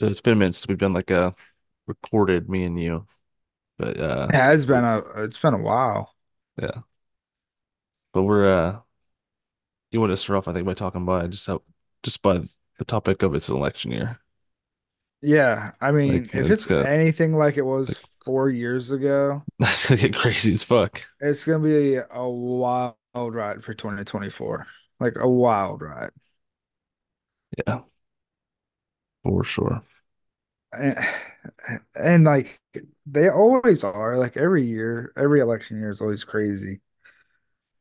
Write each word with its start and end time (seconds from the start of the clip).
So 0.00 0.06
it's 0.08 0.20
been 0.20 0.32
a 0.34 0.36
minute 0.36 0.54
since 0.54 0.66
we've 0.68 0.78
done 0.78 0.94
like 0.94 1.10
a 1.10 1.34
recorded 1.86 2.48
me 2.50 2.64
and 2.64 2.80
you, 2.80 3.06
but 3.78 3.98
uh, 4.00 4.32
It 4.32 4.36
has 4.36 4.64
been 4.66 4.82
a 4.84 4.98
it's 5.24 5.38
been 5.40 5.52
a 5.54 5.58
while. 5.58 6.14
yeah, 6.60 6.82
but 8.12 8.22
we're 8.22 8.46
uh, 8.48 8.80
you 9.90 10.00
want 10.00 10.10
to 10.10 10.16
start 10.16 10.38
off, 10.38 10.48
I 10.48 10.52
think, 10.52 10.66
by 10.66 10.74
talking 10.74 11.04
by 11.04 11.26
just 11.26 11.46
how 11.46 11.62
just 12.02 12.22
by 12.22 12.40
the 12.78 12.84
topic 12.84 13.22
of 13.22 13.34
it's 13.34 13.48
election 13.48 13.90
year. 13.92 14.18
Yeah, 15.22 15.72
I 15.80 15.92
mean, 15.92 16.30
Like 16.30 16.34
if 16.34 16.48
it's 16.50 16.68
it's 16.70 16.70
anything 16.82 17.34
like 17.36 17.56
it 17.58 17.62
was 17.62 17.94
like 17.94 17.98
four 18.24 18.48
years 18.48 18.90
ago, 18.90 19.44
that's 19.58 19.86
gonna 19.88 20.00
get 20.00 20.14
crazy 20.14 20.52
as 20.52 20.62
fuck. 20.62 21.06
it's 21.20 21.44
gonna 21.44 21.62
be 21.64 21.96
a 21.96 22.28
wild 22.28 22.94
ride 23.14 23.62
for 23.64 23.74
2024. 23.74 24.66
Like 24.98 25.16
a 25.16 25.28
wild 25.28 25.82
ride. 25.82 26.10
Yeah, 27.66 27.82
for 29.22 29.44
sure. 29.44 29.82
And, 30.72 30.98
and 31.94 32.24
like 32.24 32.60
they 33.06 33.28
always 33.28 33.84
are. 33.84 34.16
Like 34.16 34.36
every 34.36 34.64
year, 34.64 35.12
every 35.16 35.40
election 35.40 35.78
year 35.78 35.90
is 35.90 36.00
always 36.00 36.24
crazy. 36.24 36.80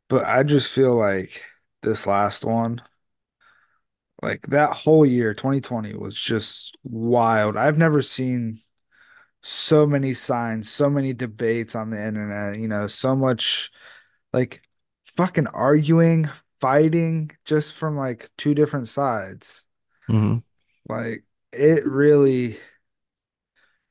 But 0.09 0.25
I 0.25 0.43
just 0.43 0.71
feel 0.71 0.95
like 0.95 1.41
this 1.81 2.05
last 2.07 2.43
one, 2.43 2.81
like 4.21 4.41
that 4.47 4.71
whole 4.73 5.05
year, 5.05 5.33
2020 5.33 5.93
was 5.95 6.15
just 6.19 6.77
wild. 6.83 7.55
I've 7.57 7.77
never 7.77 8.01
seen 8.01 8.61
so 9.43 9.87
many 9.87 10.13
signs, 10.13 10.69
so 10.71 10.89
many 10.89 11.13
debates 11.13 11.75
on 11.75 11.91
the 11.91 12.03
internet, 12.05 12.59
you 12.59 12.67
know, 12.69 12.87
so 12.87 13.15
much 13.15 13.71
like 14.33 14.63
fucking 15.17 15.47
arguing, 15.47 16.29
fighting 16.61 17.31
just 17.45 17.73
from 17.73 17.97
like 17.97 18.29
two 18.37 18.55
different 18.55 18.87
sides. 18.89 19.67
hmm 20.07 20.39
Like 20.87 21.23
it 21.51 21.85
really 21.85 22.57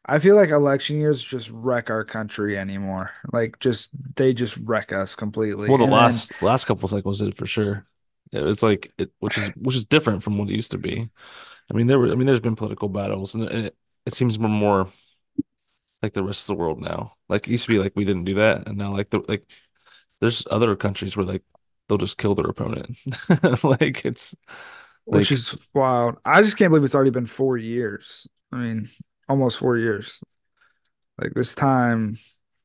I 0.09 0.19
feel 0.19 0.37
like 0.37 0.51
election 0.51 0.99
years 0.99 1.23
just 1.23 1.51
wreck 1.51 1.91
our 1.91 2.05
country 2.05 2.57
anymore. 2.59 3.11
Like 3.33 3.59
just 3.59 3.91
they 4.17 4.33
just 4.33 4.57
wreck 4.59 4.93
us 4.93 5.15
completely. 5.15 5.69
Well, 5.69 5.79
the 5.79 5.85
And 5.85 5.97
then 5.97 6.23
last 6.25 6.33
last 6.41 6.65
couple 6.67 6.89
cycles 6.89 7.19
did 7.21 7.37
for 7.37 7.47
sure. 7.47 7.87
It's 8.33 8.63
like 8.63 8.93
it, 8.99 9.11
which 9.21 9.39
is 9.39 9.49
which 9.57 9.77
is 9.77 9.85
different 9.85 10.23
from 10.23 10.39
what 10.39 10.49
it 10.49 10.55
used 10.55 10.71
to 10.73 10.79
be. 10.79 11.09
I 11.71 11.75
mean, 11.75 11.87
there 11.87 11.99
were 11.99 12.13
I 12.13 12.15
mean, 12.15 12.27
there's 12.27 12.41
been 12.41 12.57
political 12.57 12.89
battles, 12.89 13.35
and 13.35 13.45
it, 13.45 13.77
it 14.07 14.15
seems 14.15 14.39
more 14.39 14.51
more 14.51 14.93
like 16.03 16.13
the 16.13 16.23
rest 16.23 16.43
of 16.49 16.57
the 16.57 16.61
world 16.61 16.81
now. 16.81 17.15
Like 17.29 17.47
it 17.49 17.51
used 17.53 17.65
to 17.67 17.73
be 17.73 17.79
like 17.79 17.93
we 17.97 18.05
didn't 18.05 18.25
do 18.25 18.35
that, 18.35 18.69
and 18.69 18.79
now 18.79 18.93
like 18.93 19.11
the 19.11 19.23
like 19.29 19.51
there's 20.21 20.47
other 20.51 20.77
countries 20.77 21.17
where 21.17 21.27
like 21.27 21.43
they'll 21.89 21.99
just 21.99 22.19
kill 22.19 22.35
their 22.35 22.47
opponent. 22.47 22.99
Like 23.65 24.05
it's 24.05 24.35
which 25.05 25.33
is 25.33 25.55
wild. 25.75 26.19
I 26.25 26.43
just 26.43 26.57
can't 26.57 26.71
believe 26.71 26.85
it's 26.85 26.95
already 26.95 27.11
been 27.11 27.27
four 27.27 27.57
years. 27.57 28.27
I 28.53 28.57
mean, 28.59 28.91
almost 29.29 29.59
four 29.59 29.77
years. 29.77 30.21
Like 31.21 31.33
this 31.35 31.55
time 31.55 32.19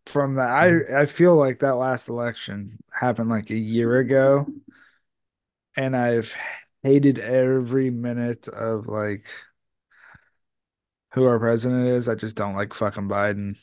from 0.05 0.35
that 0.35 0.49
I 0.49 1.01
I 1.01 1.05
feel 1.05 1.35
like 1.35 1.59
that 1.59 1.75
last 1.77 2.09
election 2.09 2.77
happened 2.91 3.29
like 3.29 3.49
a 3.49 3.57
year 3.57 3.97
ago 3.99 4.45
and 5.75 5.95
I've 5.95 6.33
hated 6.83 7.19
every 7.19 7.89
minute 7.89 8.47
of 8.47 8.87
like 8.87 9.25
who 11.13 11.25
our 11.25 11.39
president 11.39 11.87
is. 11.87 12.09
I 12.09 12.15
just 12.15 12.35
don't 12.35 12.55
like 12.55 12.73
fucking 12.73 13.07
Biden. 13.07 13.57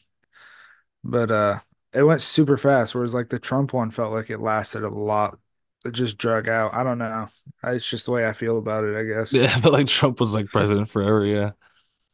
But 1.04 1.30
uh 1.30 1.58
it 1.92 2.04
went 2.04 2.20
super 2.20 2.56
fast, 2.56 2.94
whereas 2.94 3.14
like 3.14 3.28
the 3.30 3.38
Trump 3.38 3.72
one 3.72 3.90
felt 3.90 4.12
like 4.12 4.30
it 4.30 4.40
lasted 4.40 4.84
a 4.84 4.88
lot. 4.88 5.38
It 5.84 5.92
just 5.92 6.18
drug 6.18 6.48
out. 6.48 6.74
I 6.74 6.84
don't 6.84 6.98
know. 6.98 7.26
It's 7.64 7.88
just 7.88 8.06
the 8.06 8.12
way 8.12 8.26
I 8.26 8.32
feel 8.32 8.58
about 8.58 8.84
it, 8.84 8.96
I 8.96 9.04
guess. 9.04 9.32
yeah, 9.32 9.58
but 9.62 9.72
like 9.72 9.86
Trump 9.88 10.20
was 10.20 10.34
like 10.34 10.46
president 10.48 10.88
forever, 10.88 11.24
yeah. 11.24 11.52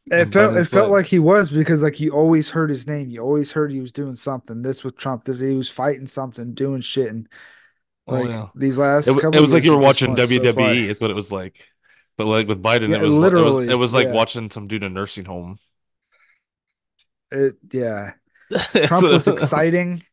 It 0.09 0.27
felt 0.27 0.55
it 0.55 0.65
felt 0.65 0.89
like 0.89 1.07
he 1.07 1.19
was 1.19 1.49
because 1.49 1.83
like 1.83 1.99
you 1.99 2.11
always 2.11 2.51
heard 2.51 2.69
his 2.69 2.87
name. 2.87 3.09
You 3.09 3.21
always 3.21 3.51
heard 3.51 3.71
he 3.71 3.81
was 3.81 3.91
doing 3.91 4.15
something. 4.15 4.61
This 4.61 4.83
with 4.83 4.95
Trump, 4.97 5.25
this 5.25 5.39
he 5.39 5.55
was 5.55 5.69
fighting 5.69 6.07
something, 6.07 6.53
doing 6.53 6.79
shit, 6.81 7.09
and 7.09 7.27
Oh 8.07 8.23
like 8.23 8.27
yeah. 8.27 8.49
these 8.55 8.77
last 8.79 9.17
it 9.33 9.41
couple 9.41 9.41
was 9.41 9.53
like 9.53 9.63
you 9.63 9.71
were 9.71 9.77
watching 9.77 10.15
went 10.15 10.25
so. 10.25 10.47
WWE. 10.47 10.89
It's 10.89 11.01
what 11.01 11.11
it 11.11 11.15
was 11.15 11.31
like. 11.31 11.69
But 12.17 12.25
like 12.25 12.47
with 12.47 12.63
Biden, 12.63 12.93
it 12.93 12.99
Yeah, 12.99 13.03
was 13.03 13.21
li- 13.21 13.31
it 13.35 13.41
was 13.41 13.59
it 13.67 13.75
was 13.75 13.93
like 13.93 14.07
yeah. 14.07 14.11
watching 14.11 14.49
some 14.51 14.67
dude 14.67 14.83
in 14.83 14.91
a 14.91 14.93
nursing 14.93 15.25
home. 15.25 15.59
It 17.31 17.57
yeah. 17.71 18.13
Trump 18.83 19.11
was 19.11 19.27
exciting. 19.27 20.03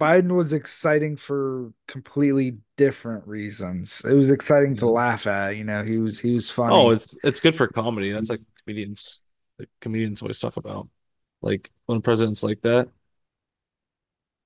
Biden 0.00 0.34
was 0.34 0.52
exciting 0.52 1.16
for 1.16 1.72
completely 1.86 2.58
different 2.76 3.26
reasons. 3.26 4.02
It 4.04 4.14
was 4.14 4.30
exciting 4.30 4.76
to 4.76 4.88
laugh 4.88 5.26
at, 5.26 5.56
you 5.56 5.64
know. 5.64 5.82
He 5.84 5.98
was 5.98 6.18
he 6.20 6.34
was 6.34 6.50
funny. 6.50 6.74
Oh, 6.74 6.90
it's 6.90 7.14
it's 7.22 7.40
good 7.40 7.56
for 7.56 7.68
comedy. 7.68 8.12
That's 8.12 8.30
like 8.30 8.40
comedians 8.64 9.20
like 9.58 9.68
comedians 9.80 10.22
always 10.22 10.38
talk 10.38 10.56
about. 10.56 10.88
Like 11.42 11.70
when 11.86 11.98
a 11.98 12.00
president's 12.00 12.42
like 12.42 12.62
that, 12.62 12.88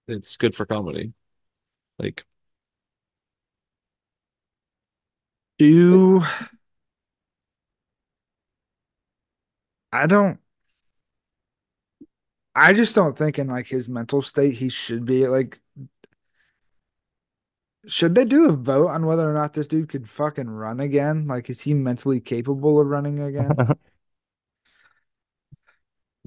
it's 0.08 0.36
good 0.36 0.54
for 0.54 0.66
comedy. 0.66 1.12
Like 1.98 2.24
Do 5.58 6.22
I 9.92 10.06
don't 10.06 10.38
I 12.54 12.72
just 12.72 12.94
don't 12.94 13.16
think 13.18 13.38
in 13.38 13.48
like 13.48 13.66
his 13.66 13.88
mental 13.88 14.22
state 14.22 14.54
he 14.54 14.68
should 14.68 15.04
be 15.04 15.26
like 15.26 15.60
should 17.86 18.14
they 18.14 18.24
do 18.24 18.48
a 18.48 18.52
vote 18.52 18.88
on 18.88 19.06
whether 19.06 19.28
or 19.28 19.34
not 19.34 19.52
this 19.52 19.66
dude 19.66 19.88
could 19.88 20.08
fucking 20.08 20.48
run 20.48 20.80
again? 20.80 21.26
Like 21.26 21.50
is 21.50 21.60
he 21.60 21.74
mentally 21.74 22.20
capable 22.20 22.80
of 22.80 22.86
running 22.86 23.20
again? 23.20 23.56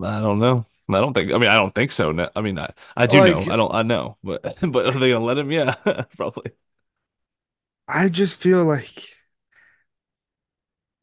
I 0.01 0.19
don't 0.19 0.39
know. 0.39 0.65
I 0.89 0.99
don't 1.01 1.13
think. 1.13 1.33
I 1.33 1.37
mean, 1.37 1.49
I 1.49 1.55
don't 1.55 1.75
think 1.75 1.91
so. 1.91 2.11
No, 2.11 2.29
I 2.35 2.41
mean, 2.41 2.57
I, 2.57 2.71
I 2.95 3.07
do 3.07 3.17
know. 3.17 3.39
I 3.39 3.55
don't. 3.57 3.73
I 3.73 3.83
know, 3.83 4.17
but 4.23 4.41
but 4.71 4.85
are 4.85 4.99
they 4.99 5.09
gonna 5.09 5.25
let 5.25 5.37
him? 5.37 5.51
Yeah, 5.51 5.75
probably. 6.15 6.51
I 7.87 8.09
just 8.09 8.41
feel 8.41 8.63
like 8.65 9.17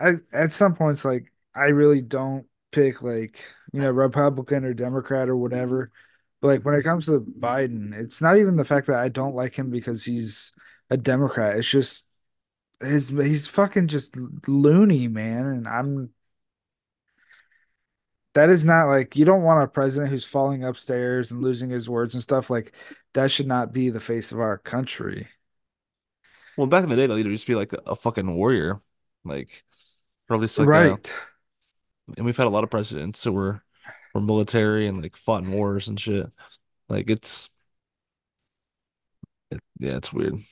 I 0.00 0.14
at 0.32 0.52
some 0.52 0.74
points 0.74 1.04
like 1.04 1.32
I 1.54 1.66
really 1.66 2.00
don't 2.02 2.46
pick 2.72 3.02
like 3.02 3.40
you 3.74 3.80
know 3.80 3.90
Republican 3.90 4.64
or 4.64 4.72
Democrat 4.72 5.28
or 5.28 5.36
whatever. 5.36 5.90
But 6.40 6.48
like 6.48 6.64
when 6.64 6.76
it 6.76 6.84
comes 6.84 7.06
to 7.06 7.18
Biden, 7.20 7.92
it's 7.92 8.22
not 8.22 8.36
even 8.38 8.54
the 8.54 8.64
fact 8.64 8.86
that 8.86 9.00
I 9.00 9.08
don't 9.08 9.34
like 9.34 9.56
him 9.56 9.70
because 9.70 10.04
he's 10.04 10.52
a 10.90 10.96
Democrat. 10.96 11.56
It's 11.56 11.68
just 11.68 12.06
his 12.80 13.08
he's 13.08 13.48
fucking 13.48 13.88
just 13.88 14.16
loony, 14.46 15.08
man. 15.08 15.46
And 15.46 15.66
I'm 15.66 16.10
that 18.34 18.48
is 18.48 18.64
not 18.64 18.86
like 18.86 19.16
you 19.16 19.24
don't 19.24 19.42
want 19.42 19.64
a 19.64 19.66
president 19.66 20.12
who's 20.12 20.24
falling 20.24 20.62
upstairs 20.62 21.32
and 21.32 21.42
losing 21.42 21.70
his 21.70 21.90
words 21.90 22.14
and 22.14 22.22
stuff. 22.22 22.50
Like 22.50 22.74
that 23.14 23.32
should 23.32 23.48
not 23.48 23.72
be 23.72 23.90
the 23.90 23.98
face 23.98 24.30
of 24.30 24.38
our 24.38 24.58
country. 24.58 25.26
Well, 26.56 26.68
back 26.68 26.84
in 26.84 26.90
the 26.90 26.96
day, 26.96 27.08
the 27.08 27.14
leader 27.14 27.30
used 27.30 27.46
to 27.46 27.52
be 27.52 27.56
like 27.56 27.72
a, 27.72 27.96
fucking 27.96 28.32
warrior, 28.32 28.80
like 29.24 29.64
probably 30.28 30.46
like 30.46 30.58
a. 30.58 30.64
Right. 30.64 31.12
And 32.16 32.24
we've 32.24 32.36
had 32.36 32.46
a 32.46 32.50
lot 32.50 32.62
of 32.62 32.70
presidents 32.70 33.24
who 33.24 33.32
were 33.32 33.63
were 34.14 34.20
military 34.20 34.86
and 34.86 35.02
like 35.02 35.16
fought 35.16 35.42
in 35.44 35.52
wars 35.52 35.88
and 35.88 35.98
shit. 35.98 36.26
Like 36.88 37.10
it's 37.10 37.50
it, 39.50 39.60
yeah, 39.78 39.96
it's 39.96 40.12
weird. 40.12 40.42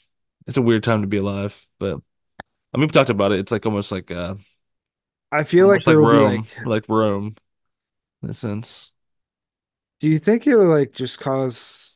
It's 0.47 0.56
a 0.56 0.62
weird 0.62 0.82
time 0.82 1.03
to 1.03 1.06
be 1.06 1.19
alive, 1.19 1.67
but 1.79 1.99
I 2.75 2.79
mean, 2.79 2.87
we 2.87 2.88
talked 2.88 3.11
about 3.11 3.32
it. 3.32 3.38
It's 3.38 3.53
like 3.53 3.64
almost 3.64 3.93
like 3.93 4.11
uh, 4.11 4.35
I 5.31 5.44
feel 5.44 5.69
like 5.69 5.79
like 5.79 5.85
there 5.85 6.00
will 6.00 6.11
be 6.11 6.17
Rome, 6.17 6.47
like 6.59 6.67
like 6.67 6.88
Rome 6.88 7.37
in 8.23 8.31
a 8.31 8.35
sense. 8.35 8.93
do 10.00 10.08
you 10.08 10.19
think 10.19 10.47
it'll 10.47 10.65
like 10.67 10.93
just 10.93 11.20
cause 11.20 11.93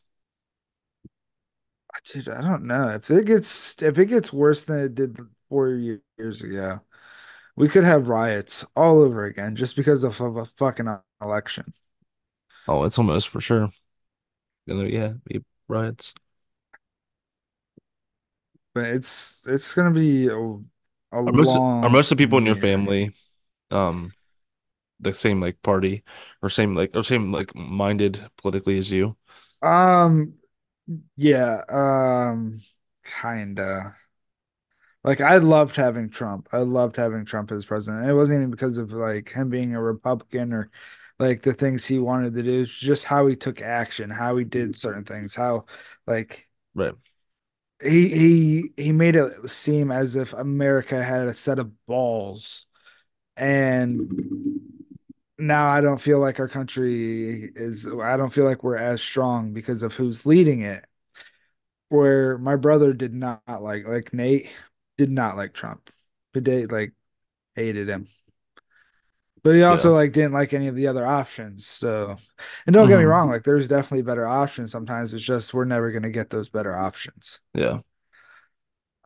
Dude, 2.13 2.29
I 2.29 2.41
don't 2.41 2.65
know. 2.65 2.91
If 2.91 3.11
it 3.11 3.27
gets 3.27 3.83
if 3.83 3.99
it 3.99 4.07
gets 4.07 4.33
worse 4.33 4.65
than 4.65 4.79
it 4.79 4.95
did 4.95 5.19
four 5.49 5.71
years 5.71 6.43
ago, 6.43 6.81
we 7.57 7.69
could 7.69 7.85
have 7.85 8.09
riots 8.09 8.65
all 8.77 9.01
over 9.01 9.25
again 9.25 9.57
just 9.57 9.77
because 9.77 10.05
of, 10.05 10.21
of 10.21 10.37
a 10.37 10.45
fucking 10.45 10.89
election. 11.23 11.73
Oh, 12.69 12.85
it's 12.85 12.99
almost 12.99 13.29
for 13.29 13.41
sure. 13.41 13.71
Then, 14.67 14.81
yeah, 14.91 15.15
be 15.27 15.45
riots. 15.69 16.15
But 18.75 18.87
it's 18.87 19.47
it's 19.47 19.73
gonna 19.75 19.91
be 19.93 20.29
a, 20.29 20.39
a 21.13 21.23
Are 21.27 21.33
most 21.33 21.59
are 21.83 21.91
most 21.91 22.13
of 22.13 22.19
the 22.19 22.23
people 22.25 22.39
in 22.39 22.47
your 22.47 22.55
family 22.55 23.15
um 23.71 24.15
the 25.01 25.15
same 25.15 25.41
like 25.41 25.63
party 25.63 26.05
or 26.43 26.51
same 26.51 26.75
like 26.77 26.97
or 26.97 27.05
same 27.05 27.33
like 27.33 27.55
minded 27.55 28.31
politically 28.39 28.79
as 28.79 28.91
you? 28.93 29.17
Um, 29.63 30.35
yeah, 31.17 31.63
um, 31.69 32.61
kinda. 33.05 33.97
Like 35.07 35.23
I 35.23 35.39
loved 35.39 35.77
having 35.77 36.11
Trump. 36.11 36.49
I 36.53 36.61
loved 36.61 36.97
having 36.97 37.27
Trump 37.27 37.53
as 37.53 37.67
president. 37.67 38.09
It 38.11 38.15
wasn't 38.15 38.39
even 38.39 38.53
because 38.53 38.79
of 38.79 38.93
like 38.93 39.31
him 39.31 39.51
being 39.51 39.75
a 39.77 39.83
Republican 39.83 40.53
or 40.55 40.71
like 41.21 41.43
the 41.43 41.55
things 41.55 41.87
he 41.87 41.99
wanted 42.01 42.35
to 42.35 42.45
do. 42.45 42.63
It's 42.63 42.73
just 42.73 43.07
how 43.07 43.27
he 43.29 43.37
took 43.37 43.63
action, 43.63 44.11
how 44.11 44.37
he 44.37 44.45
did 44.45 44.77
certain 44.77 45.05
things, 45.05 45.37
how 45.37 45.67
like 46.07 46.49
Right. 46.75 46.95
he 47.83 48.09
he 48.09 48.73
he 48.77 48.93
made 48.93 49.17
it 49.17 49.49
seem 49.51 49.91
as 49.91 50.17
if 50.17 50.33
America 50.33 51.03
had 51.05 51.29
a 51.29 51.35
set 51.35 51.59
of 51.59 51.73
balls 51.87 52.67
And 53.37 54.09
now 55.39 55.69
I 55.69 55.81
don't 55.81 56.01
feel 56.01 56.19
like 56.19 56.41
our 56.41 56.49
country 56.49 57.53
is, 57.55 57.87
I 57.87 58.17
don't 58.17 58.33
feel 58.33 58.45
like 58.45 58.63
we're 58.65 58.77
as 58.77 59.03
strong 59.03 59.53
because 59.53 59.83
of 59.83 59.95
who's 59.95 60.25
leading 60.27 60.63
it. 60.63 60.85
Where 61.89 62.37
my 62.39 62.57
brother 62.57 62.93
did 62.93 63.15
not 63.15 63.43
like, 63.63 63.87
like 63.87 64.13
Nate 64.13 64.49
did 64.99 65.11
not 65.11 65.37
like 65.37 65.53
Trump. 65.55 65.91
Today, 66.35 66.67
like, 66.67 66.93
hated 67.57 67.89
him. 67.89 68.09
But 69.43 69.55
he 69.55 69.63
Yeah. 69.67 69.77
also 69.77 69.95
like 69.95 70.13
didn't 70.13 70.33
like 70.33 70.53
any 70.55 70.67
of 70.67 70.75
the 70.75 70.89
other 70.89 71.07
options. 71.07 71.67
So, 71.67 72.17
and 72.67 72.75
don't 72.75 72.89
get 72.89 72.99
me 72.99 73.05
hmm 73.05 73.05
wrong, 73.05 73.29
like 73.29 73.45
there's 73.45 73.69
definitely 73.69 74.03
better 74.03 74.27
options. 74.27 74.73
Sometimes 74.73 75.15
it's 75.15 75.23
just 75.23 75.55
we're 75.55 75.65
never 75.65 75.93
gonna 75.93 76.11
get 76.11 76.31
those 76.31 76.49
better 76.49 76.77
options. 76.77 77.41
Yeah. 77.55 77.81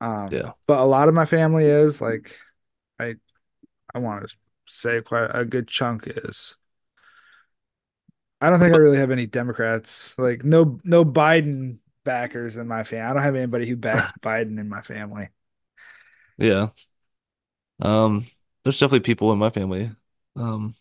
Um, 0.01 0.41
Yeah. 0.41 0.53
but 0.67 0.79
a 0.81 0.85
lot 0.85 1.09
of 1.09 1.15
my 1.15 1.27
family 1.27 1.65
is 1.67 2.01
like 2.01 2.39
I 2.99 3.17
I 3.95 3.99
want 4.01 4.29
to 4.29 4.37
say 4.67 5.03
quite 5.03 5.31
a 5.35 5.45
good 5.45 5.69
chunk 5.69 6.05
is. 6.09 6.57
I 8.41 8.49
don't 8.51 8.59
think 8.59 8.73
I 8.75 8.77
really 8.79 8.99
have 8.99 9.11
any 9.11 9.27
Democrats. 9.27 10.19
Like 10.19 10.45
no 10.45 10.81
no 10.85 11.05
Biden 11.05 11.79
backers 12.05 12.57
in 12.57 12.67
my 12.69 12.85
family. 12.85 13.11
I 13.11 13.13
don't 13.15 13.23
have 13.23 13.37
anybody 13.37 13.69
who 13.69 13.77
backs 13.77 14.13
Biden 14.23 14.59
in 14.59 14.69
my 14.69 14.83
family. 14.83 15.29
Yeah. 16.41 16.71
Um, 17.81 18.27
there's 18.65 18.79
definitely 18.79 19.01
people 19.01 19.33
in 19.33 19.39
my 19.39 19.51
family. 19.51 19.91
Um, 20.37 20.75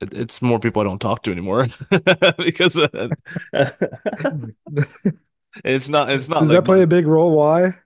it, 0.00 0.14
it's 0.14 0.42
more 0.42 0.58
people 0.60 0.82
I 0.82 0.84
don't 0.84 0.98
talk 1.00 1.22
to 1.24 1.32
anymore 1.32 1.68
because 2.38 2.76
uh, 2.76 3.10
it's 5.64 5.88
not 5.88 6.10
it's 6.10 6.28
not 6.28 6.46
Does 6.46 6.48
like 6.48 6.62
that 6.62 6.64
play 6.64 6.82
a 6.82 6.86
big 6.86 7.06
role? 7.06 7.32
Why? 7.36 7.78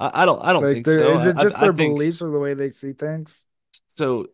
I, 0.00 0.22
I 0.22 0.26
don't 0.26 0.40
I 0.42 0.52
don't 0.52 0.68
Like 0.68 0.70
think 0.70 0.88
so. 0.88 1.12
is 1.12 1.24
it 1.26 1.36
just 1.36 1.58
I, 1.58 1.66
I 1.66 1.68
their 1.68 1.72
think 1.76 1.98
beliefs 1.98 2.22
or 2.22 2.30
the 2.30 2.38
way 2.38 2.54
they 2.54 2.70
see 2.70 2.92
things? 2.92 3.46
so 3.88 4.26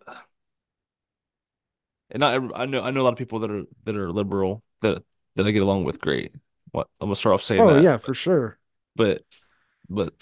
and 2.10 2.24
I 2.24 2.34
I 2.54 2.66
know 2.66 2.82
I 2.82 2.90
know 2.90 3.02
a 3.02 3.04
lot 3.04 3.12
of 3.12 3.18
people 3.18 3.40
that 3.40 3.50
are 3.50 3.64
that 3.84 3.96
are 3.96 4.10
liberal 4.12 4.62
that 4.82 5.02
that 5.36 5.46
I 5.46 5.50
get 5.50 5.62
along 5.62 5.84
with 5.84 6.00
great. 6.00 6.34
What 6.72 6.88
I'm 7.00 7.06
gonna 7.08 7.16
start 7.16 7.34
off 7.34 7.42
saying 7.42 7.66
Oh 7.66 7.68
that. 7.68 7.86
yeah, 7.86 7.96
for 7.98 8.12
sure. 8.14 8.58
But 8.96 9.24
but 9.88 10.14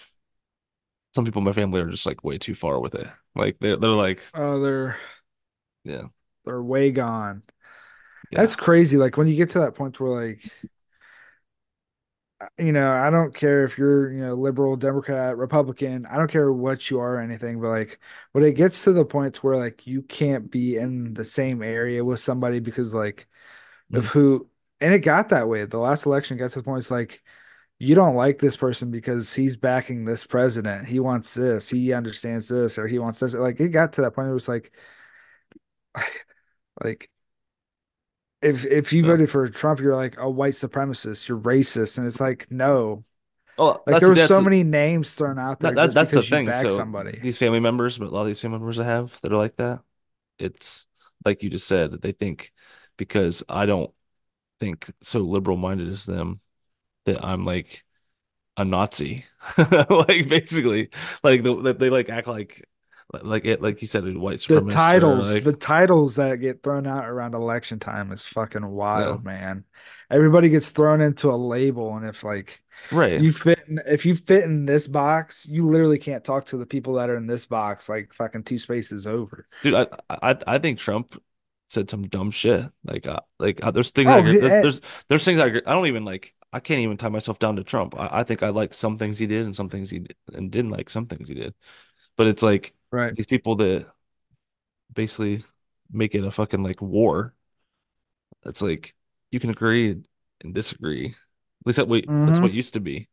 some 1.15 1.25
people 1.25 1.41
in 1.41 1.45
my 1.45 1.53
family 1.53 1.81
are 1.81 1.91
just 1.91 2.07
like 2.07 2.25
way 2.25 2.39
too 2.39 2.55
far 2.55 2.81
with 2.81 2.95
it. 2.95 3.09
Like 3.35 3.59
they're 3.61 3.77
they're 3.77 3.91
like 3.91 4.23
Oh, 4.35 4.61
they're 4.61 4.97
yeah, 5.85 6.09
they're 6.45 6.63
way 6.63 6.91
gone. 6.91 7.43
yeah. 8.31 8.41
That's 8.41 8.57
crazy. 8.57 8.97
Like 8.99 9.17
when 9.17 9.29
you 9.29 9.37
get 9.37 9.51
to 9.53 9.61
that 9.61 9.75
point 9.75 10.01
where 10.01 10.11
like 10.29 10.43
you 12.59 12.71
know, 12.73 12.89
I 12.93 13.11
don't 13.11 13.35
care 13.35 13.65
if 13.65 13.77
you're, 13.79 14.13
you 14.13 14.21
know, 14.21 14.35
liberal, 14.35 14.77
Democrat, 14.77 15.37
Republican, 15.37 16.07
I 16.07 16.17
don't 16.17 16.31
care 16.31 16.53
what 16.53 16.89
you 16.89 17.01
are 17.01 17.17
or 17.17 17.21
anything, 17.21 17.61
but 17.61 17.69
like 17.71 17.99
when 18.33 18.45
it 18.45 18.53
gets 18.53 18.85
to 18.85 18.93
the 18.93 19.05
point 19.05 19.43
where 19.43 19.57
like 19.57 19.87
you 19.89 20.03
can't 20.03 20.49
be 20.51 20.77
in 20.77 21.15
the 21.15 21.25
same 21.25 21.63
area 21.63 22.05
with 22.05 22.21
somebody 22.21 22.61
because 22.61 22.95
like 22.95 23.27
of 23.95 24.05
Mhm. 24.05 24.09
who 24.09 24.49
and 24.81 24.95
it 24.95 25.01
got 25.01 25.31
that 25.31 25.49
way. 25.49 25.65
The 25.67 25.79
last 25.79 26.07
election 26.07 26.39
got 26.39 26.53
to 26.53 26.61
the 26.61 26.65
point 26.65 26.81
it's 26.81 26.91
like 26.93 27.23
you 27.79 27.95
don't 27.95 28.17
like 28.17 28.39
this 28.39 28.57
person 28.57 28.91
because 28.91 29.33
he's 29.33 29.57
backing 29.57 30.05
this 30.05 30.27
president. 30.27 30.89
He 30.89 30.99
wants 31.01 31.35
this, 31.35 31.69
he 31.69 31.93
understands 31.93 32.49
this, 32.49 32.79
or 32.79 32.87
he 32.87 32.99
wants 32.99 33.21
this. 33.21 33.35
Like 33.35 33.61
it 33.61 33.69
got 33.69 33.95
to 33.95 34.03
that 34.03 34.13
point, 34.13 34.29
it 34.29 34.35
was 34.35 34.49
like 34.49 34.73
like 36.83 37.11
if 38.43 38.65
if 38.65 38.93
you 38.93 39.05
voted 39.05 39.31
for 39.31 39.49
Trump, 39.49 39.81
you're 39.81 39.97
like 39.97 40.17
a 40.19 40.29
white 40.29 40.55
supremacist, 40.55 41.29
you're 41.29 41.39
racist. 41.39 41.99
And 41.99 42.07
it's 42.07 42.21
like, 42.21 42.47
no. 42.51 43.05
Oh, 43.61 43.67
Like 43.67 43.87
that's 43.87 44.01
there 44.01 44.11
were 44.11 44.17
so 44.17 44.41
many 44.41 44.63
names 44.63 45.15
thrown 45.15 45.39
out 45.39 45.59
there 45.59 45.73
that 45.73 45.93
that's 45.95 46.13
the 46.13 46.23
thing. 46.23 46.51
So 46.53 46.69
somebody. 46.69 47.19
these 47.21 47.37
family 47.37 47.59
members, 47.61 47.99
but 47.99 48.07
a 48.07 48.11
lot 48.11 48.23
of 48.23 48.27
these 48.29 48.41
family 48.41 48.59
members 48.59 48.79
I 48.79 48.85
have 48.85 49.19
that 49.23 49.33
are 49.33 49.37
like 49.37 49.57
that, 49.57 49.81
it's 50.39 50.87
like 51.25 51.43
you 51.43 51.51
just 51.51 51.67
said, 51.67 52.01
they 52.01 52.13
think 52.13 52.53
because 52.97 53.43
I 53.49 53.67
don't 53.67 53.91
think 54.61 54.91
so 55.03 55.21
liberal 55.21 55.57
minded 55.57 55.89
as 55.89 56.07
them 56.07 56.41
that 57.09 57.25
I'm 57.25 57.45
like 57.45 57.85
a 58.57 58.65
Nazi. 58.65 59.25
Like 59.59 60.29
basically, 60.29 60.91
like 61.23 61.43
the, 61.43 61.55
that 61.63 61.79
they 61.79 61.91
like 61.91 62.09
act 62.09 62.27
like 62.27 62.65
like 63.23 63.45
it 63.45 63.63
like 63.63 63.81
you 63.81 63.89
said, 63.89 64.05
white 64.17 64.41
The 64.41 64.61
titles, 64.61 65.41
the 65.41 65.53
titles 65.55 66.17
that 66.17 66.37
get 66.41 66.63
thrown 66.63 66.87
out 66.87 67.07
around 67.07 67.35
election 67.35 67.79
time 67.79 68.13
is 68.13 68.25
fucking 68.25 68.63
yeah, 68.63 68.69
wild, 68.69 69.25
man. 69.25 69.65
Everybody 70.11 70.49
gets 70.51 70.71
thrown 70.71 71.01
into 71.01 71.31
a 71.31 71.37
label, 71.37 71.97
and 71.97 72.07
if 72.07 72.23
like 72.23 72.63
right. 72.91 73.21
you 73.21 73.33
fit 73.33 73.61
in, 73.67 73.81
if 73.87 74.05
you 74.05 74.15
fit 74.15 74.45
in 74.45 74.67
this 74.67 74.87
box, 74.87 75.47
you 75.47 75.67
literally 75.67 75.99
can't 75.99 76.25
talk 76.25 76.47
to 76.47 76.59
the 76.59 76.67
people 76.67 76.95
that 76.95 77.09
are 77.11 77.17
in 77.17 77.27
this 77.27 77.47
box 77.47 77.89
like 77.89 78.13
fucking 78.13 78.45
two 78.45 78.59
spaces 78.59 79.07
over. 79.07 79.47
Dude, 79.63 79.75
I 79.75 79.87
I 80.11 80.37
I 80.47 80.59
think 80.59 80.79
Trump 80.79 81.21
said 81.69 81.91
some 81.91 82.07
dumb 82.09 82.31
shit. 82.31 82.71
Like 82.85 83.07
uh, 83.07 83.21
like 83.39 83.65
uh, 83.65 83.71
there's 83.71 83.91
things 83.91 84.13
I 84.13 84.19
Oh, 84.19 84.19
agree, 84.19 84.37
there's 84.37 84.53
eh, 84.53 84.61
there's 84.61 84.81
there's 85.09 85.25
things 85.25 85.41
I 85.41 85.47
agree, 85.47 85.63
I 85.67 85.73
don't 85.73 85.87
even 85.87 86.05
like 86.05 86.35
I 86.53 86.61
can't 86.61 86.81
even 86.81 86.97
tie 86.97 87.09
myself 87.09 87.39
down 87.39 87.57
to 87.57 87.65
Trump. 87.65 87.95
I, 87.99 88.21
I 88.21 88.25
think 88.25 88.43
I 88.43 88.51
like 88.51 88.75
some 88.75 88.99
things 88.99 89.19
he 89.19 89.27
did 89.27 89.45
and 89.45 89.55
some 89.57 89.69
things 89.69 89.91
he 89.91 90.01
did, 90.01 90.17
and 90.35 90.51
didn't 90.51 90.71
like 90.71 90.91
some 90.91 91.07
things 91.07 91.29
he 91.29 91.35
did. 91.35 91.55
But 92.17 92.29
it's 92.29 92.43
like 92.43 92.75
right. 92.93 93.15
these 93.17 93.27
people 93.27 93.57
that 93.57 93.89
basically 94.93 95.45
make 95.91 96.15
it 96.15 96.25
a 96.25 96.31
fucking 96.31 96.63
like 96.63 96.81
war. 96.83 97.35
It's 98.45 98.63
like 98.63 98.95
you 99.31 99.41
can 99.41 99.51
agree 99.51 100.03
and 100.43 100.55
disagree. 100.55 101.09
At 101.09 101.67
least 101.67 101.77
that 101.77 101.89
way 101.89 102.11
that's 102.25 102.41
hmm 102.41 102.43
what 102.43 102.53
used 102.53 102.75
to 102.75 102.81
be. 102.81 103.09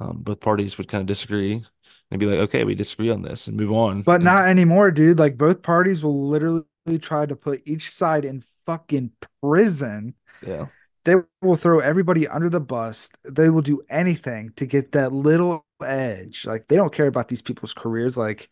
Um, 0.00 0.22
both 0.22 0.40
parties 0.40 0.78
would 0.78 0.88
kind 0.88 1.02
of 1.02 1.06
disagree 1.08 1.64
and 2.10 2.20
be 2.20 2.26
like, 2.26 2.40
okay, 2.40 2.64
we 2.64 2.74
disagree 2.76 3.10
on 3.10 3.22
this 3.22 3.48
and 3.48 3.56
move 3.56 3.72
on. 3.72 4.06
But 4.06 4.22
And 4.22 4.22
not 4.22 4.48
anymore, 4.48 4.90
dude. 4.90 5.18
Like 5.18 5.36
both 5.36 5.62
parties 5.62 6.02
will 6.02 6.28
literally 6.28 6.64
try 7.00 7.26
to 7.26 7.36
put 7.36 7.62
each 7.64 7.90
side 7.90 8.24
in 8.24 8.44
fucking 8.66 9.12
prison 9.42 10.14
yeah. 10.40 10.66
They 11.04 11.16
will 11.42 11.56
throw 11.56 11.80
everybody 11.80 12.28
under 12.28 12.50
the 12.50 12.60
bus. 12.60 13.10
They 13.24 13.48
will 13.50 13.62
do 13.62 13.82
anything 13.90 14.52
to 14.56 14.66
get 14.66 14.92
that 14.92 15.12
little 15.12 15.66
edge. 15.82 16.46
Like 16.46 16.68
they 16.68 16.76
don't 16.76 16.92
care 16.92 17.06
about 17.06 17.28
these 17.28 17.42
people's 17.42 17.72
careers. 17.74 18.16
Like, 18.16 18.50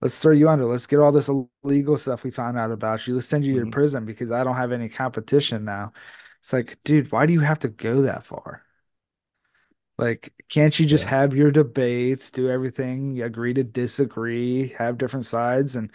let's 0.00 0.18
throw 0.20 0.32
you 0.34 0.48
under. 0.48 0.64
Let's 0.66 0.86
get 0.86 1.00
all 1.00 1.12
this 1.12 1.30
illegal 1.64 1.96
stuff 1.96 2.24
we 2.24 2.30
found 2.32 2.58
out 2.58 2.72
about 2.72 3.06
you. 3.06 3.14
Let's 3.14 3.26
send 3.28 3.46
you 3.46 3.60
to 3.60 3.66
hmm 3.66 3.68
prison 3.68 4.04
because 4.06 4.32
I 4.32 4.44
don't 4.44 4.56
have 4.56 4.72
any 4.72 4.88
competition 4.88 5.64
now. 5.64 5.92
It's 6.40 6.52
like, 6.52 6.78
dude, 6.84 7.12
why 7.12 7.26
do 7.26 7.32
you 7.34 7.40
have 7.40 7.60
to 7.60 7.68
go 7.68 8.02
that 8.02 8.24
far? 8.26 8.64
Like, 9.98 10.32
can't 10.50 10.78
you 10.78 10.84
just 10.86 11.04
Yeah. 11.04 11.06
have 11.06 11.34
your 11.34 11.50
debates, 11.50 12.30
do 12.30 12.50
everything, 12.50 13.22
agree 13.22 13.54
to 13.54 13.64
disagree, 13.64 14.68
have 14.78 14.98
different 14.98 15.24
sides, 15.26 15.74
and 15.76 15.90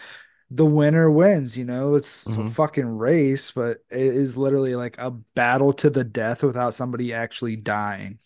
the 0.51 0.65
winner 0.65 1.11
wins, 1.11 1.57
you 1.57 1.65
know, 1.65 1.95
it's 1.95 2.37
a 2.37 2.43
hmm 2.43 2.51
fucking 2.51 2.85
race, 2.97 3.51
but 3.51 3.79
it 3.91 4.01
is 4.01 4.37
literally 4.37 4.75
like 4.75 4.97
a 4.99 5.11
battle 5.11 5.73
to 5.75 5.89
the 5.89 6.03
death 6.05 6.43
without 6.43 6.73
somebody 6.75 7.13
actually 7.13 7.55
dying. 7.57 8.19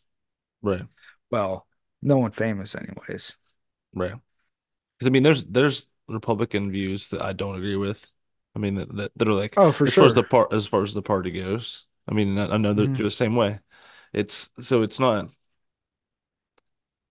Right. 0.62 0.88
Well, 1.32 1.68
no 2.02 2.18
one 2.18 2.32
famous, 2.32 2.76
anyways. 2.76 3.38
Right. 3.94 4.14
Because 4.98 5.08
I 5.08 5.12
mean, 5.12 5.24
there's 5.24 5.46
there's 5.46 5.88
Republican 6.08 6.72
views 6.72 7.10
that 7.12 7.22
I 7.22 7.34
don't 7.34 7.56
agree 7.58 7.76
with. 7.78 8.06
I 8.56 8.60
mean, 8.60 8.76
that, 8.76 8.96
that 8.98 9.12
that 9.18 9.28
are 9.30 9.34
like 9.34 9.58
Oh, 9.58 9.72
for 9.74 9.86
as 9.86 9.96
far 9.96 10.08
as 10.08 10.14
the 10.16 10.24
sure. 10.24 10.26
part 10.26 10.54
as 10.54 10.68
far 10.68 10.84
as 10.84 10.94
the 10.94 11.02
party 11.04 11.32
goes. 11.32 11.86
I 12.10 12.14
mean, 12.14 12.38
I, 12.40 12.48
I 12.56 12.58
know 12.58 12.74
Mhm. 12.76 12.96
you're 12.96 13.08
the 13.08 13.12
same 13.12 13.36
way. 13.36 13.60
It's 14.14 14.50
so 14.62 14.84
it's 14.84 15.00
not. 15.00 15.30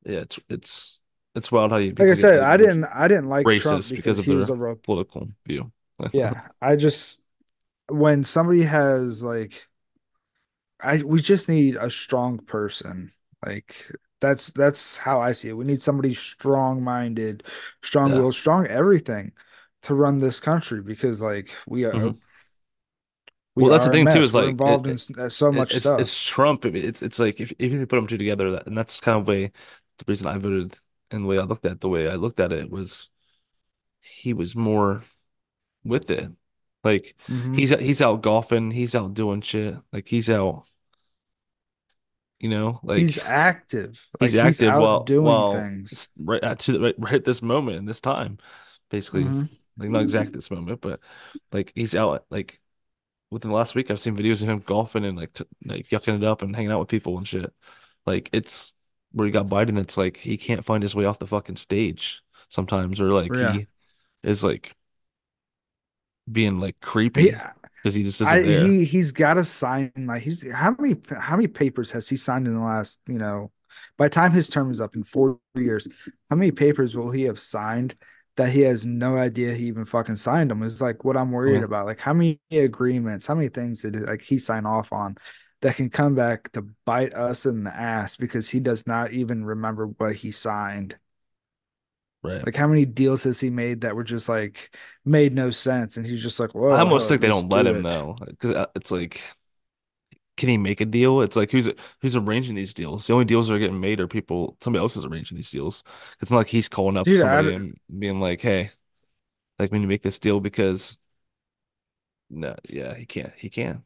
Yeah, 0.05 0.21
it's 0.21 0.39
it's 0.49 1.01
it's 1.35 1.51
wild 1.53 1.71
how 1.73 1.79
you 1.79 1.95
Like 1.97 2.09
I 2.09 2.15
said, 2.15 2.41
I 2.41 2.57
didn't 2.57 2.85
I 2.85 3.09
didn't 3.09 3.29
like 3.29 3.53
Trump 3.53 3.89
racist 3.89 3.89
because 3.89 4.19
because 4.19 4.19
of 4.19 4.27
he 4.27 4.35
was 4.37 4.49
a 4.51 4.55
Re- 4.55 4.75
political 4.83 5.29
view. 5.47 5.73
yeah. 6.13 6.49
I 6.61 6.77
just 6.77 7.21
when 7.89 8.25
somebody 8.25 8.63
has 8.65 9.23
like 9.25 9.67
I 10.81 11.03
we 11.03 11.21
just 11.21 11.49
need 11.49 11.77
a 11.77 11.91
strong 11.91 12.39
person. 12.39 13.13
Like 13.45 13.91
that's 14.21 14.49
that's 14.49 14.97
how 14.97 15.21
I 15.21 15.33
see 15.33 15.49
it. 15.51 15.53
We 15.55 15.65
need 15.65 15.81
somebody 15.81 16.15
strong-minded, 16.15 17.45
Yeah. 18.01 18.23
strong-willed, 18.23 18.35
strong 18.35 18.67
everything 18.67 19.33
to 19.83 19.95
run 19.95 20.19
this 20.19 20.41
country 20.41 20.83
because 20.83 21.23
like 21.23 21.55
we 21.67 21.85
are 21.85 21.93
hmm 21.93 22.19
we 23.55 23.65
Well, 23.65 23.71
that's 23.71 23.85
the 23.85 23.91
thing 23.91 24.09
too. 24.09 24.23
Is 24.23 24.35
We're 24.35 24.45
like 24.45 24.47
involved 24.49 24.87
in 24.87 24.99
it, 24.99 25.07
uh, 25.19 25.29
so 25.29 25.53
it- 25.53 25.53
much 25.53 25.73
it's 25.73 25.91
stuff. 25.91 25.97
it's 25.97 26.23
Trump. 26.23 26.65
It's 26.65 27.03
it's 27.03 27.19
like 27.19 27.41
if 27.41 27.53
if 27.59 27.73
you 27.73 27.87
put 27.87 27.97
them 27.97 28.07
two 28.07 28.19
together, 28.19 28.51
that 28.53 28.67
and 28.67 28.77
that's 28.77 29.01
kind 29.01 29.19
of 29.21 29.27
way 29.27 29.53
the 29.99 30.05
reason 30.09 30.27
I 30.27 30.39
voted 30.39 30.79
and 31.15 31.25
the 31.25 31.29
way 31.29 31.39
I 31.39 31.45
looked 31.45 31.67
at 31.67 31.81
the 31.81 31.89
way 31.89 32.09
I 32.11 32.15
looked 32.17 32.41
at 32.41 32.53
it 32.53 32.71
was 32.71 33.11
he 34.01 34.33
was 34.35 34.57
more. 34.57 35.05
with 35.85 36.11
it. 36.11 36.31
Like 36.85 37.17
hmm 37.29 37.55
he's 37.55 37.71
he's 37.73 38.03
out 38.03 38.23
golfing, 38.23 38.73
he's 38.73 38.95
out 38.97 39.15
doing 39.15 39.43
shit. 39.43 39.77
Like 39.93 40.09
he's 40.09 40.31
out, 40.31 40.67
you 42.39 42.49
know, 42.49 42.81
He's 42.95 43.19
like 43.19 43.19
active. 43.19 44.09
he's 44.21 44.35
Like 44.35 44.39
he's 44.39 44.63
active 44.63 44.77
while 44.77 45.05
doing 45.05 45.45
while 45.47 45.71
things. 45.85 46.09
right 46.19 46.43
at 46.45 46.61
to 46.61 46.73
the 46.73 46.81
right, 46.81 46.95
right 46.99 47.15
at 47.15 47.25
this 47.25 47.43
moment 47.43 47.79
in 47.79 47.87
this 47.87 48.01
time, 48.01 48.39
basically. 48.91 49.33
hmm 49.33 49.49
Like 49.79 49.91
not 49.91 50.03
exactly 50.03 50.39
this 50.39 50.51
moment, 50.53 50.81
but 50.83 51.01
like 51.53 51.73
he's 51.77 51.97
out 51.97 52.27
like 52.31 52.61
within 53.31 53.51
the 53.51 53.57
last 53.57 53.77
week 53.77 53.91
I've 53.93 54.01
seen 54.01 54.17
videos 54.17 54.43
of 54.43 54.51
him 54.51 54.61
golfing 54.61 55.07
and 55.07 55.19
like 55.19 55.35
t 55.35 55.45
like 55.67 55.89
yucking 55.89 56.19
it 56.19 56.25
up 56.25 56.43
and 56.43 56.57
hanging 56.57 56.73
out 56.73 56.81
with 56.81 56.91
people 56.91 57.19
and 57.19 57.29
shit. 57.29 57.53
Like 58.07 58.31
it's 58.35 58.74
where 59.15 59.27
he 59.27 59.33
got 59.33 59.49
Biden, 59.49 59.79
it's 59.81 59.97
like 59.99 60.19
he 60.19 60.37
can't 60.39 60.65
find 60.67 60.83
his 60.83 60.95
way 60.97 61.07
off 61.07 61.19
the 61.21 61.27
fucking 61.29 61.57
stage 61.57 62.23
sometimes, 62.51 63.01
or 63.01 63.13
like 63.13 63.37
Yeah. 63.37 63.39
he 63.39 63.69
is 64.25 64.45
like 64.45 64.77
being 66.31 66.59
like 66.61 66.81
creepy 66.81 67.43
because 67.83 67.95
he 67.95 68.03
just 68.03 68.21
I 68.23 68.43
he 68.43 68.85
he's 68.85 69.13
got 69.13 69.35
to 69.35 69.45
sign 69.45 69.93
like 69.97 70.23
he's 70.23 70.49
how 70.53 70.75
many 70.79 70.97
how 71.11 71.37
many 71.37 71.47
papers 71.49 71.91
has 71.93 72.09
he 72.09 72.17
signed 72.17 72.47
in 72.47 72.55
the 72.55 72.61
last 72.61 73.01
you 73.07 73.19
know 73.19 73.53
by 73.99 74.07
the 74.07 74.15
time 74.15 74.33
his 74.33 74.49
term 74.49 74.71
is 74.71 74.81
up 74.81 74.97
in 74.97 75.05
four 75.05 75.39
years 75.57 75.87
how 76.31 76.37
many 76.37 76.51
papers 76.51 76.97
will 76.97 77.11
he 77.11 77.23
have 77.25 77.39
signed 77.39 77.95
that 78.37 78.51
he 78.51 78.63
has 78.63 78.87
no 78.87 79.17
idea 79.17 79.55
he 79.55 79.67
even 79.67 79.85
fucking 79.85 80.17
signed 80.17 80.51
them 80.51 80.63
is 80.63 80.81
like 80.81 81.05
what 81.05 81.17
I'm 81.17 81.33
worried 81.33 81.63
Yeah, 81.63 81.65
about 81.65 81.87
like 81.87 82.01
how 82.01 82.15
many 82.15 82.41
agreements 82.51 83.27
how 83.27 83.35
many 83.35 83.49
things 83.49 83.83
did 83.83 84.01
like 84.03 84.23
he 84.23 84.39
sign 84.39 84.65
off 84.67 84.93
on 84.93 85.17
that 85.61 85.77
can 85.77 85.91
come 85.91 86.15
back 86.15 86.53
to 86.53 86.63
bite 86.85 87.15
us 87.15 87.47
in 87.47 87.65
the 87.65 87.75
ass 87.75 88.17
because 88.17 88.49
he 88.49 88.61
does 88.61 88.87
not 88.87 89.13
even 89.13 89.45
remember 89.45 89.87
what 89.87 90.17
he 90.17 90.31
signed 90.31 90.97
right. 92.25 92.45
like 92.45 92.57
how 92.57 92.67
many 92.67 92.85
deals 92.85 93.23
has 93.25 93.39
he 93.39 93.51
made 93.51 93.83
that 93.83 93.95
were 93.95 94.03
just 94.03 94.29
like 94.29 94.75
made 95.05 95.35
no 95.35 95.51
sense 95.51 95.97
and 95.97 96.07
he's 96.07 96.23
just 96.23 96.41
like 96.41 96.51
I 96.57 96.81
almost 96.81 97.09
think 97.09 97.21
they 97.21 97.29
don't 97.29 97.49
let 97.49 97.67
him 97.67 97.77
it 97.77 97.83
though, 97.83 98.17
because 98.27 98.55
uh, 98.55 98.67
it's 98.75 98.91
like, 98.91 99.21
can 100.37 100.49
he 100.49 100.57
make 100.57 100.81
a 100.81 100.87
deal? 100.87 101.21
It's 101.21 101.37
like 101.37 101.51
who's 101.53 101.69
who's 102.01 102.17
arranging 102.17 102.55
these 102.55 102.75
deals? 102.75 103.07
The 103.07 103.13
only 103.13 103.27
deals 103.27 103.47
that 103.47 103.55
are 103.55 103.59
getting 103.59 103.81
made 103.81 104.01
are 104.01 104.09
people, 104.09 104.57
somebody 104.61 104.81
else 104.81 104.97
is 104.97 105.05
arranging 105.05 105.37
these 105.37 105.51
deals. 105.51 105.85
It's 106.21 106.31
not 106.31 106.39
like 106.39 106.49
he's 106.49 106.69
calling 106.69 106.97
up 106.97 107.05
dude 107.05 107.21
somebody 107.21 107.55
and 107.55 107.77
being 107.97 108.21
like, 108.21 108.41
"Hey, 108.41 108.71
like, 109.59 109.71
we 109.71 109.79
need 109.79 109.85
to 109.85 109.89
make 109.89 110.03
this 110.03 110.19
deal 110.19 110.41
because." 110.41 110.99
No, 112.31 112.57
yeah, 112.69 112.95
he 112.97 113.07
can't. 113.07 113.33
He 113.37 113.51
can't. 113.51 113.83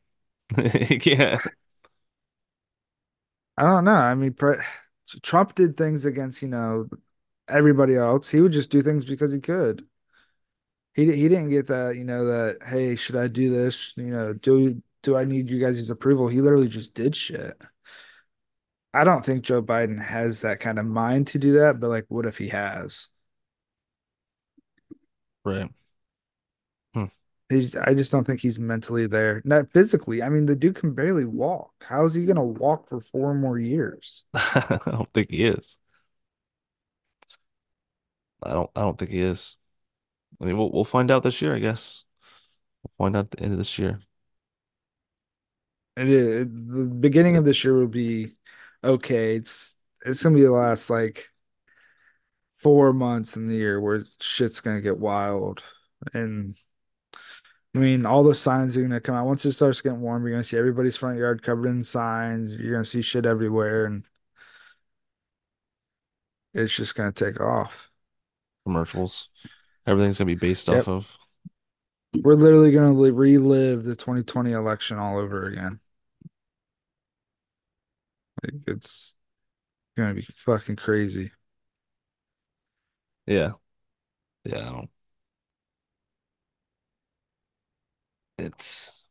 He 0.57 0.99
can't. 0.99 1.43
I 3.59 3.63
don't 3.63 3.85
know. 3.85 3.93
I 3.93 4.15
mean, 4.15 4.33
pre 4.35 4.57
Trump 5.23 5.55
did 5.55 5.77
things 5.77 6.07
against, 6.07 6.43
you 6.43 6.49
know, 6.49 6.89
everybody 7.49 7.97
else. 7.97 8.29
He 8.31 8.41
would 8.41 8.53
just 8.53 8.71
do 8.71 8.83
things 8.83 9.05
because 9.05 9.33
he 9.33 9.41
could. 9.41 9.87
He 10.95 11.05
he 11.07 11.29
didn't 11.29 11.51
get 11.51 11.67
that, 11.69 11.97
you 11.97 12.05
know, 12.05 12.27
that 12.27 12.59
hey, 12.67 12.97
should 12.97 13.17
I 13.17 13.29
do 13.29 13.51
this? 13.51 13.95
You 13.97 14.07
know, 14.11 14.33
do 14.35 14.83
do 15.03 15.17
I 15.17 15.25
need 15.25 15.51
you 15.51 15.61
guys' 15.61 15.91
approval? 15.91 16.29
He 16.29 16.41
literally 16.41 16.69
just 16.69 16.95
did 16.95 17.17
shit. 17.17 17.61
I 18.95 19.05
don't 19.05 19.25
think 19.25 19.45
Joe 19.45 19.63
Biden 19.63 20.03
has 20.03 20.43
that 20.43 20.61
kind 20.61 20.79
of 20.79 20.87
mind 20.87 21.29
to 21.29 21.39
do 21.39 21.53
that, 21.53 21.81
but 21.81 21.89
like, 21.91 22.07
what 22.09 22.27
if 22.27 22.39
he 22.39 22.49
has? 22.49 23.09
Right. 25.45 25.71
He's, 27.49 27.75
I 27.75 27.95
just 27.95 28.13
don't 28.13 28.25
think 28.25 28.41
he's 28.41 28.59
mentally 28.59 29.07
there. 29.07 29.41
Not 29.45 29.73
physically. 29.73 30.23
I 30.23 30.29
mean, 30.29 30.45
the 30.45 30.55
dude 30.55 30.75
can 30.75 30.93
barely 30.93 31.25
walk. 31.25 31.73
How 31.89 32.05
is 32.05 32.13
he 32.13 32.27
gonna 32.27 32.45
walk 32.45 32.89
for 32.89 33.01
four 33.01 33.35
more 33.35 33.59
years? 33.59 34.25
I 34.35 34.79
don't 34.87 35.13
think 35.15 35.31
he 35.31 35.45
is. 35.47 35.79
I 38.43 38.53
don't. 38.53 38.71
I 38.77 38.83
don't 38.83 38.99
think 38.99 39.11
he 39.11 39.21
is. 39.21 39.57
I 40.41 40.45
mean, 40.47 40.59
we'll 40.59 40.71
we'll 40.73 40.85
find 40.85 41.11
out 41.11 41.23
this 41.23 41.43
year, 41.43 41.55
I 41.55 41.59
guess. 41.61 42.05
We'll 42.83 43.07
find 43.07 43.17
out 43.17 43.27
at 43.27 43.31
the 43.33 43.41
end 43.43 43.53
of 43.53 43.59
this 43.59 43.79
year. 43.79 44.01
It 45.97 46.09
is, 46.09 46.47
the 46.47 46.85
beginning 47.01 47.37
of 47.37 47.45
this 47.45 47.65
year 47.65 47.75
will 47.75 47.89
be 47.89 48.35
okay. 48.85 49.37
It's 49.37 49.75
it's 50.07 50.23
gonna 50.23 50.37
be 50.37 50.43
the 50.43 50.53
last 50.53 50.91
like 50.91 51.29
four 52.53 52.93
months 52.93 53.37
in 53.37 53.49
the 53.49 53.55
year 53.57 53.81
where 53.81 54.05
shit's 54.21 54.61
gonna 54.61 54.81
get 54.81 54.99
wild. 54.99 55.63
And 56.15 56.57
I 57.75 57.79
mean, 57.79 58.07
all 58.07 58.23
the 58.25 58.35
signs 58.35 58.77
are 58.77 58.83
gonna 58.83 59.01
come 59.01 59.15
out. 59.15 59.27
Once 59.27 59.45
it 59.45 59.53
starts 59.53 59.81
getting 59.81 60.01
warm, 60.01 60.23
you're 60.23 60.33
gonna 60.33 60.45
see 60.45 60.57
everybody's 60.59 60.97
front 60.97 61.19
yard 61.19 61.43
covered 61.43 61.69
in 61.69 61.85
signs. 61.85 62.57
You're 62.57 62.73
gonna 62.73 62.85
see 62.85 63.03
shit 63.03 63.27
everywhere, 63.27 63.85
and 63.87 64.05
it's 66.55 66.75
just 66.75 66.95
gonna 66.95 67.13
take 67.13 67.41
off. 67.41 67.91
commercials. 68.65 69.29
Everything's 69.87 70.19
gonna 70.19 70.27
be 70.27 70.35
based 70.35 70.69
off 70.69 70.89
of 70.89 71.17
We're 72.23 72.35
literally 72.35 72.73
gonna 72.73 72.93
relive 72.93 73.85
the 73.85 73.97
2020 73.97 74.53
election 74.53 74.99
all 74.99 75.19
over 75.19 75.47
again. 75.47 75.81
Like, 78.43 78.63
it's 78.67 79.17
gonna 79.97 80.15
be 80.15 80.27
fucking 80.35 80.77
crazy. 80.77 81.33
yeah, 83.27 83.53
yeah. 84.45 84.59
I 84.59 84.73
don't, 84.73 84.91
it's 88.39 89.05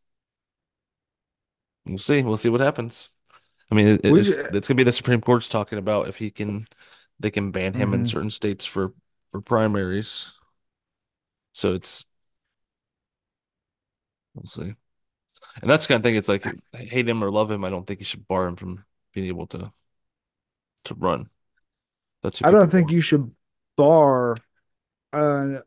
we'll 1.85 1.97
see. 1.97 2.21
We'll 2.23 2.37
see 2.37 2.49
what 2.49 2.61
happens. 2.61 3.09
I 3.71 3.75
mean, 3.75 3.87
it, 3.87 4.01
it's 4.03 4.27
just, 4.27 4.39
it's 4.55 4.67
gonna 4.67 4.77
be 4.77 4.83
the 4.83 4.91
Supreme 4.91 5.21
Court's 5.21 5.49
talking 5.49 5.77
about 5.77 6.07
if 6.07 6.17
he 6.17 6.31
can, 6.31 6.67
they 7.19 7.31
can 7.31 7.51
ban 7.51 7.73
him 7.73 7.93
in 7.93 8.03
mhm. 8.03 8.09
certain 8.09 8.29
states 8.29 8.65
for 8.65 8.93
for 9.31 9.41
primaries. 9.41 10.27
So 11.53 11.73
it's 11.73 12.05
we'll 14.33 14.45
see. 14.45 14.75
And 15.61 15.69
that's 15.69 15.85
the 15.85 15.93
kind 15.93 15.99
of 15.99 16.03
thing. 16.03 16.15
It's 16.15 16.29
like 16.29 16.45
hate 16.73 17.09
him 17.09 17.23
or 17.23 17.31
love 17.31 17.51
him. 17.51 17.65
I 17.65 17.69
don't 17.69 17.85
think 17.85 17.99
you 17.99 18.05
should 18.05 18.27
bar 18.27 18.47
him 18.47 18.55
from 18.55 18.85
being 19.13 19.27
able 19.27 19.47
to 19.47 19.71
to 20.85 20.93
run. 20.93 21.29
That's 22.23 22.41
I 22.43 22.51
don't 22.51 22.69
think 22.69 22.85
want. 22.85 22.93
you 22.93 23.01
should 23.01 23.31
bar 23.75 24.37
uh, 25.13 25.59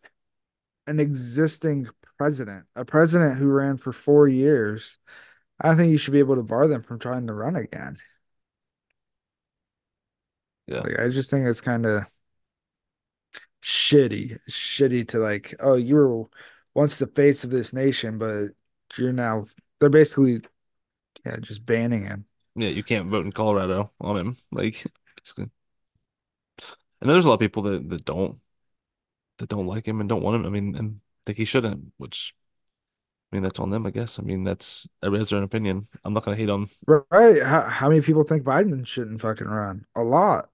an 0.87 1.01
existing 1.01 1.89
president, 2.21 2.67
a 2.77 2.85
president 2.85 3.39
who 3.39 3.47
ran 3.49 3.79
for 3.79 3.93
four 3.93 4.29
years. 4.29 4.99
I 5.59 5.75
think 5.75 5.91
you 5.91 5.97
should 5.97 6.13
be 6.13 6.19
able 6.19 6.37
to 6.37 6.43
bar 6.43 6.69
them 6.69 6.83
from 6.83 6.99
trying 6.99 7.27
to 7.29 7.33
run 7.33 7.57
again. 7.57 7.97
Yeah, 10.67 10.81
Like, 10.81 11.01
I 11.01 11.09
just 11.09 11.31
think 11.31 11.47
it's 11.47 11.63
kind 11.63 11.87
of 11.87 12.05
shitty, 13.63 14.39
shitty 14.51 15.09
to 15.09 15.19
like, 15.19 15.55
oh, 15.61 15.77
you 15.77 15.95
were 15.95 16.25
once 16.75 16.99
the 16.99 17.07
face 17.07 17.43
of 17.43 17.49
this 17.49 17.73
nation, 17.73 18.19
but 18.19 18.49
you're 18.99 19.15
now, 19.15 19.47
they're 19.79 19.89
basically, 19.89 20.43
yeah, 21.25 21.39
just 21.41 21.65
banning 21.65 22.05
him. 22.05 22.27
yeah. 22.55 22.69
You 22.69 22.83
can't 22.83 23.09
vote 23.09 23.25
in 23.25 23.33
Colorado 23.33 23.93
on 23.99 24.19
him. 24.19 24.37
Like, 24.53 24.85
basically. 25.17 25.51
know 27.01 27.13
there's 27.15 27.25
a 27.25 27.29
lot 27.29 27.35
of 27.35 27.41
people 27.41 27.63
that 27.63 27.89
that 27.89 28.05
don't 28.05 28.41
that 29.39 29.49
don't 29.49 29.67
like 29.67 29.89
him 29.89 30.01
and 30.01 30.09
don't 30.09 30.23
want 30.23 30.37
him. 30.37 30.45
I 30.45 30.51
mean, 30.51 30.77
and 30.77 31.01
think 31.31 31.39
he 31.39 31.45
shouldn't. 31.45 31.93
Which 31.99 32.35
I 33.33 33.37
mean, 33.37 33.43
that's 33.43 33.59
on 33.61 33.71
them, 33.71 33.87
I 33.87 33.91
guess. 33.91 34.19
I 34.19 34.23
mean, 34.23 34.45
that's 34.45 34.89
everybody 35.03 35.21
has 35.23 35.31
their 35.31 35.39
own 35.39 35.45
opinion. 35.45 35.89
I'm 36.05 36.13
not 36.15 36.25
gonna 36.25 36.37
hate 36.37 36.51
on. 36.51 36.71
Right? 36.87 37.43
How, 37.43 37.63
how 37.63 37.89
many 37.89 38.01
people 38.01 38.25
think 38.25 38.43
Biden 38.43 38.87
shouldn't 38.87 39.21
fucking 39.21 39.47
run? 39.47 39.87
A 39.95 40.03
lot. 40.03 40.51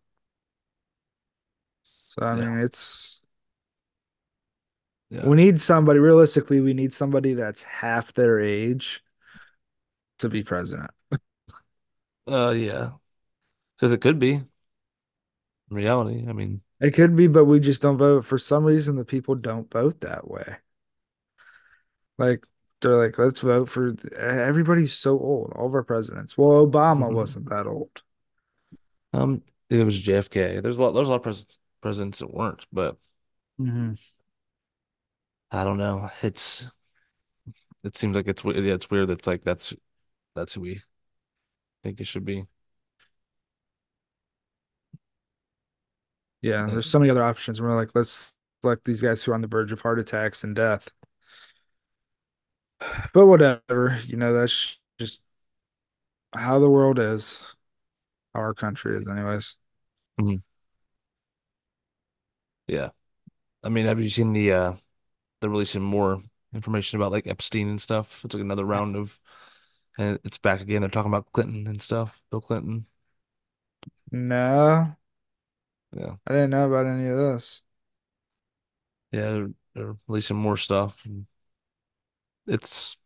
So, 1.83 2.23
I 2.25 2.35
Yeah, 2.35 2.47
mean, 2.47 2.59
it's, 2.61 3.23
yeah. 5.11 5.29
we 5.29 5.37
need 5.37 5.61
somebody, 5.61 5.99
realistically, 5.99 6.61
we 6.61 6.75
need 6.75 6.93
somebody 6.93 7.35
that's 7.35 7.63
half 7.63 8.13
their 8.13 8.41
age 8.41 9.03
to 10.19 10.29
be 10.29 10.43
president. 10.43 10.91
Uh, 12.27 12.51
yeah. 12.51 12.91
Because 13.77 13.93
it 13.93 14.01
could 14.01 14.19
be 14.19 14.33
in 14.35 14.49
reality. 15.71 16.25
I 16.29 16.33
mean, 16.33 16.63
It 16.81 16.93
could 16.95 17.17
be, 17.17 17.27
but 17.27 17.45
we 17.47 17.61
just 17.61 17.83
don't 17.83 17.97
vote. 17.99 18.25
For 18.25 18.39
some 18.39 18.65
reason, 18.65 18.97
the 18.97 19.05
people 19.05 19.35
don't 19.35 19.71
vote 19.71 20.01
that 20.01 20.29
way. 20.29 20.57
Like 22.19 22.45
they're 22.81 22.97
like, 22.97 23.19
let's 23.19 23.41
vote 23.41 23.69
for 23.71 23.95
everybody's 24.17 24.95
so 24.95 25.19
old, 25.19 25.53
all 25.57 25.67
of 25.67 25.75
our 25.75 25.83
presidents. 25.85 26.37
Well, 26.39 26.67
Obama 26.67 27.11
wasn't 27.13 27.49
that 27.51 27.67
old. 27.67 28.03
um, 29.13 29.43
it 29.71 29.85
was 29.85 29.99
JFK. 29.99 30.61
There's 30.61 30.79
a 30.79 30.83
lot. 30.83 30.93
There's 30.93 31.09
a 31.09 31.11
lot 31.11 31.17
of 31.19 31.23
presidents 31.23 31.59
presidents 31.81 32.19
that 32.19 32.33
weren't, 32.33 32.65
but 32.73 32.97
hmm 33.59 33.97
I 35.51 35.65
don't 35.65 35.79
know. 35.79 36.11
It's 36.23 36.71
it 37.85 37.97
seems 37.97 38.17
like 38.17 38.29
it's 38.29 38.45
yeah, 38.45 38.75
it's 38.75 38.91
weird. 38.91 39.11
It's 39.11 39.27
like 39.27 39.43
that's 39.43 39.75
that's 40.35 40.55
who 40.55 40.63
we 40.63 40.83
think 41.83 42.01
it 42.01 42.07
should 42.07 42.25
be. 42.25 42.47
Yeah, 46.43 46.69
there's 46.71 46.87
so 46.87 46.99
many 46.99 47.11
other 47.11 47.25
options. 47.25 47.61
We're 47.61 47.75
like, 47.75 47.91
let's 47.95 48.35
select 48.63 48.85
these 48.85 49.03
guys 49.03 49.23
who 49.23 49.33
are 49.33 49.35
on 49.35 49.41
the 49.41 49.49
verge 49.49 49.73
of 49.73 49.81
heart 49.81 49.99
attacks 49.99 50.45
and 50.45 50.55
death. 50.55 50.91
But 53.13 53.27
whatever, 53.27 54.01
you 54.07 54.17
know, 54.17 54.33
that's 54.33 54.79
just 54.99 55.23
how 56.35 56.59
the 56.59 56.71
world 56.71 56.99
is, 56.99 57.45
how 58.35 58.41
our 58.43 58.55
country 58.55 58.97
is, 58.99 59.09
anyways. 59.09 59.57
mhm. 60.19 60.39
Yeah. 62.67 62.91
I 63.65 63.71
mean, 63.71 63.87
have 63.87 64.01
you 64.01 64.11
seen 64.11 64.33
the 64.33 64.53
uh 64.53 64.75
they're 65.41 65.51
releasing 65.51 65.83
more 65.83 66.23
information 66.55 66.99
about 67.01 67.13
like 67.13 67.27
Epstein 67.27 67.69
and 67.69 67.83
stuff? 67.83 68.23
It's 68.25 68.35
like 68.35 68.43
another 68.43 68.65
round 68.65 68.97
of 68.97 69.21
and 69.99 70.21
it's 70.25 70.39
back 70.39 70.61
again. 70.61 70.83
They're 70.83 70.91
talking 70.91 71.11
about 71.13 71.33
Clinton 71.33 71.67
and 71.69 71.83
stuff. 71.83 72.21
Bill 72.31 72.41
Clinton. 72.43 72.87
No, 74.11 74.97
Yeah. 75.93 76.17
I 76.27 76.33
didn't 76.33 76.51
know 76.51 76.67
about 76.67 76.87
any 76.87 77.09
of 77.09 77.17
this. 77.19 77.63
Yeah, 79.13 79.31
they're, 79.31 79.49
they're 79.75 79.97
releasing 80.09 80.37
more 80.37 80.57
stuff. 80.57 81.01
And 81.05 81.27
it's 82.47 82.97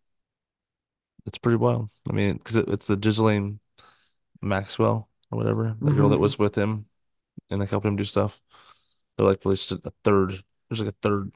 it's 1.26 1.38
pretty 1.38 1.56
wild. 1.56 1.90
I 2.08 2.12
mean, 2.12 2.36
because 2.38 2.56
it, 2.56 2.68
it's 2.68 2.86
the 2.86 2.96
Ghislaine 2.96 3.60
Maxwell 4.42 5.08
or 5.32 5.38
whatever, 5.38 5.76
the 5.82 5.94
girl 5.94 6.10
that 6.10 6.18
hmm 6.20 6.20
was 6.20 6.38
with 6.38 6.54
him 6.56 6.86
and 7.50 7.60
like 7.60 7.70
helped 7.70 7.86
him 7.86 7.96
do 7.96 8.04
stuff. 8.04 8.40
They're 9.16 9.26
like 9.26 9.44
released 9.44 9.72
a 9.72 9.92
third. 10.04 10.42
There's 10.70 10.80
like 10.80 10.90
a 10.90 10.96
third 11.02 11.32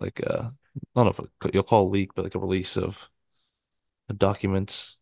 like 0.00 0.20
uh 0.26 0.50
I 0.94 1.02
don't 1.02 1.06
know 1.06 1.10
if 1.10 1.18
it, 1.48 1.54
you'll 1.54 1.62
call 1.62 1.84
it 1.84 1.88
a 1.88 1.90
leak, 1.90 2.14
but 2.14 2.24
like 2.24 2.34
a 2.34 2.38
release 2.38 2.76
of 2.76 3.08
documents. 4.16 4.96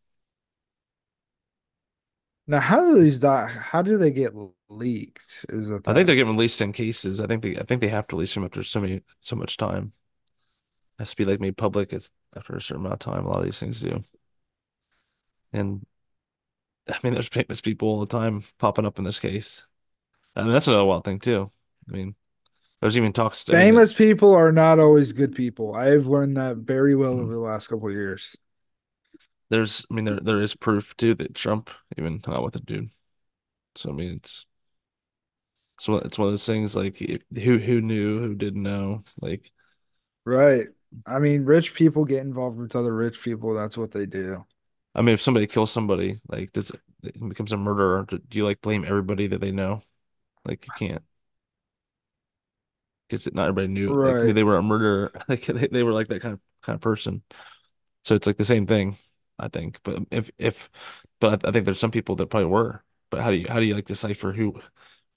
Now, 2.46 2.60
how 2.60 2.80
do 2.80 3.00
these 3.02 3.20
doc, 3.20 3.50
how 3.50 3.82
do 3.82 3.96
they 3.96 4.10
get 4.10 4.32
leaked? 4.68 5.46
Is 5.48 5.68
the 5.68 5.80
I 5.86 5.92
think 5.92 6.06
they're 6.06 6.16
getting 6.16 6.32
released 6.32 6.60
in 6.60 6.72
cases. 6.72 7.20
I 7.20 7.26
think 7.26 7.42
they 7.42 7.56
I 7.56 7.62
think 7.64 7.80
they 7.80 7.88
have 7.88 8.06
to 8.08 8.16
release 8.16 8.34
them 8.34 8.44
after 8.44 8.62
so 8.64 8.80
many 8.80 9.02
so 9.20 9.36
much 9.36 9.56
time. 9.56 9.92
Has 10.98 11.10
to 11.10 11.16
be 11.16 11.24
like 11.24 11.40
made 11.40 11.56
public. 11.56 11.92
It's 11.92 12.10
after 12.36 12.56
a 12.56 12.60
certain 12.62 12.84
amount 12.86 12.94
of 12.94 12.98
time. 13.14 13.26
A 13.26 13.28
lot 13.28 13.38
of 13.40 13.44
these 13.44 13.58
things 13.58 13.80
do. 13.80 14.04
And 15.52 15.86
I 16.88 16.98
mean, 17.02 17.14
there's 17.14 17.28
famous 17.28 17.60
people 17.60 17.88
all 17.88 18.00
the 18.00 18.06
time 18.06 18.44
popping 18.58 18.84
up 18.86 18.98
in 18.98 19.04
this 19.04 19.20
case. 19.20 19.66
I 20.36 20.42
mean, 20.44 20.52
that's 20.52 20.68
another 20.68 20.84
wild 20.84 21.04
thing 21.04 21.20
too. 21.20 21.52
I 21.88 21.92
mean, 21.92 22.16
there's 22.80 22.96
even 22.98 23.12
talks. 23.12 23.48
I 23.50 23.54
mean, 23.54 23.70
Famous 23.70 23.92
people 23.94 24.34
are 24.34 24.52
not 24.52 24.78
always 24.78 25.12
good 25.12 25.34
people. 25.34 25.74
I've 25.74 26.06
learned 26.06 26.36
that 26.36 26.58
very 26.58 26.94
well 26.94 27.20
over 27.20 27.32
mm, 27.32 27.32
the 27.32 27.38
last 27.40 27.68
couple 27.68 27.88
of 27.88 27.94
years. 27.94 28.36
there's 29.50 29.84
I 29.90 29.94
mean 29.94 30.04
there 30.04 30.20
there 30.20 30.40
is 30.42 30.54
proof 30.56 30.96
too 30.96 31.14
that 31.16 31.34
Trump 31.34 31.70
even 31.96 32.20
hung 32.24 32.34
out 32.36 32.44
with 32.44 32.56
a 32.56 32.60
dude. 32.60 32.90
So 33.76 33.90
I 33.90 33.92
mean, 33.94 34.12
it's 34.14 34.46
one, 35.86 36.02
it's 36.04 36.18
one 36.18 36.28
of 36.28 36.32
those 36.32 36.46
things 36.46 36.76
like 36.76 36.98
who 36.98 37.58
who 37.58 37.80
knew, 37.80 38.20
who 38.20 38.34
didn't 38.34 38.62
know. 38.62 39.04
Like, 39.20 39.50
Right. 40.24 40.68
I 41.06 41.18
mean, 41.18 41.44
rich 41.44 41.74
people 41.74 42.04
get 42.04 42.20
involved 42.22 42.58
with 42.58 42.76
other 42.76 42.94
rich 42.94 43.22
people. 43.22 43.54
That's 43.54 43.76
what 43.76 43.92
they 43.92 44.06
do. 44.06 44.44
I 44.94 45.02
mean, 45.02 45.14
if 45.14 45.22
somebody 45.22 45.46
kills 45.46 45.72
somebody, 45.72 46.20
like 46.28 46.52
does 46.52 46.70
it, 46.70 46.80
it 47.02 47.28
becomes 47.28 47.52
a 47.52 47.56
murderer, 47.56 48.04
do, 48.06 48.20
you 48.32 48.44
like 48.44 48.60
blame 48.60 48.84
everybody 48.84 49.26
that 49.28 49.40
they 49.40 49.50
know? 49.52 49.82
Like 50.46 50.66
you 50.66 50.72
can't. 50.72 51.04
Because 53.08 53.32
not 53.32 53.48
everybody 53.48 53.68
knew 53.68 53.98
like 54.02 54.16
Right. 54.16 54.34
they 54.34 54.42
were 54.44 54.56
a 54.56 54.62
murderer. 54.62 55.12
Like 55.28 55.46
they, 55.46 55.68
they 55.68 55.82
were 55.82 55.92
like 55.92 56.08
that 56.08 56.22
kind 56.22 56.34
of 56.34 56.40
kind 56.62 56.74
of 56.76 56.80
person. 56.80 57.22
So 58.04 58.14
it's 58.16 58.26
like 58.26 58.38
the 58.38 58.44
same 58.44 58.66
thing, 58.66 58.98
I 59.38 59.48
think. 59.48 59.80
But 59.84 60.00
if 60.12 60.30
if 60.38 60.70
but 61.20 61.44
I, 61.46 61.50
I 61.50 61.52
think 61.52 61.66
there's 61.66 61.80
some 61.80 61.92
people 61.92 62.16
that 62.18 62.28
probably 62.28 62.48
were. 62.50 62.84
But 63.10 63.22
how 63.22 63.30
do 63.32 63.36
you 63.38 63.48
how 63.48 63.60
do 63.60 63.66
you 63.66 63.74
like 63.76 63.86
decipher 63.86 64.32
who 64.32 64.60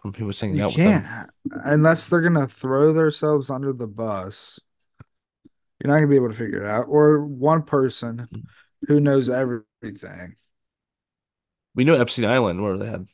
from 0.01 0.13
who 0.15 0.25
was 0.27 0.39
hanging 0.41 0.59
You 0.59 0.61
out 0.61 0.73
with 0.73 0.83
them? 0.83 0.95
can't, 0.95 1.29
unless 1.51 2.07
they're 2.09 2.21
gonna 2.21 2.47
throw 2.47 2.93
themselves 2.93 3.49
under 3.49 3.73
the 3.73 3.87
bus. 3.87 4.59
You're 5.79 5.89
not 5.93 5.97
gonna 5.97 6.07
be 6.07 6.15
able 6.15 6.29
to 6.29 6.35
figure 6.37 6.63
it 6.63 6.67
out. 6.69 6.85
Or 6.87 7.23
one 7.25 7.63
person 7.63 8.29
who 8.87 8.99
knows 8.99 9.29
everything. 9.29 10.35
We 11.75 11.83
know 11.85 11.93
Epstein 11.95 12.25
Island 12.25 12.61
where 12.63 12.77
they 12.77 12.87
had 12.87 13.07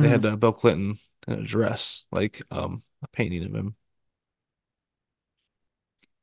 they 0.00 0.08
Mhm. 0.08 0.10
had 0.10 0.26
uh, 0.26 0.36
Bill 0.36 0.52
Clinton 0.52 0.98
in 1.28 1.34
a 1.34 1.44
dress, 1.44 2.04
like 2.12 2.42
um 2.50 2.84
a 3.02 3.08
painting 3.08 3.44
of 3.44 3.54
him. 3.54 3.76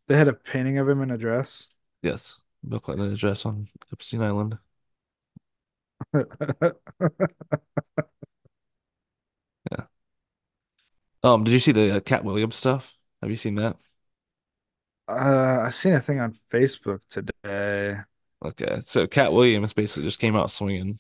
They 0.07 0.17
had 0.17 0.27
a 0.27 0.33
painting 0.33 0.77
of 0.77 0.89
him 0.89 1.01
in 1.01 1.11
a 1.11 1.17
dress. 1.17 1.69
Yes, 2.01 2.39
Bill 2.67 2.79
Clinton 2.79 3.07
in 3.07 3.13
a 3.13 3.17
dress 3.17 3.45
on 3.45 3.69
Epstein 3.93 4.21
Island. 4.23 4.57
Yeah. 9.71 9.87
Um, 11.23 11.43
did 11.43 11.51
you 11.53 11.59
see 11.59 11.71
the 11.71 11.97
uh, 11.97 11.99
Katt 11.99 12.23
Williams 12.23 12.55
stuff? 12.55 12.95
Have 13.21 13.31
you 13.31 13.37
seen 13.37 13.55
that? 13.55 13.77
Uh, 15.07 15.59
I 15.65 15.69
seen 15.69 15.93
a 15.93 16.01
thing 16.01 16.19
on 16.19 16.33
Facebook 16.51 17.05
today. 17.09 17.97
Okay, 18.43 18.81
so 18.85 19.07
Katt 19.07 19.33
Williams 19.33 19.73
basically 19.73 20.03
just 20.03 20.19
came 20.19 20.35
out 20.35 20.51
swinging. 20.51 20.99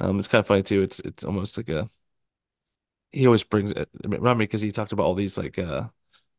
Um, 0.00 0.18
it's 0.18 0.28
kind 0.28 0.40
of 0.40 0.46
funny 0.46 0.62
too. 0.62 0.82
It's 0.82 1.00
it's 1.00 1.24
almost 1.24 1.56
like 1.56 1.68
a 1.68 1.88
he 3.12 3.26
always 3.26 3.44
brings 3.44 3.70
it. 3.72 3.88
Remind 4.04 4.38
me 4.38 4.44
because 4.44 4.62
he 4.62 4.72
talked 4.72 4.92
about 4.92 5.04
all 5.04 5.14
these 5.14 5.36
like 5.38 5.58
uh 5.58 5.88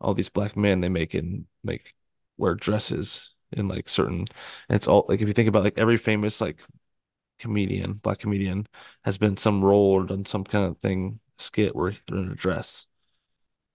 all 0.02 0.14
these 0.14 0.30
black 0.30 0.58
men 0.58 0.82
they 0.82 0.90
make 0.90 1.14
and 1.14 1.46
make 1.64 1.94
wear 2.38 2.56
dresses 2.56 3.32
in 3.52 3.68
like 3.68 3.88
certain. 3.90 4.20
And 4.70 4.76
it's 4.76 4.88
all 4.88 5.06
like 5.08 5.22
if 5.22 5.28
you 5.28 5.34
think 5.34 5.48
about 5.50 5.64
like 5.64 5.78
every 5.78 5.98
famous 5.98 6.42
like 6.42 6.58
comedian, 7.40 7.94
black 7.96 8.20
comedian 8.20 8.68
has 9.06 9.18
been 9.20 9.38
some 9.38 9.64
role 9.66 9.94
or 9.94 10.06
done 10.06 10.26
some 10.26 10.44
kind 10.46 10.66
of 10.66 10.80
thing 10.80 11.20
skit 11.40 11.76
where 11.76 11.98
they're 12.10 12.20
in 12.20 12.32
a 12.32 12.36
dress, 12.36 12.88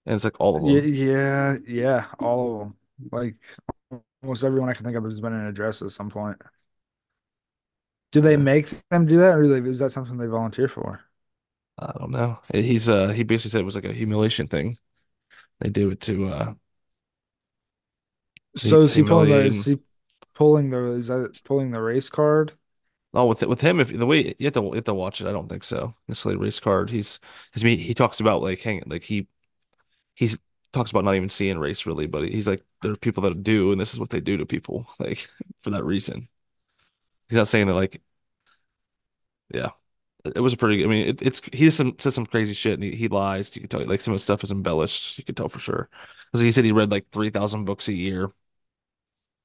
and 0.05 0.15
it's 0.15 0.23
like 0.23 0.39
all 0.39 0.55
of 0.57 0.63
them. 0.63 0.85
yeah, 0.85 1.57
yeah, 1.67 2.07
all 2.19 2.53
of 2.53 2.59
them. 2.59 2.75
Like 3.11 3.35
almost 4.23 4.43
everyone 4.43 4.69
I 4.69 4.73
can 4.73 4.85
think 4.85 4.97
of 4.97 5.03
has 5.05 5.21
been 5.21 5.33
in 5.33 5.45
a 5.47 5.51
dress 5.51 5.81
at 5.81 5.91
some 5.91 6.09
point. 6.09 6.41
Do 8.11 8.21
they 8.21 8.37
Yeah, 8.37 8.37
make 8.37 8.67
them 8.89 9.05
do 9.05 9.17
that, 9.17 9.37
or 9.37 9.47
they, 9.47 9.67
is 9.69 9.79
that 9.79 9.91
something 9.91 10.17
they 10.17 10.27
volunteer 10.27 10.67
for? 10.67 11.01
I 11.77 11.93
don't 11.97 12.11
know. 12.11 12.39
He's 12.53 12.89
uh 12.89 13.09
he 13.09 13.23
basically 13.23 13.51
said 13.51 13.61
it 13.61 13.63
was 13.65 13.75
like 13.75 13.85
a 13.85 13.93
humiliation 13.93 14.47
thing. 14.47 14.77
They 15.59 15.69
do 15.69 15.91
it 15.91 16.01
to 16.03 16.27
uh 16.29 16.53
So 18.55 18.83
is 18.83 18.93
he 18.95 19.03
pulling 19.03 19.29
the 19.29 19.37
is 19.45 19.63
he 19.65 19.79
pulling 20.33 20.69
the 20.69 20.93
is 20.93 21.07
that 21.07 21.43
pulling 21.43 21.71
the 21.71 21.81
race 21.81 22.09
card? 22.09 22.53
Oh, 23.13 23.25
with 23.25 23.41
with 23.43 23.59
him, 23.61 23.79
if 23.81 23.89
the 23.89 24.05
way 24.05 24.35
you 24.39 24.45
have 24.45 24.53
to 24.53 24.61
you 24.63 24.73
have 24.75 24.85
to 24.85 24.93
watch 24.93 25.19
it, 25.21 25.27
I 25.27 25.33
don't 25.33 25.49
think 25.49 25.63
so. 25.65 25.95
Necessarily 26.07 26.39
race 26.39 26.59
card. 26.61 26.89
He's 26.89 27.19
me 27.61 27.75
he 27.75 27.93
talks 27.93 28.19
about 28.21 28.41
like 28.41 28.59
hang 28.61 28.83
like 28.87 29.03
he 29.03 29.27
he's 30.15 30.39
talks 30.73 30.91
about 30.91 31.03
not 31.05 31.15
even 31.15 31.29
seeing 31.29 31.59
race 31.59 31.85
really, 31.85 32.07
but 32.07 32.23
he's 32.27 32.47
like 32.47 32.63
there 32.81 32.91
are 32.93 32.97
people 32.97 33.23
that 33.23 33.43
do, 33.43 33.71
and 33.71 33.79
this 33.81 33.93
is 33.93 33.99
what 33.99 34.09
they 34.09 34.19
do 34.21 34.37
to 34.37 34.45
people 34.45 34.87
like 34.99 35.29
for 35.63 35.71
that 35.71 35.83
reason. 35.85 36.27
He's 37.29 37.37
not 37.37 37.47
saying 37.47 37.67
that 37.67 37.73
like 37.75 38.01
yeah, 39.53 39.69
it 40.25 40.39
was 40.41 40.53
a 40.53 40.57
pretty. 40.57 40.83
I 40.83 40.87
mean, 40.87 41.07
it, 41.09 41.21
it's 41.21 41.41
he 41.53 41.65
just 41.65 41.77
some, 41.77 41.95
says 41.99 42.15
some 42.15 42.25
crazy 42.25 42.53
shit 42.53 42.75
and 42.75 42.83
he, 42.83 42.95
he 42.95 43.07
lies. 43.07 43.55
You 43.55 43.61
can 43.61 43.69
tell 43.69 43.85
like 43.85 44.01
some 44.01 44.13
of 44.13 44.19
the 44.19 44.23
stuff 44.23 44.43
is 44.43 44.51
embellished. 44.51 45.17
You 45.17 45.23
can 45.25 45.35
tell 45.35 45.49
for 45.49 45.59
sure 45.59 45.89
because 46.31 46.41
he 46.43 46.51
said 46.51 46.65
he 46.65 46.71
read 46.71 46.91
like 46.91 47.11
three 47.11 47.29
thousand 47.29 47.65
books 47.65 47.87
a 47.87 47.93
year. 47.93 48.31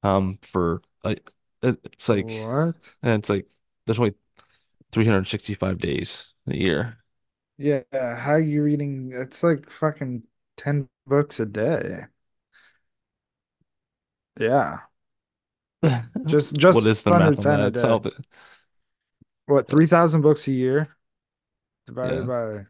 Um, 0.02 0.38
for 0.42 0.82
like 1.04 1.30
it- 1.62 1.80
it's 1.84 2.08
like 2.08 2.32
What? 2.38 2.96
and 3.02 3.14
it's 3.20 3.30
like 3.30 3.48
there's 3.86 3.98
only 3.98 4.14
365 4.92 5.78
days 5.80 6.32
a 6.48 6.56
year. 6.56 6.98
Yeah, 7.58 7.82
how 7.92 8.32
are 8.32 8.40
you 8.40 8.62
reading? 8.62 9.12
It's 9.14 9.42
like 9.42 9.70
fucking 9.70 10.24
10 10.56 10.88
books 11.06 11.40
a 11.40 11.46
day. 11.46 12.06
Yeah. 14.38 14.80
Just 16.26 16.56
just 16.56 16.74
what 16.74 16.86
is 16.86 17.02
the 17.02 17.12
under 17.12 17.30
math 17.30 17.38
on 17.38 17.44
10 17.44 17.60
that? 17.60 17.62
a 17.62 17.70
day. 17.70 17.82
all 17.82 18.00
the, 18.00 18.12
What, 19.46 19.68
3,000 19.68 20.20
books 20.22 20.46
a 20.48 20.52
year 20.52 20.96
divided 21.86 22.20
yeah, 22.20 22.24
by 22.24 22.66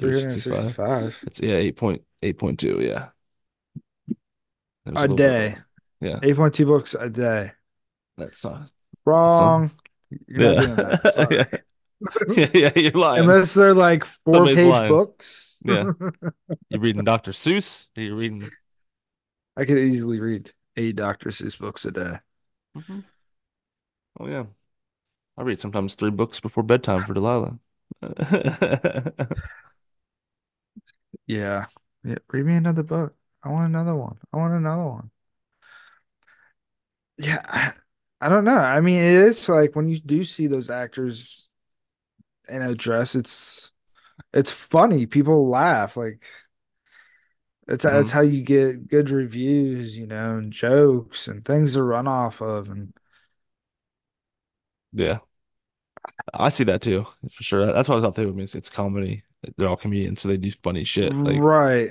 365. 0.00 0.74
365 0.78 1.18
It's 1.26 1.40
yeah, 1.40 1.54
8 1.56 1.76
point 1.76 2.02
8.2, 2.22 2.86
yeah. 2.86 3.08
A 4.86 4.92
a 4.94 5.06
little 5.06 5.18
bit 5.18 5.36
day. 5.36 5.56
Yeah, 6.00 6.20
8.2 6.22 6.66
books 6.66 6.94
a 6.94 7.08
day. 7.08 7.52
that's 8.16 8.44
not 8.44 8.70
that's 9.16 9.40
not 9.40 9.56
Wrong. 9.56 9.70
You're 10.26 10.40
not 10.40 10.58
doing 10.58 10.78
yeah. 10.78 10.96
that. 11.02 11.28
Yeah. 11.30 11.58
Yeah, 12.36 12.48
yeah, 12.54 12.72
you're 12.76 12.92
lying. 12.92 13.22
Unless 13.22 13.54
they're 13.54 13.74
like 13.74 14.04
four 14.04 14.34
Somebody's 14.34 14.56
page 14.56 14.66
lying. 14.66 14.88
books. 14.88 15.58
Yeah. 15.64 15.84
You're 16.70 16.80
reading 16.80 17.04
Dr. 17.04 17.30
Seuss? 17.30 17.88
Are 17.96 18.02
you 18.02 18.16
reading 18.16 18.50
I 19.56 19.64
could 19.64 19.78
easily 19.78 20.18
read 20.18 20.52
eight 20.76 20.96
Dr. 20.96 21.30
Seuss 21.30 21.58
books 21.58 21.84
a 21.84 21.92
day. 21.92 22.18
Mhm. 22.76 23.04
Oh 24.18 24.26
yeah. 24.26 24.44
I 25.36 25.42
read 25.42 25.60
sometimes 25.60 25.94
three 25.94 26.10
books 26.10 26.40
before 26.40 26.62
bedtime 26.64 27.04
for 27.04 27.14
Delilah. 27.14 27.58
Yeah. 31.26 31.66
Yeah. 32.04 32.16
Read 32.32 32.46
me 32.46 32.54
another 32.56 32.82
book. 32.82 33.14
I 33.42 33.48
want 33.50 33.66
another 33.66 33.94
one. 33.94 34.18
I 34.32 34.36
want 34.36 34.54
another 34.54 34.82
one. 34.84 35.10
Yeah. 37.18 37.40
I, 37.44 37.72
I 38.20 38.28
don't 38.28 38.44
know. 38.44 38.54
I 38.56 38.80
mean, 38.80 38.98
it 38.98 39.14
is 39.26 39.48
like 39.48 39.74
when 39.76 39.88
you 39.88 39.98
do 40.00 40.24
see 40.24 40.46
those 40.46 40.70
actors 40.70 41.50
in 42.48 42.62
a 42.62 42.74
dress, 42.74 43.14
it's 43.14 43.72
it's 44.34 44.52
funny. 44.52 45.06
People 45.06 45.48
laugh. 45.50 45.96
Like 45.96 46.24
it's 47.68 47.84
that's 47.84 48.10
Mhm. 48.10 48.12
how 48.12 48.20
you 48.22 48.42
get 48.42 48.88
good 48.88 49.10
reviews, 49.10 49.96
you 49.96 50.06
know, 50.06 50.36
and 50.38 50.52
jokes 50.52 51.28
and 51.28 51.44
things 51.44 51.74
to 51.74 51.82
run 51.82 52.08
off 52.08 52.40
of. 52.40 52.68
And 52.70 52.92
Yeah. 54.92 55.20
I 56.34 56.48
see 56.50 56.64
that 56.64 56.82
too, 56.82 57.06
for 57.32 57.42
sure. 57.42 57.72
That's 57.72 57.88
what 57.88 57.98
I 57.98 58.00
thought 58.00 58.14
they 58.14 58.26
would 58.26 58.34
mean. 58.36 58.44
It's, 58.44 58.54
it's 58.54 58.70
comedy. 58.70 59.24
They're 59.56 59.68
all 59.68 59.76
comedians, 59.76 60.22
so 60.22 60.28
they 60.28 60.36
do 60.36 60.50
funny 60.62 60.84
shit. 60.84 61.16
Like, 61.24 61.42
right. 61.42 61.90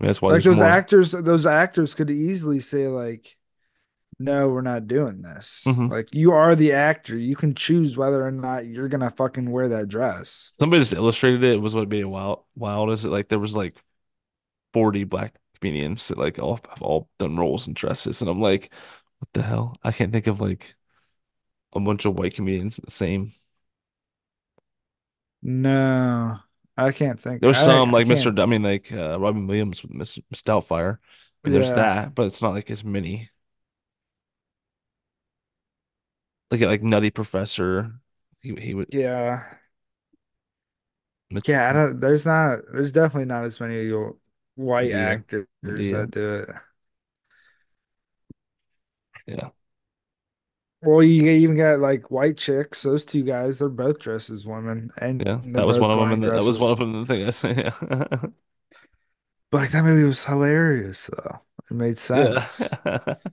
I 0.00 0.04
mean, 0.04 0.08
that's 0.08 0.22
why 0.22 0.34
Like 0.34 0.44
those 0.44 0.62
more. 0.62 0.62
actors, 0.62 1.12
those 1.12 1.46
actors 1.46 1.94
could 1.94 2.10
easily 2.10 2.60
say, 2.60 2.88
like, 2.88 3.36
no, 4.20 4.48
we're 4.48 4.60
not 4.60 4.86
doing 4.86 5.22
this. 5.22 5.66
hmm 5.66 5.88
Like, 5.88 6.14
you 6.14 6.32
are 6.32 6.54
the 6.54 6.72
actor. 6.72 7.16
You 7.16 7.34
can 7.36 7.54
choose 7.54 7.96
whether 7.96 8.24
or 8.24 8.30
not 8.30 8.66
you're 8.66 8.88
gonna 8.88 9.10
fucking 9.10 9.50
wear 9.50 9.68
that 9.68 9.88
dress. 9.88 10.52
Somebody 10.58 10.80
just 10.82 10.92
illustrated 10.92 11.42
it. 11.44 11.54
It 11.54 11.62
was 11.62 11.74
what 11.74 11.88
made 11.88 12.00
it 12.00 12.04
wild. 12.04 12.44
Wild 12.54 12.90
is 12.90 13.04
it 13.04 13.10
like 13.10 13.28
there 13.28 13.38
was 13.38 13.56
like 13.56 13.74
40 14.74 15.04
black 15.04 15.36
comedians 15.60 16.08
that 16.08 16.18
like 16.18 16.38
all 16.38 16.56
have 16.56 16.82
all 16.82 17.08
done 17.18 17.36
roles 17.36 17.66
and 17.66 17.76
dresses, 17.76 18.20
and 18.22 18.30
I'm 18.30 18.40
like, 18.42 18.72
what 19.20 19.32
the 19.34 19.42
hell? 19.42 19.76
I 19.84 19.92
can't 19.92 20.12
think 20.12 20.26
of 20.28 20.40
like 20.40 20.76
a 21.74 21.80
bunch 21.80 22.04
of 22.06 22.16
white 22.18 22.34
comedians 22.34 22.76
the 22.78 22.90
same. 22.90 23.34
No, 25.42 26.38
I 26.76 26.92
can't 26.92 27.18
think. 27.20 27.42
There's 27.42 27.58
I 27.58 27.64
some 27.64 27.92
I 27.92 27.92
like 27.92 28.06
Mr. 28.06 28.30
can't. 28.30 28.34
D- 28.34 28.42
I 28.42 28.46
mean 28.46 28.62
like 28.62 28.92
uh, 28.92 29.18
Robin 29.18 29.46
Williams 29.46 29.82
with 29.82 29.92
Miss 29.92 30.18
Doubtfire. 30.42 30.98
mean, 31.44 31.52
there's 31.52 31.72
that, 31.72 32.14
but 32.14 32.26
it's 32.26 32.42
not 32.42 32.52
like 32.54 32.70
as 32.70 32.84
many. 32.84 33.30
Like 36.50 36.60
like 36.60 36.82
Nutty 36.82 37.10
Professor, 37.10 37.92
he 38.40 38.54
he 38.56 38.74
would. 38.74 38.88
Yeah. 38.92 39.44
Yeah, 41.44 41.70
I 41.70 41.72
don't, 41.72 42.00
there's 42.00 42.26
not 42.26 42.58
there's 42.72 42.90
definitely 42.92 43.26
not 43.26 43.44
as 43.44 43.60
many 43.60 43.88
white 44.56 44.90
Madea, 44.90 44.92
actors 44.92 45.46
Madea, 45.64 45.90
that 45.92 46.10
do 46.10 46.28
it. 46.30 46.48
yeah, 49.26 49.50
Well, 50.82 51.02
you 51.02 51.28
even 51.30 51.56
got 51.56 51.78
like 51.78 52.10
white 52.10 52.38
chicks, 52.38 52.82
those 52.82 53.04
two 53.04 53.22
guys, 53.22 53.58
they're 53.58 53.68
both 53.68 53.98
dressed 53.98 54.30
as 54.30 54.46
women 54.46 54.90
and 54.96 55.20
yeah. 55.24 55.40
That 55.52 55.66
was 55.66 55.78
one 55.78 55.90
of 55.90 55.98
them, 55.98 56.12
and 56.12 56.22
that 56.24 56.42
was 56.44 56.58
one 56.58 56.72
of 56.72 56.78
them. 56.78 56.92
The 56.92 57.06
thing 57.06 57.26
I 57.26 57.30
say, 57.30 57.54
yeah, 57.56 58.30
But 59.50 59.58
like 59.58 59.70
that 59.72 59.84
movie 59.84 60.04
was 60.04 60.24
hilarious 60.24 61.08
though. 61.08 61.40
It 61.70 61.74
made 61.74 61.98
yeah, 62.12 62.46
sense. 62.46 62.78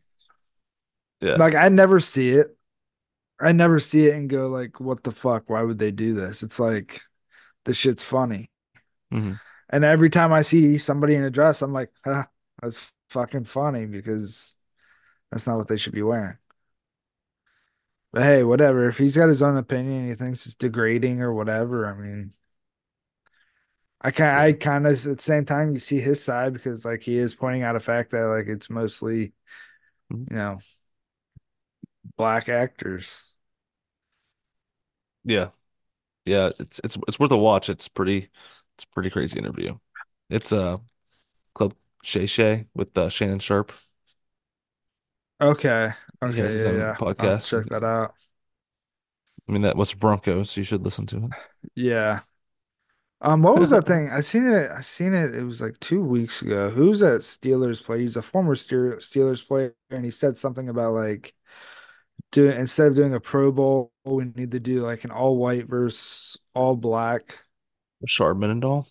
yeah. 1.22 1.38
Like 1.38 1.56
I 1.56 1.70
never 1.70 2.00
see 2.00 2.32
it. 2.32 2.57
I 3.40 3.52
never 3.52 3.80
see 3.80 4.08
it 4.08 4.16
and 4.16 4.30
go 4.30 4.48
like, 4.48 4.80
what 4.80 5.04
the 5.04 5.12
fuck? 5.12 5.50
Why 5.50 5.62
would 5.62 5.80
they 5.80 5.92
do 5.92 6.14
this? 6.14 6.44
It's 6.44 6.60
like 6.60 7.02
the 7.66 7.74
shit's 7.74 8.04
funny. 8.04 8.52
hmm 9.12 9.40
And 9.70 9.84
every 9.84 10.10
time 10.10 10.32
I 10.34 10.42
see 10.42 10.78
somebody 10.78 11.16
in 11.16 11.24
a 11.24 11.30
dress, 11.30 11.62
I'm 11.62 11.74
like, 11.74 11.92
huh, 12.04 12.26
that's 12.62 12.92
fucking 13.10 13.46
funny 13.46 13.86
because 13.86 14.58
that's 15.32 15.48
not 15.48 15.58
what 15.58 15.68
they 15.68 15.78
should 15.78 15.94
be 15.94 16.04
wearing. 16.04 16.38
But 18.12 18.24
hey, 18.24 18.44
whatever. 18.44 18.88
If 18.90 18.98
he's 18.98 19.18
got 19.18 19.30
his 19.30 19.42
own 19.42 19.58
opinion, 19.58 20.08
he 20.08 20.16
thinks 20.16 20.46
it's 20.46 20.56
degrading 20.56 21.22
or 21.22 21.34
whatever. 21.34 21.86
I 21.86 21.94
mean, 21.94 22.34
I 24.02 24.12
kind 24.12 24.32
I 24.40 24.54
kind 24.54 24.86
of 24.88 24.94
at 25.08 25.18
the 25.18 25.24
same 25.24 25.46
time 25.46 25.72
you 25.74 25.80
see 25.80 26.00
his 26.00 26.24
side 26.24 26.54
because 26.54 26.86
like 26.86 27.02
he 27.04 27.18
is 27.18 27.34
pointing 27.36 27.64
out 27.64 27.76
a 27.76 27.80
fact 27.80 28.12
that 28.12 28.26
like 28.26 28.48
it's 28.48 28.70
mostly 28.70 29.34
Mhm. 30.10 30.28
you 30.30 30.38
know 30.38 30.60
black 32.16 32.50
actors. 32.50 33.36
Yeah. 35.24 35.50
Yeah, 36.26 36.52
it's 36.60 36.82
it's 36.84 36.98
it's 37.08 37.20
worth 37.20 37.32
a 37.32 37.38
watch. 37.38 37.70
It's 37.70 37.88
pretty 37.90 38.30
it's 38.76 38.86
pretty 38.86 39.10
crazy 39.12 39.40
interview. 39.40 39.78
It's 40.30 40.54
uh 40.54 40.78
Club 41.56 41.76
Shay 42.04 42.26
Shay 42.28 42.68
with 42.76 42.98
uh, 42.98 43.10
Shannon 43.10 43.40
Sharpe. 43.40 43.74
Okay, 45.40 45.94
okay, 46.24 46.64
yeah, 46.64 46.72
yeah. 46.72 46.98
I'll 47.18 47.38
podcast. 47.38 47.48
check 47.50 47.66
that 47.68 47.84
out. 47.84 48.14
I 49.48 49.52
mean 49.52 49.62
that 49.64 49.78
was 49.78 49.94
Broncos, 49.94 50.52
so 50.52 50.62
you 50.62 50.66
should 50.66 50.84
listen 50.84 51.06
to 51.08 51.18
it. 51.26 51.32
Yeah. 51.76 52.22
Um, 53.20 53.42
what 53.42 53.58
was 53.58 53.72
that 53.72 53.86
thing? 53.88 54.10
I 54.10 54.22
seen 54.22 54.46
it. 54.46 54.70
I 54.72 54.82
seen 54.82 55.14
it. 55.14 55.36
It 55.36 55.44
was 55.44 55.60
like 55.62 55.80
two 55.80 56.02
weeks 56.04 56.42
ago. 56.42 56.70
Who's 56.70 57.00
that 57.00 57.22
Steelers 57.22 57.84
player? 57.84 58.00
He's 58.00 58.16
a 58.16 58.22
former 58.22 58.56
Steelers 58.56 59.48
player, 59.48 59.76
and 59.90 60.06
he 60.06 60.12
said 60.12 60.38
something 60.38 60.70
about 60.70 60.94
like 60.94 61.34
doing 62.32 62.58
instead 62.58 62.88
of 62.88 62.96
doing 62.96 63.14
a 63.14 63.20
Pro 63.20 63.52
Bowl, 63.52 63.92
we 64.06 64.26
need 64.26 64.52
to 64.52 64.60
do 64.60 64.80
like 64.80 65.04
an 65.04 65.12
all 65.12 65.38
white 65.38 65.68
versus 65.68 66.40
all 66.54 66.76
black. 66.76 67.40
Sharp 68.06 68.38
Mendenhall. 68.38 68.88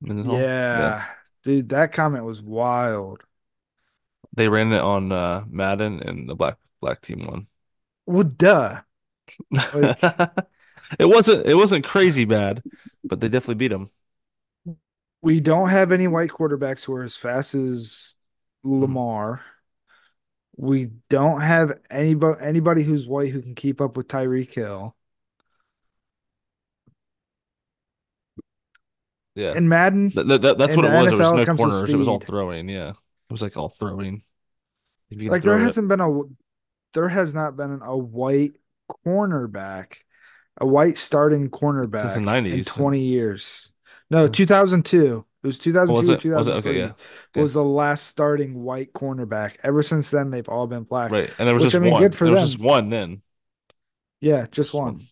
Mendenhall. 0.00 0.38
Yeah. 0.38 0.78
Yeah, 0.78 1.04
dude, 1.42 1.68
that 1.70 1.92
comment 1.92 2.24
was 2.24 2.42
wild. 2.42 3.22
They 4.34 4.48
ran 4.48 4.72
it 4.72 4.80
on 4.80 5.12
uh 5.12 5.44
Madden 5.48 6.00
and 6.00 6.28
the 6.28 6.34
black 6.34 6.58
black 6.80 7.00
team 7.00 7.26
won. 7.26 7.46
Well, 8.06 8.24
duh. 8.24 8.80
Like 9.50 9.98
It 10.98 11.06
wasn't 11.06 11.46
it 11.46 11.56
wasn't 11.56 11.84
crazy 11.84 12.24
bad, 12.24 12.62
but 13.04 13.20
they 13.20 13.28
definitely 13.28 13.56
beat 13.56 13.68
them. 13.68 13.90
we 15.22 15.40
don't 15.40 15.68
have 15.70 15.92
any 15.92 16.06
white 16.06 16.30
quarterbacks 16.30 16.84
who 16.84 16.94
are 16.94 17.02
as 17.02 17.16
fast 17.16 17.54
as. 17.54 18.16
Lamar. 18.62 19.42
We 20.58 20.90
don't 21.10 21.40
have 21.42 21.72
anybody 21.90 22.40
anybody 22.42 22.82
who's 22.82 23.06
white 23.06 23.30
who 23.32 23.42
can 23.42 23.54
keep 23.54 23.80
up 23.80 23.96
with 23.96 24.08
Tyreek 24.08 24.52
Hill. 24.54 24.94
Yeah. 29.34 29.54
In 29.54 29.68
Madden, 29.68 30.10
That, 30.14 30.28
that, 30.28 30.42
that- 30.42 30.58
that's 30.58 30.76
what 30.76 30.86
it 30.86 30.92
was. 30.92 31.10
There 31.10 31.18
was 31.18 31.46
no 31.46 31.56
corners. 31.56 31.92
It 31.92 31.96
was 31.96 32.08
all 32.08 32.20
throwing. 32.20 32.68
Yeah. 32.68 32.90
It 32.90 33.32
was 33.32 33.42
like 33.42 33.56
all 33.56 33.68
throwing. 33.68 34.22
If 35.10 35.18
you 35.20 35.24
can 35.28 35.32
Like 35.32 35.42
there 35.42 35.58
it. 35.58 35.62
hasn't 35.62 35.88
been 35.88 36.00
a 36.00 36.22
there 36.94 37.08
has 37.08 37.34
not 37.34 37.56
been 37.56 37.80
a 37.84 37.96
white 37.96 38.52
cornerback, 39.06 39.96
a 40.58 40.66
white 40.66 40.96
starting 40.96 41.42
Since 41.42 41.50
the 41.50 41.58
cornerback 41.58 42.16
in 42.16 42.24
90s. 42.24 42.66
20 42.66 43.00
years. 43.00 43.72
No, 44.10 44.26
2002. 44.28 45.26
It 45.46 45.48
was 45.48 45.58
Oh, 45.88 45.94
was 45.94 46.08
2002 46.08 46.32
or 46.32 46.34
it? 46.34 46.38
Was 46.38 46.48
it? 46.48 46.52
Okay, 46.56 46.78
yeah. 46.78 46.92
Was 47.34 47.54
the 47.54 47.64
last 47.64 48.06
starting 48.06 48.62
white 48.62 48.92
cornerback. 48.92 49.56
Ever 49.62 49.82
since 49.82 50.10
then, 50.10 50.30
they've 50.30 50.48
all 50.48 50.66
been 50.66 50.84
black, 50.84 51.10
Right. 51.10 51.30
And 51.38 51.46
there 51.46 51.54
was 51.54 51.62
which 51.64 51.74
I 51.74 51.78
just 51.78 51.82
mean, 51.82 51.94
good 51.96 52.02
one. 52.02 52.12
for 52.14 52.24
There 52.24 52.34
was 52.34 52.42
just 52.42 52.58
one 52.58 52.88
then. 52.90 53.22
Yeah, 54.20 54.46
just 54.50 54.52
Just 54.52 54.74
one. 54.74 54.86
one. 54.94 55.08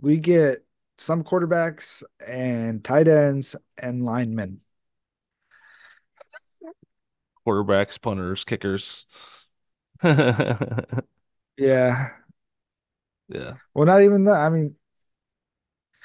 We 0.00 0.18
get 0.18 0.64
some 0.98 1.24
quarterbacks 1.24 2.02
and 2.26 2.84
tight 2.84 3.08
ends 3.08 3.56
and 3.78 4.04
linemen. 4.04 4.60
Quarterbacks, 7.46 8.00
punters, 8.00 8.44
kickers. 8.44 9.06
Yeah. 11.56 12.12
Yeah. 13.28 13.54
Well, 13.74 13.86
not 13.86 14.02
even 14.02 14.24
that. 14.24 14.40
I 14.40 14.48
mean, 14.50 14.76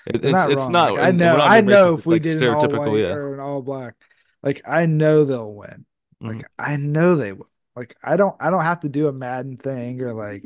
It, 0.07 0.23
it's 0.25 0.31
not 0.31 0.51
it's 0.51 0.67
wrong. 0.67 0.71
Like 0.73 0.95
not 0.95 0.99
I 0.99 1.11
know, 1.11 1.37
not 1.37 1.41
I 1.41 1.61
know 1.61 1.93
if 1.93 2.05
we 2.05 2.15
like 2.15 2.21
did 2.21 2.37
an 2.37 2.47
all 2.49 2.71
white 2.71 2.93
yeah. 2.93 3.13
or 3.13 3.33
an 3.33 3.39
all 3.39 3.61
black, 3.61 3.95
like 4.43 4.61
I 4.67 4.85
know 4.85 5.25
they'll 5.25 5.53
win. 5.53 5.85
Like 6.21 6.45
I 6.57 6.77
know 6.77 7.15
they 7.15 7.33
will. 7.33 7.49
Like 7.75 7.95
I 8.03 8.17
don't 8.17 8.35
I 8.39 8.49
don't 8.49 8.63
have 8.63 8.81
to 8.81 8.89
do 8.89 9.07
a 9.07 9.13
Madden 9.13 9.57
thing 9.57 10.01
or 10.01 10.13
like 10.13 10.45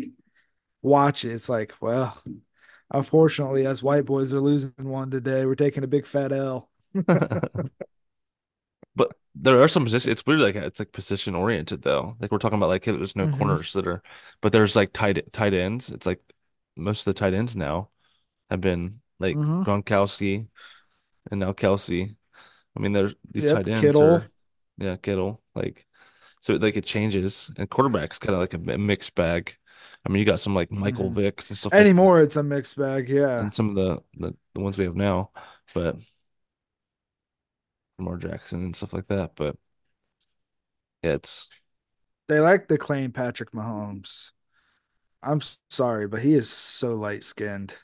watch 0.81 1.25
it. 1.25 1.33
It's 1.33 1.49
like, 1.49 1.75
well, 1.81 2.21
unfortunately, 2.91 3.65
us 3.67 3.83
white 3.83 4.05
boys 4.05 4.33
are 4.33 4.41
losing 4.41 4.73
one 4.77 5.11
today. 5.11 5.45
We're 5.45 5.55
taking 5.55 5.83
a 5.83 5.87
big 5.87 6.07
fat 6.07 6.31
L. 6.31 6.69
But 8.95 9.13
there 9.35 9.61
are 9.61 9.67
some 9.67 9.83
positions. 9.85 10.11
It's 10.11 10.25
weird, 10.25 10.41
like 10.41 10.55
it's 10.55 10.79
like 10.79 10.91
position 10.91 11.35
oriented 11.35 11.81
though. 11.81 12.17
Like 12.19 12.31
we're 12.31 12.37
talking 12.39 12.57
about, 12.57 12.69
like 12.69 12.83
there's 12.85 13.15
no 13.15 13.27
hmm 13.27 13.29
corners 13.29 13.73
that 13.73 13.87
are, 13.87 14.01
but 14.41 14.51
there's 14.51 14.75
like 14.75 14.93
tight 14.93 15.31
tight 15.33 15.53
ends. 15.53 15.89
It's 15.89 16.05
like 16.05 16.21
most 16.75 17.01
of 17.01 17.13
the 17.13 17.19
tight 17.19 17.33
ends 17.33 17.55
now 17.55 17.89
have 18.49 18.61
been 18.61 19.00
like 19.21 19.41
hmm 19.41 19.63
Gronkowski 19.65 20.47
and 21.31 21.39
now 21.41 21.53
Kelce. 21.53 22.17
I 22.77 22.81
mean, 22.81 22.93
there's 22.93 23.15
these 23.31 23.47
tight 23.47 23.67
ends 23.69 24.01
Kittle. 24.01 24.01
are, 24.01 24.31
yeah, 24.77 24.97
Kittle. 24.97 25.43
Like 25.55 25.85
so, 26.41 26.55
like 26.55 26.77
it 26.77 26.85
changes, 26.85 27.51
and 27.57 27.69
quarterback's 27.69 28.19
kind 28.19 28.35
of 28.35 28.41
like 28.41 28.53
a 28.55 28.59
mixed 28.79 29.15
bag. 29.15 29.57
I 30.05 30.09
mean, 30.09 30.19
you 30.21 30.25
got 30.25 30.41
some 30.41 30.55
like 30.55 30.71
Michael 30.71 31.11
hmm 31.11 31.13
Vicks 31.13 31.49
and 31.49 31.57
stuff 31.59 31.79
like 31.79 31.91
that, 31.95 31.97
Anymore, 31.97 32.21
it's 32.21 32.35
a 32.35 32.43
mixed 32.43 32.77
bag. 32.77 33.09
Yeah. 33.09 33.49
and 33.49 33.53
some 33.53 33.69
of 33.69 33.75
the 33.75 34.03
the, 34.17 34.35
the 34.53 34.59
ones 34.61 34.77
we 34.77 34.85
have 34.85 34.95
now, 34.95 35.31
but 35.73 35.97
Lamar 37.97 38.17
Jackson 38.17 38.63
and 38.65 38.75
stuff 38.75 38.93
like 38.93 39.07
that. 39.07 39.35
But 39.35 39.57
yeah, 41.03 41.13
it's 41.13 41.49
They 42.27 42.39
like 42.39 42.67
to 42.67 42.77
claim 42.77 43.11
Patrick 43.11 43.51
Mahomes. 43.51 44.31
I'm 45.23 45.41
sorry, 45.71 46.07
but 46.07 46.21
he 46.23 46.33
is 46.35 46.49
so 46.49 46.95
light 46.95 47.23
skinned. 47.23 47.77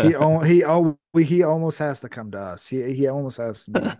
He 0.00 0.14
he 0.44 1.24
he 1.24 1.42
almost 1.42 1.78
has 1.78 2.00
to 2.00 2.08
come 2.08 2.30
to 2.32 2.38
us. 2.38 2.66
He 2.66 2.94
he 2.94 3.06
almost 3.08 3.38
has 3.38 3.64
to 3.64 3.70
be 3.70 3.92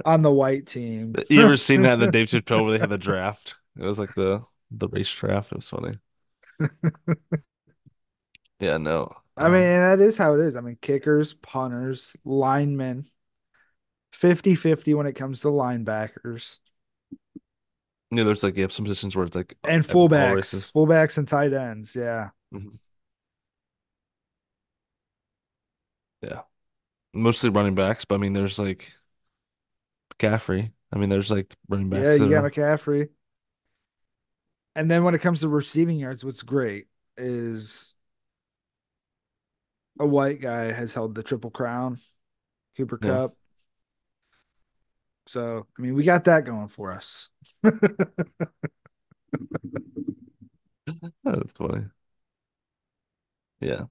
on 0.04 0.22
the 0.22 0.30
white 0.32 0.66
team. 0.66 1.14
You 1.28 1.42
ever 1.42 1.56
seen 1.56 1.82
that 1.82 1.94
in 1.94 2.00
the 2.00 2.06
Dave 2.10 2.28
Chappelle 2.28 2.64
where 2.64 2.72
they 2.72 2.78
had 2.78 2.90
the 2.90 2.98
draft? 2.98 3.56
It 3.76 3.82
was 3.84 3.98
like 3.98 4.14
the 4.14 4.44
the 4.70 4.88
race 4.88 5.12
draft. 5.12 5.52
It 5.52 5.56
was 5.58 5.68
funny. 5.68 5.98
Yeah, 8.60 8.76
no. 8.78 9.14
I 9.36 9.48
mean, 9.48 9.62
Um, 9.62 9.62
and 9.62 10.00
that 10.00 10.04
is 10.04 10.16
how 10.18 10.34
it 10.34 10.40
is. 10.40 10.56
I 10.56 10.60
mean, 10.60 10.78
kickers, 10.80 11.32
punters, 11.32 12.16
linemen, 12.24 13.08
fifty-fifty 14.12 14.94
when 14.94 15.06
it 15.06 15.14
comes 15.14 15.40
to 15.42 15.48
linebackers 15.48 16.58
you 18.10 18.16
know, 18.16 18.24
there's 18.24 18.42
like 18.42 18.56
you 18.56 18.62
have 18.62 18.72
some 18.72 18.84
positions 18.84 19.14
where 19.16 19.26
it's 19.26 19.36
like 19.36 19.56
and 19.64 19.84
fullbacks, 19.84 20.72
fullbacks 20.72 21.18
and 21.18 21.28
tight 21.28 21.52
ends. 21.52 21.94
Yeah. 21.94 22.30
Mhm. 22.52 22.78
Yeah, 26.22 26.40
mostly 27.12 27.50
running 27.50 27.74
backs, 27.74 28.04
but 28.04 28.16
I 28.16 28.18
mean, 28.18 28.32
there's 28.32 28.58
like 28.58 28.92
McCaffrey. 30.14 30.72
I 30.92 30.98
mean, 30.98 31.08
there's 31.08 31.30
like 31.30 31.54
running 31.68 31.90
backs. 31.90 32.18
Yeah, 32.18 32.24
you 32.24 32.30
got 32.30 32.44
McCaffrey. 32.44 33.08
And 34.74 34.90
then 34.90 35.04
when 35.04 35.14
it 35.14 35.20
comes 35.20 35.40
to 35.40 35.48
receiving 35.48 35.98
yards, 35.98 36.24
what's 36.24 36.42
great 36.42 36.86
is 37.16 37.94
a 39.98 40.06
white 40.06 40.40
guy 40.40 40.72
has 40.72 40.94
held 40.94 41.14
the 41.14 41.22
triple 41.22 41.50
crown, 41.50 41.98
Cooper 42.76 42.98
yeah. 43.02 43.08
Kupp. 43.08 43.34
So, 45.26 45.66
I 45.78 45.82
mean, 45.82 45.94
we 45.94 46.04
got 46.04 46.24
that 46.24 46.44
going 46.44 46.68
for 46.68 46.92
us. 46.92 47.28
That's 47.62 47.78
funny. 51.52 51.84
Yeah, 53.60 53.82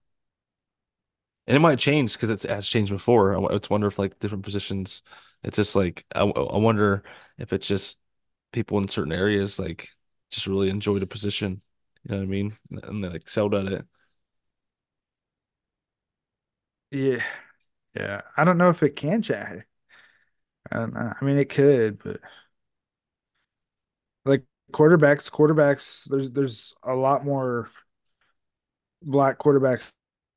and 1.47 1.55
it 1.55 1.60
might 1.60 1.79
change 1.79 2.13
because 2.13 2.29
it's 2.29 2.43
has 2.43 2.67
changed 2.67 2.91
before. 2.91 3.36
I 3.36 3.55
I 3.55 3.57
just 3.57 3.69
wonder 3.69 3.88
if 3.88 3.99
like 3.99 4.19
different 4.19 4.43
positions 4.45 5.01
It's 5.43 5.55
just 5.57 5.75
like 5.75 6.05
I, 6.15 6.21
I 6.21 6.57
wonder 6.57 7.03
if 7.38 7.53
it's 7.53 7.67
just 7.67 7.97
people 8.51 8.77
in 8.79 8.89
certain 8.89 9.13
areas 9.13 9.60
like 9.60 9.89
just 10.31 10.47
really 10.47 10.69
enjoy 10.69 10.99
the 10.99 11.07
position. 11.07 11.62
You 12.03 12.12
know 12.12 12.17
what 12.19 12.23
I 12.23 12.27
mean? 12.27 12.57
And 12.83 13.03
they 13.03 13.10
like 13.10 13.21
excelled 13.23 13.55
at 13.55 13.67
it. 13.67 13.86
Yeah, 16.91 17.23
yeah. 17.95 18.21
I 18.38 18.43
don't 18.45 18.57
know 18.57 18.69
if 18.69 18.83
it 18.83 18.95
can 18.95 19.21
change. 19.21 19.63
I. 20.71 20.77
I 21.21 21.23
mean, 21.25 21.38
it 21.38 21.49
could, 21.49 21.99
but 22.03 22.19
like 24.25 24.43
quarterbacks, 24.71 25.29
quarterbacks. 25.31 26.05
There's 26.10 26.31
there's 26.31 26.73
a 26.83 26.95
lot 26.95 27.25
more 27.25 27.69
black 29.01 29.38
quarterbacks 29.39 29.91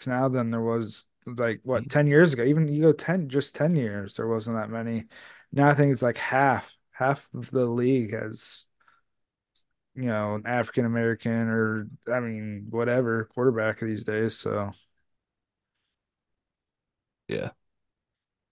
now 0.06 0.28
than 0.28 0.50
there 0.50 0.60
was 0.62 1.06
like 1.26 1.60
what 1.64 1.88
10 1.90 2.06
years 2.06 2.32
ago. 2.34 2.44
Even 2.44 2.68
you 2.68 2.82
go 2.82 2.92
10 2.92 3.28
just 3.28 3.54
10 3.54 3.76
years, 3.76 4.16
there 4.16 4.28
wasn't 4.28 4.56
that 4.56 4.70
many. 4.70 5.04
Now 5.52 5.68
I 5.68 5.74
think 5.74 5.92
it's 5.92 6.02
like 6.02 6.18
half 6.18 6.76
half 6.92 7.28
of 7.34 7.50
the 7.50 7.66
league 7.66 8.12
has 8.14 8.66
you 9.94 10.04
know 10.04 10.34
an 10.34 10.46
African 10.46 10.84
American 10.84 11.32
or 11.48 11.88
I 12.12 12.20
mean 12.20 12.66
whatever 12.70 13.24
quarterback 13.34 13.80
these 13.80 14.04
days. 14.04 14.36
So 14.38 14.72
Yeah. 17.28 17.52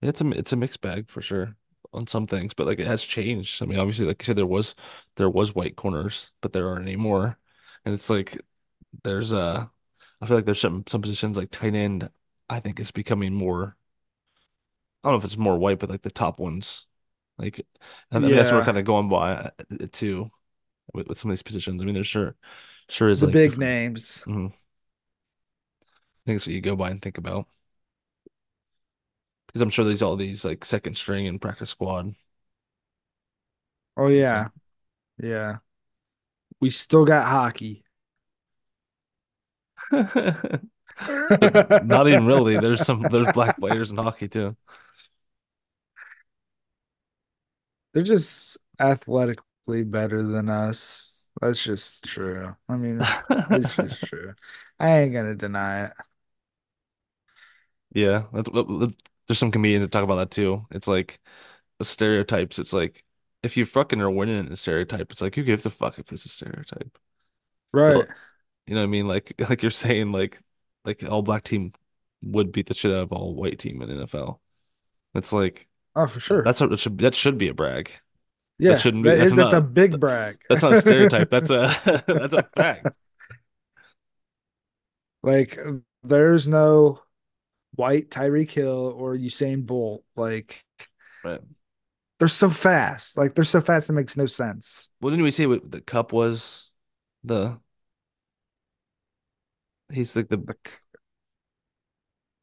It's 0.01 0.21
a 0.21 0.29
it's 0.31 0.53
a 0.53 0.55
mixed 0.55 0.81
bag 0.81 1.09
for 1.09 1.21
sure 1.21 1.55
on 1.93 2.07
some 2.07 2.27
things, 2.27 2.53
but 2.53 2.67
like 2.67 2.79
it 2.79 2.87
has 2.87 3.03
changed. 3.03 3.61
I 3.61 3.65
mean, 3.65 3.79
obviously, 3.79 4.05
like 4.05 4.21
you 4.21 4.25
said, 4.25 4.37
there 4.37 4.45
was 4.45 4.75
there 5.15 5.29
was 5.29 5.53
white 5.55 5.75
corners, 5.75 6.31
but 6.41 6.53
there 6.53 6.67
aren't 6.69 6.83
anymore. 6.87 7.37
And 7.85 7.93
it's 7.93 8.09
like 8.09 8.39
there's 9.03 9.33
uh 9.33 9.67
I 10.21 10.25
feel 10.27 10.37
like 10.37 10.45
there's 10.45 10.61
some 10.61 10.83
some 10.87 11.01
positions 11.01 11.37
like 11.37 11.51
tight 11.51 11.75
end, 11.75 12.09
I 12.49 12.59
think 12.59 12.79
is 12.79 12.91
becoming 12.91 13.33
more 13.33 13.77
I 15.03 15.07
don't 15.09 15.13
know 15.13 15.19
if 15.19 15.25
it's 15.25 15.37
more 15.37 15.57
white, 15.57 15.79
but 15.79 15.89
like 15.89 16.01
the 16.01 16.11
top 16.11 16.39
ones. 16.39 16.85
Like 17.37 17.65
and 18.11 18.25
mean 18.25 18.35
that's 18.35 18.51
what 18.51 18.57
we're 18.57 18.63
kind 18.63 18.77
of 18.77 18.85
going 18.85 19.07
by 19.09 19.33
uh, 19.33 19.51
too 19.91 20.29
with, 20.93 21.07
with 21.07 21.19
some 21.19 21.31
of 21.31 21.33
these 21.37 21.43
positions. 21.43 21.81
I 21.81 21.85
mean, 21.85 21.95
there's 21.95 22.07
sure 22.07 22.35
sure 22.89 23.09
is 23.09 23.21
the 23.21 23.27
like 23.27 23.41
big 23.41 23.57
different. 23.59 23.59
names. 23.59 24.25
mhm, 24.27 24.53
things 26.25 26.45
that 26.45 26.53
you 26.53 26.61
go 26.61 26.75
by 26.75 26.89
and 26.89 27.01
think 27.01 27.17
about. 27.17 27.47
Because 29.47 29.61
I'm 29.61 29.69
sure 29.69 29.83
there's 29.85 30.01
all 30.01 30.15
these 30.15 30.45
like 30.45 30.63
second 30.65 30.95
string 30.97 31.27
and 31.27 31.41
practice 31.41 31.71
squad. 31.71 32.15
Oh 33.97 34.07
So 34.23 34.39
yeah, 34.39 34.49
yeah. 35.19 35.59
We 36.61 36.69
still 36.69 37.03
got 37.05 37.27
hockey. 37.27 37.83
Not 41.01 42.07
even 42.07 42.25
really. 42.25 42.57
There's 42.59 42.83
some 42.85 43.07
there's 43.09 43.31
black 43.31 43.57
players 43.59 43.91
in 43.91 43.97
hockey 43.97 44.27
too. 44.27 44.55
They're 47.93 48.03
just 48.03 48.57
athletically 48.79 49.83
better 49.83 50.23
than 50.23 50.49
us. 50.49 51.31
That's 51.41 51.63
just 51.63 52.03
true. 52.05 52.55
I 52.67 52.75
mean, 52.75 53.07
it's 53.49 53.75
just 53.75 54.03
true. 54.05 54.33
I 54.79 54.99
ain't 54.99 55.13
gonna 55.13 55.35
deny 55.35 55.85
it. 55.85 55.93
Yeah, 57.93 58.25
that's, 58.33 58.49
that- 58.51 58.95
there's 59.27 59.37
some 59.39 59.51
comedians 59.51 59.85
that 59.85 59.91
talk 59.91 60.03
about 60.03 60.15
that 60.15 60.31
too. 60.31 60.65
It's 60.71 60.87
like 60.87 61.19
the 61.79 61.85
stereotypes. 61.85 62.59
It's 62.59 62.73
like 62.73 63.05
if 63.43 63.57
you 63.57 63.65
fucking 63.65 64.01
are 64.01 64.09
winning 64.11 64.39
in 64.47 64.51
a 64.53 64.57
stereotype, 64.57 65.11
it's 65.11 65.21
like 65.21 65.35
who 65.35 65.43
gives 65.43 65.65
a 65.65 65.69
fuck 65.71 65.99
if 65.99 66.11
it's 66.11 66.25
a 66.25 66.29
stereotype? 66.29 66.97
Right. 67.71 68.05
But 68.05 68.09
you 68.69 68.75
know 68.75 68.81
what 68.81 68.87
I 68.87 68.89
mean? 68.89 69.07
Like 69.07 69.33
like 69.49 69.61
you're 69.61 69.71
saying 69.71 70.11
like 70.11 70.39
like 70.85 71.03
all 71.03 71.21
black 71.21 71.43
team 71.43 71.73
would 72.21 72.51
beat 72.51 72.67
the 72.67 72.73
shit 72.73 72.91
out 72.91 72.99
of 73.03 73.11
all 73.13 73.35
white 73.35 73.59
team 73.59 73.81
in 73.81 73.89
NFL. 73.91 74.41
It's 75.15 75.33
like 75.33 75.67
Oh, 75.95 76.07
for 76.07 76.19
sure. 76.19 76.45
that's 76.45 76.61
a, 76.61 76.67
that 76.69 76.79
should 76.79 76.97
that 76.99 77.15
should 77.15 77.37
be 77.37 77.49
a 77.49 77.53
brag. 77.55 77.91
That 78.67 78.77
Yeah, 78.77 78.79
shouldn't 78.79 79.03
be. 79.03 79.11
that 79.11 79.17
That's 79.17 79.33
is 79.33 79.37
that's 79.37 79.53
a 79.53 79.61
big 79.61 79.99
brag. 79.99 80.39
that's 80.49 80.63
not 80.63 80.73
a 80.73 80.75
stereotype. 80.75 81.29
That's 81.29 81.49
a 81.49 82.03
that's 82.07 82.33
a 82.33 82.43
fact. 82.55 82.89
Like 85.23 85.57
there's 86.03 86.47
no 86.47 87.01
white 87.75 88.09
Tyreek 88.09 88.51
Hill 88.51 88.93
or 88.97 89.15
Usain 89.15 89.65
Bolt. 89.65 90.03
Like 90.15 90.65
Right. 91.23 91.41
they're 92.19 92.27
so 92.27 92.49
fast. 92.49 93.17
Like 93.17 93.35
they're 93.35 93.43
so 93.45 93.61
fast 93.61 93.89
it 93.89 93.93
makes 93.93 94.17
no 94.17 94.25
sense. 94.25 94.91
What 94.99 95.11
didn't 95.11 95.23
we 95.23 95.31
say 95.31 95.45
what 95.45 95.71
the 95.71 95.81
cup 95.81 96.11
was? 96.13 96.69
The 97.23 97.59
he's 99.91 100.15
like 100.15 100.29
the 100.29 100.43
The 100.45 100.55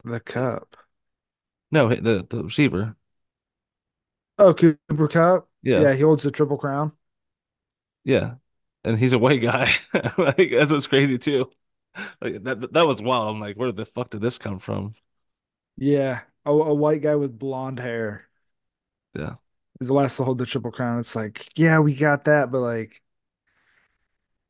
the 0.05 0.21
cup. 0.21 0.77
no 1.71 1.89
the 1.95 2.27
the 2.29 2.43
receiver. 2.45 2.97
Oh, 4.39 4.55
Cooper 4.55 5.09
Kupp. 5.09 5.49
Yeah, 5.63 5.87
Yeah, 5.87 5.93
he 5.95 6.01
holds 6.03 6.23
the 6.23 6.31
triple 6.31 6.57
crown. 6.57 6.93
yeah, 8.05 8.37
and 8.85 8.99
he's 8.99 9.13
a 9.13 9.19
white 9.19 9.41
guy. 9.43 9.71
Like 10.19 10.51
that's 10.51 10.71
what's 10.73 10.87
crazy 10.87 11.19
too. 11.19 11.51
Like 12.21 12.43
that 12.45 12.73
that 12.75 12.87
was 12.87 13.03
wild. 13.03 13.31
I'm 13.37 13.41
like, 13.41 13.57
where 13.57 13.73
the 13.73 13.87
fuck 13.87 14.11
did 14.11 14.21
this 14.23 14.39
come 14.39 14.59
from? 14.61 14.95
Yeah, 15.79 16.23
a, 16.45 16.51
a 16.53 16.75
white 16.75 17.01
guy 17.03 17.15
with 17.17 17.39
blonde 17.39 17.79
hair 17.81 18.29
Yeah, 19.15 19.37
is 19.81 19.89
the 19.89 19.95
last 19.95 20.17
to 20.17 20.25
hold 20.25 20.39
the 20.39 20.47
triple 20.47 20.71
crown. 20.73 20.99
It's 21.01 21.15
like, 21.17 21.49
yeah, 21.59 21.79
we 21.81 21.95
got 21.95 22.25
that, 22.25 22.51
but 22.51 22.61
like, 22.61 23.03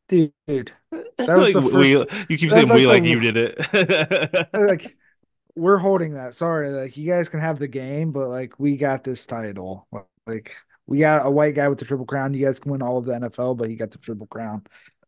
dude, 0.09 0.33
that 0.47 0.73
was 1.19 1.55
like 1.55 1.65
the 1.65 1.79
we 1.79 1.95
first. 1.95 2.31
you 2.31 2.39
keep 2.39 2.51
saying 2.51 2.69
like 2.69 2.77
we 2.77 2.87
like 2.87 3.03
the 3.03 3.09
you 3.11 3.21
did 3.21 3.37
it. 3.37 4.49
like 4.53 4.97
we're 5.57 5.77
holding 5.77 6.15
that. 6.15 6.35
Sorry, 6.35 6.71
like 6.71 6.97
you 6.97 7.09
guys 7.11 7.29
can 7.29 7.41
have 7.41 7.59
the 7.59 7.69
game, 7.69 8.13
but 8.13 8.29
like 8.29 8.59
we 8.59 8.77
got 8.77 9.05
this 9.05 9.27
title. 9.27 9.89
Like 10.27 10.57
we 10.87 10.99
got 10.99 11.27
a 11.27 11.31
white 11.31 11.55
guy 11.55 11.69
with 11.69 11.79
the 11.79 11.85
triple 11.85 12.07
crown. 12.07 12.35
You 12.35 12.45
guys 12.45 12.61
can 12.61 12.73
win 12.73 12.83
all 12.83 12.99
of 12.99 13.05
the 13.05 13.13
NFL, 13.13 13.57
but 13.57 13.69
he 13.69 13.77
got 13.77 13.91
the 13.91 13.99
triple 13.99 14.27
crown. 14.27 14.65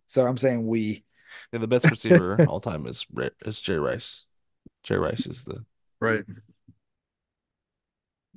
So 0.06 0.26
I'm 0.26 0.38
saying 0.38 0.66
we. 0.66 1.04
Yeah, 1.52 1.60
the 1.60 1.68
best 1.68 1.88
receiver 1.90 2.44
all 2.48 2.60
time 2.60 2.86
is 2.86 3.06
Ra- 3.12 3.28
is 3.44 3.60
Jerry 3.60 3.80
Rice. 3.80 4.24
Jerry 4.82 5.00
Rice 5.00 5.26
is 5.26 5.44
the 5.44 5.64
Right. 6.00 6.24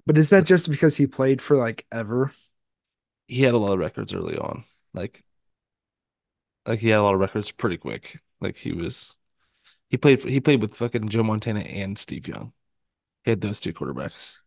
But 0.05 0.17
is 0.17 0.31
that 0.31 0.45
just 0.45 0.69
because 0.69 0.97
he 0.97 1.07
played 1.07 1.41
for 1.41 1.55
like 1.55 1.85
ever? 1.91 2.33
he 3.31 3.43
had 3.43 3.53
a 3.53 3.57
lot 3.57 3.71
of 3.71 3.79
records 3.79 4.13
early 4.13 4.37
on. 4.37 4.65
Like 4.93 5.23
like 6.65 6.79
he 6.79 6.89
had 6.89 6.99
a 6.99 7.03
lot 7.03 7.13
of 7.13 7.19
records 7.19 7.51
pretty 7.51 7.77
quick. 7.77 8.19
Like 8.39 8.57
he 8.57 8.71
was 8.71 9.13
he 9.89 9.97
played 9.97 10.21
he 10.23 10.41
played 10.41 10.61
with 10.61 10.75
fucking 10.75 11.09
Joe 11.09 11.23
Montana 11.23 11.61
and 11.61 11.97
Steve 11.99 12.27
Young. 12.27 12.53
He 13.25 13.31
had 13.31 13.41
those 13.41 13.59
two 13.61 13.73
quarterbacks. 13.73 14.37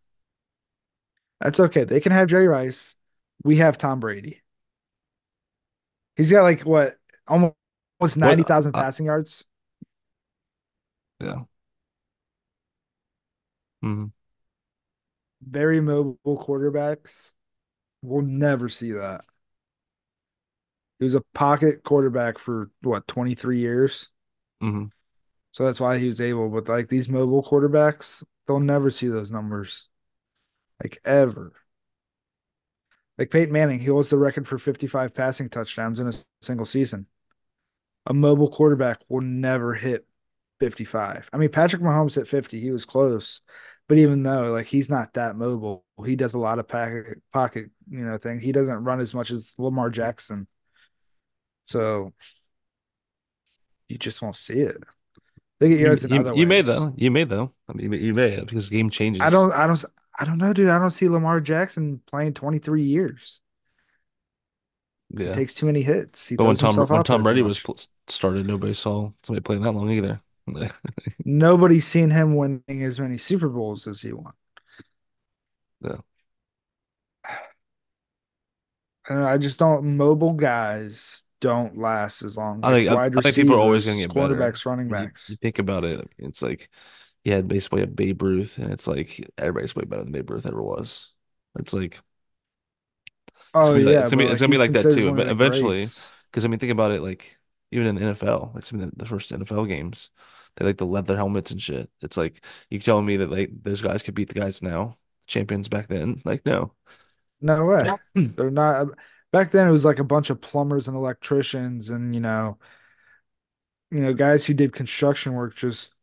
That's 1.39 1.59
okay. 1.59 1.83
They 1.83 1.99
can 1.99 2.11
have 2.11 2.27
Jerry 2.27 2.47
Rice. 2.47 2.95
We 3.43 3.57
have 3.57 3.77
Tom 3.77 3.99
Brady. 3.99 4.41
He's 6.15 6.31
got 6.31 6.43
like 6.43 6.61
what 6.61 6.97
almost 7.27 7.55
almost 7.99 8.17
What? 8.19 8.43
90,000 8.43 8.73
Uh, 8.73 8.83
passing 8.83 9.05
yards. 9.05 9.45
yeah. 11.21 11.45
Mhm. 13.81 14.11
Very 15.41 15.79
mobile 15.81 16.17
quarterbacks. 16.43 17.33
We'll 18.01 18.23
never 18.23 18.69
see 18.69 18.93
that. 18.93 19.25
He 21.05 21.07
was 21.07 21.13
a 21.13 21.23
pocket 21.35 21.83
quarterback 21.83 22.39
for 22.39 22.71
what, 22.81 23.05
23 23.05 23.59
years? 23.59 24.09
Mhm. 24.59 24.89
So 25.51 25.63
that's 25.63 25.79
why 25.79 25.99
he 25.99 26.07
was 26.07 26.19
able. 26.19 26.49
But 26.49 26.67
like 26.67 26.87
these 26.87 27.07
mobile 27.07 27.43
quarterbacks, 27.43 28.23
they'll 28.47 28.59
never 28.59 28.89
see 28.89 29.07
those 29.07 29.29
numbers. 29.29 29.87
Like 30.81 30.99
ever. 31.05 31.53
Like 33.19 33.29
Peyton 33.29 33.53
Manning, 33.53 33.79
he 33.79 33.85
holds 33.85 34.09
the 34.09 34.17
record 34.17 34.47
for 34.47 34.57
55 34.57 35.13
passing 35.13 35.47
touchdowns 35.47 35.99
in 35.99 36.07
a 36.07 36.13
single 36.41 36.65
season. 36.65 37.05
A 38.07 38.13
mobile 38.15 38.49
quarterback 38.49 39.01
will 39.07 39.21
never 39.21 39.75
hit 39.75 40.07
55. 40.59 41.29
I 41.31 41.37
mean, 41.37 41.49
Patrick 41.49 41.83
Mahomes 41.83 42.15
hit 42.15 42.27
50. 42.27 42.59
He 42.59 42.71
was 42.71 42.83
close. 42.83 43.41
But 43.87 43.99
even 43.99 44.23
though 44.23 44.51
like 44.51 44.65
he's 44.65 44.89
not 44.89 45.13
that 45.13 45.35
mobile, 45.35 45.85
he 46.03 46.15
does 46.15 46.33
a 46.33 46.39
lot 46.39 46.57
of 46.57 46.67
pocket 46.67 47.21
pocket, 47.31 47.69
you 47.87 48.03
know, 48.03 48.17
thing. 48.17 48.39
He 48.39 48.51
doesn't 48.51 48.83
run 48.83 48.99
as 48.99 49.13
much 49.13 49.29
as 49.29 49.53
Lamar 49.59 49.91
Jackson. 49.91 50.47
So 51.65 52.13
you 53.89 53.97
just 53.97 54.21
won't 54.21 54.35
see 54.35 54.59
it. 54.59 54.77
They 55.59 55.69
get 55.69 55.79
You, 55.79 55.87
yards 55.87 56.05
in 56.05 56.11
you 56.11 56.19
other 56.19 56.33
you 56.35 56.47
may 56.47 56.61
though. 56.61 56.93
You 56.97 57.11
may 57.11 57.23
though. 57.23 57.53
I 57.69 57.73
mean 57.73 57.91
you 57.93 58.13
may 58.13 58.39
because 58.41 58.69
the 58.69 58.77
game 58.77 58.89
I 58.89 58.95
changes. 58.95 59.29
don't 59.29 59.51
I 59.53 59.67
don't 59.67 59.83
I 60.17 60.25
don't 60.25 60.37
know, 60.37 60.53
dude. 60.53 60.69
I 60.69 60.79
don't 60.79 60.91
see 60.91 61.09
Lamar 61.09 61.39
Jackson 61.41 62.01
playing 62.07 62.33
23 62.33 62.83
years. 62.83 63.41
He 65.17 65.25
Yeah. 65.25 65.33
takes 65.33 65.53
too 65.53 65.65
many 65.65 65.81
hits. 65.81 66.27
He 66.27 66.35
But 66.35 66.45
when 66.45 66.55
Tom 66.57 66.75
when 66.87 67.03
Tom 67.03 67.23
Brady 67.23 67.41
was 67.41 67.59
pl 67.59 67.77
started, 68.07 68.45
nobody 68.45 68.73
saw 68.73 69.11
somebody 69.23 69.43
playing 69.43 69.61
that 69.63 69.71
long 69.71 69.89
either. 69.89 70.21
Nobody's 71.25 71.85
seen 71.87 72.11
him 72.11 72.35
winning 72.35 72.83
as 72.83 72.99
many 73.01 73.17
Super 73.17 73.49
Bowls 73.49 73.85
as 73.87 74.01
he 74.01 74.13
won. 74.13 74.33
Yeah. 75.81 75.97
And 79.07 79.23
I 79.23 79.37
just 79.37 79.59
don't 79.59 79.97
mobile 79.97 80.33
guys 80.33 81.23
don't 81.41 81.77
last 81.77 82.21
as 82.23 82.37
long. 82.37 82.63
I 82.63 82.71
Like 82.71 82.85
think 82.85 82.89
I, 82.89 82.97
wide 82.97 83.15
I 83.15 83.21
think 83.21 83.35
people 83.35 83.55
are 83.55 83.59
always 83.59 83.85
gonna 83.85 83.97
receivers, 83.97 84.07
get 84.07 84.13
better. 84.13 84.53
cornerbacks, 84.53 84.65
running 84.65 84.89
When 84.89 84.97
you, 84.99 85.11
you 85.27 85.35
backs. 85.35 85.37
think 85.37 85.59
about 85.59 85.83
it, 85.83 86.07
it's 86.17 86.41
like 86.41 86.69
he 87.23 87.31
had 87.31 87.47
basically 87.47 87.81
a 87.83 87.87
Babe 87.87 88.21
Ruth, 88.21 88.57
and 88.57 88.71
it's 88.71 88.87
like 88.87 89.29
everybody's 89.37 89.75
way 89.75 89.85
better 89.85 90.03
than 90.03 90.11
Babe 90.13 90.29
Ruth 90.29 90.45
ever 90.45 90.61
was. 90.61 91.11
It's 91.59 91.73
like 91.73 91.99
Oh 93.53 93.73
gonna 93.73 93.79
be 93.79 93.85
like 93.85 93.97
yeah, 93.97 93.99
it's 93.99 94.11
gonna 94.11 94.17
but 94.17 94.25
be 94.25 94.29
it's 94.31 94.39
like 94.39 94.41
gonna 94.41 94.49
be 94.51 94.57
like 94.57 94.73
that 94.73 94.89
too 94.89 95.07
one 95.07 95.19
of 95.19 95.19
ev- 95.19 95.27
the 95.27 95.31
eventually. 95.31 95.91
Because 96.31 96.45
I 96.45 96.47
mean, 96.47 96.59
think 96.59 96.71
about 96.71 96.91
it. 96.91 97.01
Like 97.01 97.37
even 97.71 97.87
in 97.87 97.95
the 97.95 98.01
NFL, 98.01 98.51
like 98.55 98.65
some 98.65 98.79
of 98.79 98.89
the, 98.91 98.95
the 98.97 99.05
first 99.05 99.31
NFL 99.31 99.65
games, 99.65 100.09
they 100.55 100.65
like 100.65 100.77
the 100.77 100.85
leather 100.85 101.15
helmets 101.15 101.51
and 101.51 101.61
shit. 101.61 101.89
It's 102.01 102.17
like 102.17 102.43
you 102.69 102.79
telling 102.79 103.05
me 103.05 103.17
that 103.17 103.29
like 103.29 103.51
those 103.63 103.81
guys 103.81 104.03
could 104.03 104.15
beat 104.15 104.29
the 104.29 104.39
guys 104.39 104.61
now, 104.61 104.97
champions 105.27 105.69
back 105.69 105.87
then? 105.87 106.21
Like 106.25 106.45
no. 106.45 106.73
No 107.41 107.65
way. 107.65 107.93
They're 108.35 108.51
not. 108.51 108.87
Back 109.35 109.51
then, 109.51 109.67
it 109.67 109.71
was 109.71 109.83
like 109.83 109.99
a 109.99 110.05
bunch 110.05 110.29
of 110.29 110.39
plumbers 110.39 110.87
and 110.87 110.95
electricians, 110.95 111.89
and 111.89 112.15
you 112.15 112.21
know, 112.21 112.57
you 113.91 113.99
know, 113.99 114.13
guys 114.13 114.45
who 114.45 114.53
did 114.53 114.71
construction 114.71 115.33
work 115.33 115.57
just 115.57 115.93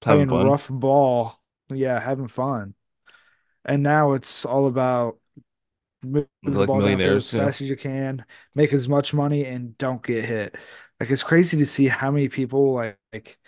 playing 0.00 0.26
rough 0.26 0.68
ball. 0.68 1.40
Yeah, 1.68 2.00
having 2.00 2.26
fun. 2.26 2.74
And 3.64 3.84
now 3.84 4.14
it's 4.14 4.44
all 4.44 4.66
about 4.66 5.18
move 6.02 6.26
They're 6.42 6.52
the 6.52 6.58
like 6.58 6.66
ball 6.66 6.84
as. 6.84 7.32
Yeah. 7.32 7.44
fast 7.46 7.60
as 7.60 7.70
you 7.70 7.76
can, 7.76 8.24
make 8.56 8.72
as 8.72 8.88
much 8.88 9.14
money, 9.14 9.44
and 9.44 9.78
don't 9.78 10.02
get 10.02 10.24
hit. 10.24 10.56
Like 10.98 11.12
it's 11.12 11.22
crazy 11.22 11.56
to 11.58 11.66
see 11.66 11.86
how 11.86 12.10
many 12.10 12.28
people 12.28 12.72
like, 12.72 12.98
like 13.12 13.38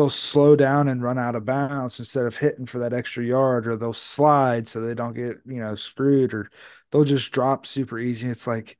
they'll 0.00 0.10
slow 0.10 0.56
down 0.56 0.88
and 0.88 1.02
run 1.02 1.18
out 1.18 1.34
of 1.36 1.44
bounds 1.44 1.98
instead 1.98 2.26
of 2.26 2.36
hitting 2.38 2.66
for 2.66 2.78
that 2.80 2.92
extra 2.94 3.24
yard, 3.24 3.66
or 3.66 3.76
they'll 3.76 3.92
slide 3.92 4.68
so 4.68 4.80
they 4.80 4.94
don't 4.94 5.14
get, 5.14 5.38
you 5.46 5.60
know, 5.60 5.74
screwed, 5.74 6.34
or 6.34 6.50
they'll 6.90 7.04
just 7.04 7.32
drop 7.32 7.66
super 7.66 7.98
easy. 7.98 8.28
It's 8.28 8.46
like 8.46 8.78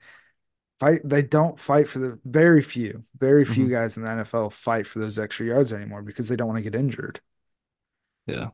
fight 0.81 1.03
they 1.05 1.23
don't 1.23 1.61
fight 1.61 1.89
for 1.89 2.01
the 2.01 2.19
very 2.25 2.63
few, 2.63 3.05
very 3.19 3.45
few 3.45 3.69
hmm 3.69 3.71
guys 3.71 3.97
in 3.97 4.05
the 4.05 4.11
NFL 4.11 4.51
fight 4.51 4.87
for 4.87 5.01
those 5.01 5.19
extra 5.19 5.47
yards 5.47 5.73
anymore 5.73 6.03
because 6.03 6.29
they 6.29 6.37
don't 6.37 6.49
want 6.49 6.59
to 6.59 6.63
get 6.71 6.75
injured. 6.79 7.21
Yeah. 8.27 8.49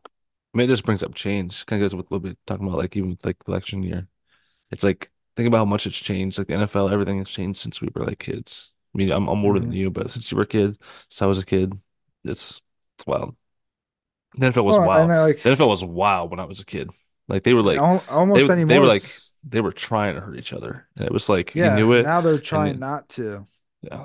I 0.54 0.58
mean, 0.58 0.68
just 0.68 0.84
brings 0.84 1.02
up 1.02 1.14
change. 1.14 1.66
Kind 1.66 1.82
of 1.82 1.90
goes 1.90 1.96
with 1.96 2.10
what 2.10 2.22
we 2.22 2.36
talking 2.46 2.66
about, 2.66 2.78
like 2.78 2.96
even 2.96 3.10
with 3.10 3.24
like 3.24 3.38
election 3.48 3.82
year. 3.82 4.08
It's 4.70 4.84
like 4.84 5.12
think 5.36 5.48
about 5.48 5.58
how 5.58 5.64
much 5.66 5.86
it's 5.86 5.98
changed. 5.98 6.38
Like 6.38 6.48
the 6.48 6.54
NFL, 6.54 6.90
everything 6.90 7.18
has 7.18 7.30
changed 7.30 7.60
since 7.60 7.80
we 7.82 7.90
were 7.94 8.04
like 8.04 8.20
kids. 8.20 8.72
I 8.94 8.98
mean, 8.98 9.12
I'm 9.12 9.28
I'm 9.28 9.44
older 9.44 9.60
than 9.60 9.72
hmm 9.72 9.74
you, 9.74 9.90
but 9.90 10.10
since 10.12 10.30
you 10.32 10.38
were 10.38 10.44
a 10.44 10.46
kid, 10.46 10.78
since 11.10 11.22
I 11.22 11.26
was 11.26 11.38
a 11.40 11.46
kid, 11.46 11.80
it's 12.26 12.60
it's 12.98 13.06
wild. 13.06 13.36
The 14.34 14.46
NFL 14.46 14.64
was 14.64 14.76
and 14.76 14.86
wild. 14.86 15.10
then 15.10 15.18
like 15.20 15.42
The 15.42 15.50
NFL 15.50 15.68
was 15.68 15.84
wild 15.84 16.30
when 16.30 16.40
I 16.40 16.44
was 16.44 16.60
a 16.60 16.64
kid. 16.64 16.90
Like 17.28 17.42
they 17.42 17.54
were 17.54 17.62
like 17.62 17.78
almost 17.78 18.06
they 18.06 18.12
almost 18.12 18.46
they 18.68 18.78
were 18.78 18.86
like 18.86 19.02
they 19.44 19.60
were 19.60 19.72
trying 19.72 20.14
to 20.14 20.20
hurt 20.20 20.38
each 20.38 20.52
other, 20.52 20.86
and 20.96 21.04
it 21.06 21.12
was 21.12 21.28
like 21.28 21.54
you 21.54 21.62
yeah. 21.64 21.74
knew 21.74 21.92
it, 21.92 22.02
Now 22.02 22.20
they're 22.20 22.38
trying 22.38 22.74
it, 22.74 22.78
not 22.78 23.08
to. 23.10 23.46
yeah, 23.82 24.04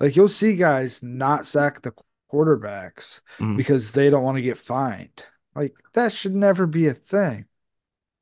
Like 0.00 0.16
you'll 0.16 0.28
see 0.28 0.54
guys 0.54 1.02
not 1.02 1.46
sack 1.46 1.82
the 1.82 1.92
quarterbacks 2.32 3.20
mm, 3.38 3.56
because 3.56 3.92
they 3.92 4.10
don't 4.10 4.22
want 4.24 4.36
to 4.36 4.42
get 4.42 4.58
fined. 4.58 5.24
Like 5.54 5.74
that 5.94 6.12
should 6.12 6.34
never 6.34 6.66
be 6.66 6.86
a 6.86 6.94
thing. 6.94 7.46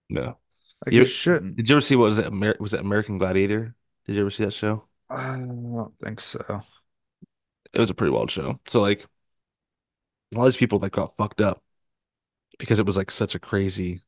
no. 0.08 0.38
Like 0.84 0.94
it 0.94 0.94
You 0.94 1.04
shouldn't. 1.06 1.56
did 1.56 1.68
you 1.68 1.74
ever 1.74 1.80
see 1.80 1.96
what 1.96 2.06
was 2.06 2.18
it? 2.18 2.26
Amer 2.26 2.56
was 2.60 2.74
it 2.74 2.80
American 2.80 3.18
Gladiator? 3.18 3.74
Did 4.06 4.14
you 4.14 4.20
ever 4.20 4.30
see 4.30 4.44
that 4.44 4.52
show? 4.52 4.84
I 5.08 5.36
don't 5.36 5.92
think 6.02 6.20
so. 6.20 6.62
It 7.72 7.78
was 7.80 7.90
a 7.90 7.94
pretty 7.94 8.10
wild 8.12 8.30
show. 8.30 8.60
So 8.66 8.80
like 8.80 9.06
all 10.34 10.44
these 10.44 10.56
people 10.56 10.78
like 10.78 10.92
got 10.92 11.16
fucked 11.16 11.40
up 11.40 11.62
because 12.58 12.78
it 12.78 12.86
was 12.86 12.96
like 12.96 13.10
such 13.10 13.34
a 13.34 13.38
crazy 13.40 14.00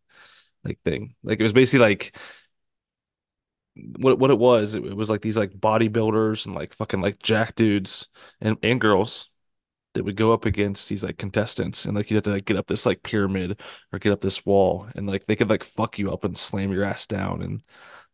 like 0.64 0.80
thing. 0.84 1.16
Like 1.24 1.40
it 1.40 1.44
was 1.44 1.54
basically 1.54 1.80
like 1.80 2.16
what 3.98 4.18
what 4.18 4.30
it 4.30 4.38
was. 4.38 4.74
It, 4.74 4.84
it 4.84 4.96
was 4.96 5.10
like 5.10 5.22
these 5.22 5.36
like 5.36 5.52
bodybuilders 5.52 6.46
and 6.46 6.54
like 6.54 6.74
fucking 6.74 7.00
like 7.00 7.18
jack 7.22 7.54
dudes 7.54 8.08
and 8.40 8.56
and 8.62 8.80
girls 8.80 9.28
that 9.94 10.04
would 10.04 10.16
go 10.16 10.32
up 10.32 10.46
against 10.46 10.88
these 10.88 11.04
like 11.04 11.18
contestants 11.18 11.84
and 11.86 11.96
like 11.96 12.10
you 12.10 12.16
have 12.16 12.24
to 12.24 12.30
like 12.30 12.46
get 12.46 12.56
up 12.58 12.66
this 12.68 12.86
like 12.86 13.02
pyramid 13.02 13.60
or 13.92 13.98
get 14.00 14.12
up 14.12 14.20
this 14.22 14.46
wall 14.46 14.88
and 14.96 15.06
like 15.08 15.26
they 15.26 15.36
could 15.36 15.50
like 15.50 15.64
fuck 15.64 15.98
you 15.98 16.12
up 16.12 16.24
and 16.24 16.38
slam 16.38 16.72
your 16.72 16.84
ass 16.84 17.06
down 17.06 17.42
and 17.42 17.62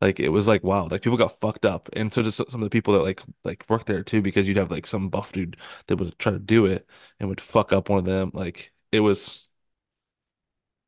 like 0.01 0.21
it 0.21 0.29
was 0.29 0.47
like 0.49 0.63
wow 0.65 0.87
like 0.91 1.03
people 1.03 1.19
got 1.19 1.39
fucked 1.41 1.65
up 1.65 1.89
and 1.95 2.13
so 2.13 2.23
just 2.23 2.37
some 2.37 2.63
of 2.63 2.67
the 2.67 2.71
people 2.71 2.95
that 2.95 3.03
like 3.03 3.23
like 3.45 3.65
worked 3.69 3.87
there 3.87 4.03
too 4.03 4.21
because 4.23 4.49
you'd 4.49 4.57
have 4.57 4.71
like 4.71 4.87
some 4.87 5.09
buff 5.09 5.33
dude 5.33 5.57
that 5.87 5.97
would 5.97 6.19
try 6.19 6.33
to 6.33 6.39
do 6.39 6.67
it 6.67 6.87
and 7.19 7.29
would 7.29 7.41
fuck 7.41 7.73
up 7.73 7.89
one 7.89 7.99
of 7.99 8.05
them 8.05 8.31
like 8.35 8.73
it 8.93 9.01
was 9.01 9.49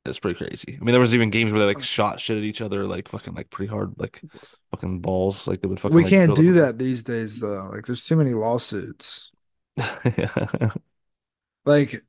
it's 0.04 0.18
pretty 0.20 0.38
crazy 0.38 0.78
I 0.80 0.84
mean 0.84 0.92
there 0.92 1.00
was 1.00 1.14
even 1.14 1.30
games 1.30 1.52
where 1.52 1.60
they 1.60 1.66
like 1.66 1.78
oh. 1.78 1.82
shot 1.82 2.20
shit 2.20 2.36
at 2.36 2.44
each 2.44 2.60
other 2.60 2.86
like 2.86 3.08
fucking 3.08 3.34
like 3.34 3.50
pretty 3.50 3.70
hard 3.70 3.94
like 3.98 4.22
fucking 4.70 5.00
balls 5.00 5.46
like 5.46 5.60
they 5.62 5.68
would 5.68 5.80
fucking 5.80 5.96
We 5.96 6.04
like 6.04 6.10
can't 6.10 6.34
do 6.34 6.52
them 6.52 6.62
that 6.62 6.78
these 6.78 7.02
days 7.02 7.40
though. 7.40 7.70
Like 7.72 7.86
there's 7.86 8.04
too 8.04 8.16
many 8.16 8.34
lawsuits. 8.34 9.32
yeah 9.76 10.70
Like 11.64 12.04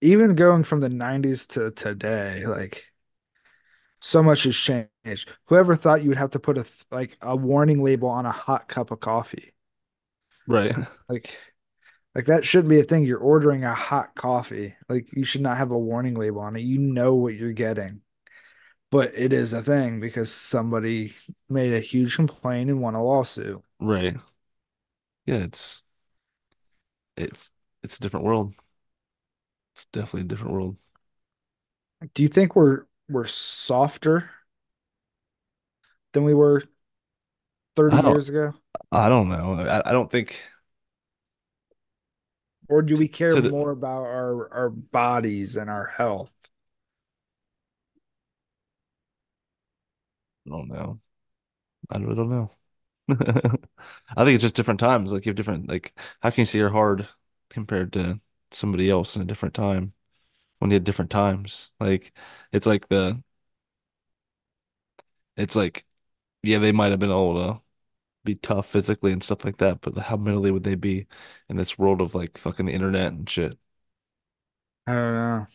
even 0.00 0.34
going 0.34 0.64
from 0.64 0.80
the 0.80 0.88
90s 0.88 1.46
to 1.48 1.70
today, 1.70 2.46
like 2.46 2.86
so 4.00 4.22
much 4.22 4.44
has 4.44 4.56
changed. 4.56 4.88
Whoever 5.46 5.76
thought 5.76 6.02
you 6.02 6.08
would 6.08 6.18
have 6.18 6.30
to 6.30 6.38
put 6.40 6.58
a 6.58 6.62
th- 6.64 6.86
like 6.90 7.16
a 7.22 7.36
warning 7.36 7.82
label 7.82 8.08
on 8.08 8.26
a 8.26 8.32
hot 8.32 8.68
cup 8.68 8.90
of 8.90 9.00
coffee? 9.00 9.52
right 10.46 10.74
Like 11.08 11.36
like 12.14 12.26
that 12.26 12.44
shouldn't 12.46 12.70
be 12.70 12.80
a 12.80 12.84
thing. 12.84 13.04
You're 13.04 13.18
ordering 13.18 13.64
a 13.64 13.74
hot 13.74 14.14
coffee. 14.14 14.76
Like 14.88 15.12
you 15.14 15.24
should 15.24 15.40
not 15.42 15.58
have 15.58 15.70
a 15.70 15.78
warning 15.78 16.14
label 16.14 16.40
on 16.40 16.56
it. 16.56 16.60
You 16.62 16.78
know 16.78 17.14
what 17.14 17.34
you're 17.34 17.52
getting. 17.52 18.02
But 18.90 19.12
it 19.16 19.32
is 19.32 19.52
a 19.52 19.62
thing 19.62 20.00
because 20.00 20.32
somebody 20.32 21.14
made 21.48 21.74
a 21.74 21.80
huge 21.80 22.16
complaint 22.16 22.70
and 22.70 22.80
won 22.82 22.94
a 22.94 23.04
lawsuit. 23.04 23.62
right 23.80 24.16
yeah 25.26 25.36
it's 25.36 25.82
it's 27.16 27.50
it's 27.82 27.96
a 27.96 28.00
different 28.00 28.24
world. 28.26 28.54
It's 29.74 29.84
definitely 29.86 30.22
a 30.22 30.24
different 30.24 30.52
world. 30.52 30.76
Do 32.14 32.22
you 32.22 32.28
think 32.28 32.56
we're 32.56 32.84
we're 33.08 33.26
softer 33.26 34.30
than 36.12 36.24
we 36.24 36.34
were 36.34 36.62
30 37.76 37.98
years 37.98 38.28
ago? 38.28 38.54
I 38.90 39.08
don't 39.08 39.28
know. 39.28 39.54
I, 39.54 39.90
I 39.90 39.92
don't 39.92 40.10
think 40.10 40.40
Or 42.68 42.82
do 42.82 42.96
we 42.96 43.06
care 43.06 43.36
the 43.40 43.40
more 43.40 43.70
about 43.70 44.02
our 44.02 44.52
our 44.52 44.68
bodies 44.68 45.56
and 45.56 45.70
our 45.70 45.86
health? 45.86 46.32
I 50.46 50.50
don't 50.50 50.68
know. 50.68 51.00
I 51.90 51.98
really 51.98 52.16
don't 52.16 52.30
know. 52.30 52.50
I 54.16 54.24
think 54.24 54.36
it's 54.36 54.42
just 54.42 54.56
different 54.56 54.80
times. 54.80 55.12
Like 55.12 55.26
you 55.26 55.30
have 55.30 55.36
different 55.36 55.68
like 55.70 55.98
how 56.22 56.30
can 56.30 56.42
you 56.42 56.46
say 56.46 56.58
you're 56.58 56.70
hard 56.70 57.08
compared 57.50 57.92
to 57.94 58.20
somebody 58.52 58.90
else 58.90 59.16
in 59.16 59.22
a 59.22 59.26
different 59.26 59.54
time 59.54 59.94
when 60.58 60.70
you 60.70 60.76
had 60.76 60.84
different 60.84 61.12
times? 61.12 61.70
Like 61.80 62.14
it's 62.52 62.66
like 62.66 62.88
the 62.88 63.22
it's 65.36 65.56
like 65.56 65.84
yeah, 66.42 66.58
they 66.58 66.72
might 66.72 66.90
have 66.90 67.00
been 67.00 67.10
able 67.10 67.34
to 67.34 67.60
be 68.24 68.36
tough 68.36 68.68
physically 68.68 69.12
and 69.12 69.22
stuff 69.24 69.44
like 69.44 69.58
that, 69.58 69.80
but 69.82 69.98
how 69.98 70.16
mentally 70.16 70.50
would 70.50 70.64
they 70.64 70.76
be 70.76 71.06
in 71.48 71.56
this 71.56 71.78
world 71.78 72.00
of 72.02 72.14
like 72.14 72.38
fucking 72.38 72.68
internet 72.68 73.12
and 73.12 73.28
shit? 73.30 73.58
I 74.86 74.92
don't 74.94 75.14
know. 75.14 75.46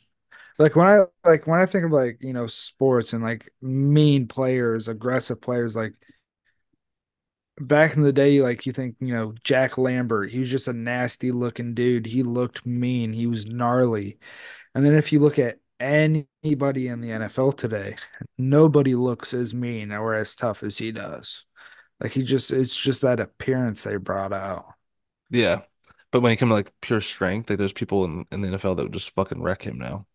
Like 0.59 0.75
when 0.75 0.87
I 0.87 1.05
like 1.25 1.47
when 1.47 1.59
I 1.61 1.65
think 1.67 1.85
of 1.85 1.91
like, 1.91 2.19
you 2.21 2.33
know, 2.33 2.47
sports 2.47 3.13
and 3.13 3.23
like 3.23 3.49
mean 3.61 4.27
players, 4.27 4.87
aggressive 4.87 5.41
players, 5.41 5.75
like 5.75 5.93
back 7.59 7.95
in 7.95 8.01
the 8.01 8.13
day, 8.13 8.41
like 8.41 8.65
you 8.65 8.71
think, 8.71 8.95
you 8.99 9.13
know, 9.13 9.33
Jack 9.43 9.77
Lambert, 9.77 10.31
he 10.31 10.39
was 10.39 10.49
just 10.49 10.67
a 10.67 10.73
nasty 10.73 11.31
looking 11.31 11.73
dude. 11.73 12.05
He 12.05 12.23
looked 12.23 12.65
mean. 12.65 13.13
He 13.13 13.27
was 13.27 13.45
gnarly. 13.47 14.19
And 14.75 14.85
then 14.85 14.95
if 14.95 15.13
you 15.13 15.19
look 15.19 15.39
at 15.39 15.59
anybody 15.79 16.87
in 16.87 17.01
the 17.01 17.09
NFL 17.09 17.57
today, 17.57 17.95
nobody 18.37 18.95
looks 18.95 19.33
as 19.33 19.53
mean 19.53 19.91
or 19.91 20.13
as 20.13 20.35
tough 20.35 20.63
as 20.63 20.77
he 20.77 20.91
does. 20.91 21.45
Like 21.99 22.11
he 22.11 22.23
just 22.23 22.51
it's 22.51 22.75
just 22.75 23.01
that 23.01 23.19
appearance 23.19 23.83
they 23.83 23.97
brought 23.97 24.33
out. 24.33 24.65
Yeah. 25.29 25.61
But 26.11 26.21
when 26.21 26.31
you 26.31 26.37
come 26.37 26.49
to 26.49 26.55
like 26.55 26.71
pure 26.81 27.01
strength, 27.01 27.49
like 27.49 27.59
there's 27.59 27.73
people 27.73 28.05
in, 28.05 28.25
in 28.31 28.41
the 28.41 28.49
NFL 28.49 28.77
that 28.77 28.83
would 28.83 28.93
just 28.93 29.13
fucking 29.15 29.41
wreck 29.41 29.63
him 29.63 29.77
now. 29.77 30.05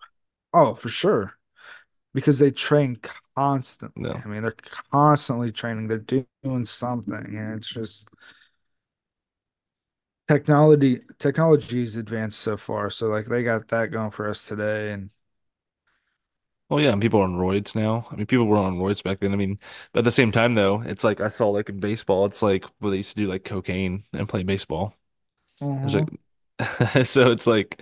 Oh, 0.54 0.74
for 0.74 0.88
sure. 0.88 1.34
Because 2.14 2.38
they 2.38 2.50
train 2.50 2.98
constantly. 3.36 4.02
No. 4.02 4.20
I 4.24 4.28
mean, 4.28 4.42
they're 4.42 4.54
constantly 4.90 5.50
training. 5.50 5.88
They're 5.88 6.22
doing 6.42 6.64
something. 6.64 7.14
And 7.14 7.56
it's 7.56 7.68
just 7.68 8.08
technology 10.28 11.00
technology's 11.18 11.96
advanced 11.96 12.40
so 12.40 12.56
far. 12.56 12.90
So 12.90 13.08
like 13.08 13.26
they 13.26 13.42
got 13.42 13.68
that 13.68 13.90
going 13.90 14.10
for 14.10 14.28
us 14.28 14.44
today. 14.44 14.92
And 14.92 15.10
Well, 16.72 16.80
yeah, 16.82 16.92
and 16.92 17.02
people 17.02 17.20
are 17.20 17.24
on 17.24 17.36
roids 17.36 17.74
now. 17.76 18.08
I 18.10 18.16
mean, 18.16 18.26
people 18.26 18.46
were 18.46 18.56
on 18.58 18.78
roids 18.78 19.02
back 19.02 19.20
then. 19.20 19.32
I 19.32 19.36
mean, 19.36 19.58
but 19.92 20.00
at 20.00 20.04
the 20.04 20.12
same 20.12 20.32
time, 20.32 20.54
though, 20.54 20.80
it's 20.82 21.04
like 21.04 21.20
I 21.20 21.28
saw 21.28 21.50
like 21.50 21.68
in 21.68 21.80
baseball, 21.80 22.24
it's 22.26 22.42
like 22.42 22.64
where 22.80 22.90
they 22.90 22.98
used 22.98 23.10
to 23.10 23.16
do 23.16 23.28
like 23.28 23.44
cocaine 23.44 24.04
and 24.14 24.28
play 24.28 24.42
baseball. 24.42 24.94
There's 25.82 25.94
like, 25.94 26.10
Mhm. 26.10 27.04
so 27.06 27.32
it's 27.32 27.46
like, 27.46 27.80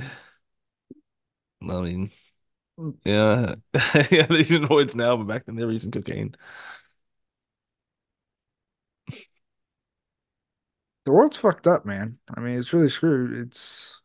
I 1.63 1.81
mean, 1.81 2.11
yeah, 3.05 3.57
yeah, 4.11 4.27
they're 4.27 4.39
using 4.39 4.65
roids 4.65 4.95
now, 4.95 5.17
but 5.19 5.27
back 5.29 5.47
then 5.47 5.57
they 5.57 5.65
were 5.67 5.73
using 5.73 5.93
cocaine. 5.93 6.37
the 11.05 11.13
world's 11.13 11.37
fucked 11.37 11.67
up, 11.67 11.85
man. 11.85 12.19
I 12.37 12.41
mean, 12.41 12.59
it's 12.59 12.73
really 12.73 12.89
screwed. 12.89 13.33
It's 13.33 14.00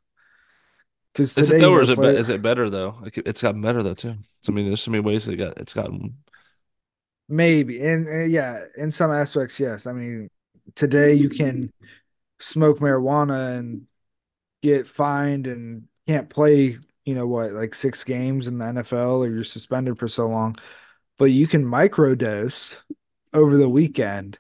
Because 1.16 1.38
Is 1.38 1.50
it 1.50 1.62
though, 1.62 1.74
or 1.74 1.82
is 1.82 1.90
it 1.90 2.02
be 2.02 2.08
is 2.08 2.28
it 2.28 2.42
better 2.42 2.70
though? 2.70 2.98
Like 3.02 3.18
it's 3.18 3.42
gotten 3.42 3.62
better 3.62 3.82
though 3.82 3.94
too. 3.94 4.18
So, 4.42 4.52
I 4.52 4.56
mean, 4.56 4.68
there's 4.68 4.82
so 4.82 4.92
many 4.92 5.02
ways 5.02 5.26
it 5.30 5.38
got 5.38 5.58
it's 5.58 5.74
gotten. 5.74 6.18
maybe 7.30 7.82
and, 7.82 8.06
and 8.08 8.32
yeah, 8.32 8.66
in 8.76 8.92
some 8.92 9.12
aspects, 9.12 9.58
yes. 9.60 9.88
I 9.88 9.94
mean, 9.94 10.30
today 10.76 11.14
you 11.14 11.30
can 11.30 11.72
smoke 12.40 12.80
marijuana 12.80 13.58
and 13.58 13.88
get 14.62 14.88
fined 14.88 15.48
and 15.48 15.88
can't 16.06 16.30
play, 16.30 16.78
you 17.06 17.16
know 17.16 17.28
what, 17.28 17.54
like 17.54 17.76
six 17.76 18.04
games 18.04 18.48
in 18.48 18.58
the 18.58 18.66
NFL 18.66 19.20
or 19.20 19.30
you're 19.30 19.44
suspended 19.46 19.98
for 19.98 20.10
so 20.10 20.28
long. 20.28 20.58
But 21.18 21.26
you 21.26 21.48
can 21.48 21.64
microdose 21.64 22.78
over 23.34 23.56
the 23.56 23.70
weekend 23.70 24.38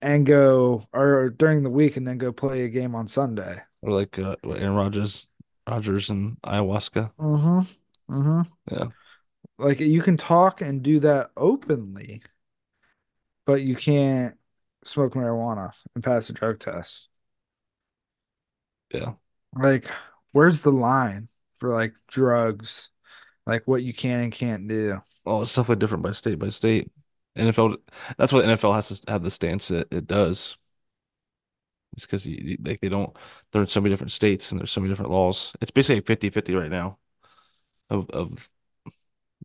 and 0.00 0.26
go 0.26 0.88
or 0.92 1.30
during 1.30 1.62
the 1.62 1.70
week 1.70 1.96
and 1.96 2.06
then 2.06 2.18
go 2.18 2.32
play 2.32 2.64
a 2.64 2.68
game 2.68 2.96
on 2.96 3.06
Sunday. 3.06 3.62
Or 3.82 3.92
like 3.92 4.18
uh, 4.18 4.36
Aaron 4.44 4.74
Rodgers, 4.74 5.28
Rodgers 5.68 6.10
and 6.10 6.40
ayahuasca. 6.42 7.12
Mm-hmm. 7.18 7.60
Mm-hmm. 8.14 8.42
Yeah, 8.70 8.84
Like 9.58 9.80
you 9.80 10.02
can 10.02 10.16
talk 10.16 10.60
and 10.60 10.82
do 10.82 11.00
that 11.00 11.30
openly, 11.36 12.22
but 13.46 13.62
you 13.62 13.76
can't 13.76 14.36
smoke 14.84 15.14
marijuana 15.14 15.72
and 15.94 16.02
pass 16.04 16.28
a 16.30 16.32
drug 16.32 16.58
test. 16.60 17.08
yeah. 18.92 19.14
Like, 19.54 19.90
where's 20.32 20.62
the 20.62 20.72
line 20.72 21.28
for 21.58 21.70
like 21.70 21.94
drugs? 22.08 22.90
Like 23.46 23.66
what 23.66 23.82
you 23.82 23.92
can 23.92 24.20
and 24.24 24.32
can't 24.32 24.68
do. 24.68 25.02
Well, 25.24 25.42
it's 25.42 25.54
definitely 25.54 25.80
different 25.80 26.04
by 26.04 26.12
state 26.12 26.38
by 26.38 26.50
state. 26.50 26.90
NFL, 27.36 27.76
that's 28.18 28.32
why 28.32 28.40
NFL 28.42 28.74
has 28.74 29.00
to 29.00 29.10
have 29.10 29.22
the 29.22 29.30
stance 29.30 29.68
that 29.68 29.92
it 29.92 30.06
does. 30.06 30.56
It's 31.94 32.06
because 32.06 32.26
like 32.26 32.80
they 32.80 32.88
don't, 32.88 33.14
they're 33.52 33.62
in 33.62 33.68
so 33.68 33.80
many 33.80 33.92
different 33.92 34.12
states 34.12 34.50
and 34.50 34.60
there's 34.60 34.70
so 34.70 34.80
many 34.80 34.90
different 34.92 35.10
laws. 35.12 35.52
It's 35.60 35.70
basically 35.70 36.00
fifty 36.02 36.30
fifty 36.30 36.54
right 36.54 36.70
now 36.70 36.98
of 37.90 38.10
of 38.10 38.50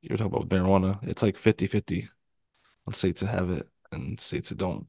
you're 0.01 0.17
talking 0.17 0.33
about 0.35 0.49
marijuana. 0.49 0.99
It's 1.07 1.23
like 1.23 1.37
fifty 1.37 1.67
fifty 1.67 2.09
on 2.87 2.93
states 2.93 3.21
that 3.21 3.27
have 3.29 3.49
it 3.51 3.69
and 3.91 4.19
states 4.19 4.49
that 4.49 4.57
don't. 4.59 4.87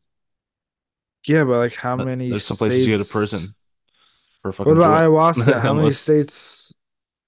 Yeah, 1.26 1.44
but 1.44 1.58
like 1.58 1.74
how 1.74 1.96
But 1.96 2.10
many 2.28 2.28
there's 2.28 2.44
some 2.46 2.56
places 2.56 2.86
you 2.86 2.94
go 2.94 2.98
to 2.98 3.04
prison 3.04 3.54
for 4.42 4.50
a 4.50 4.54
What 4.62 4.76
about 4.76 4.88
joint. 4.88 5.08
ayahuasca? 5.10 5.60
How 5.62 5.74
many 5.74 5.92
states? 5.92 6.72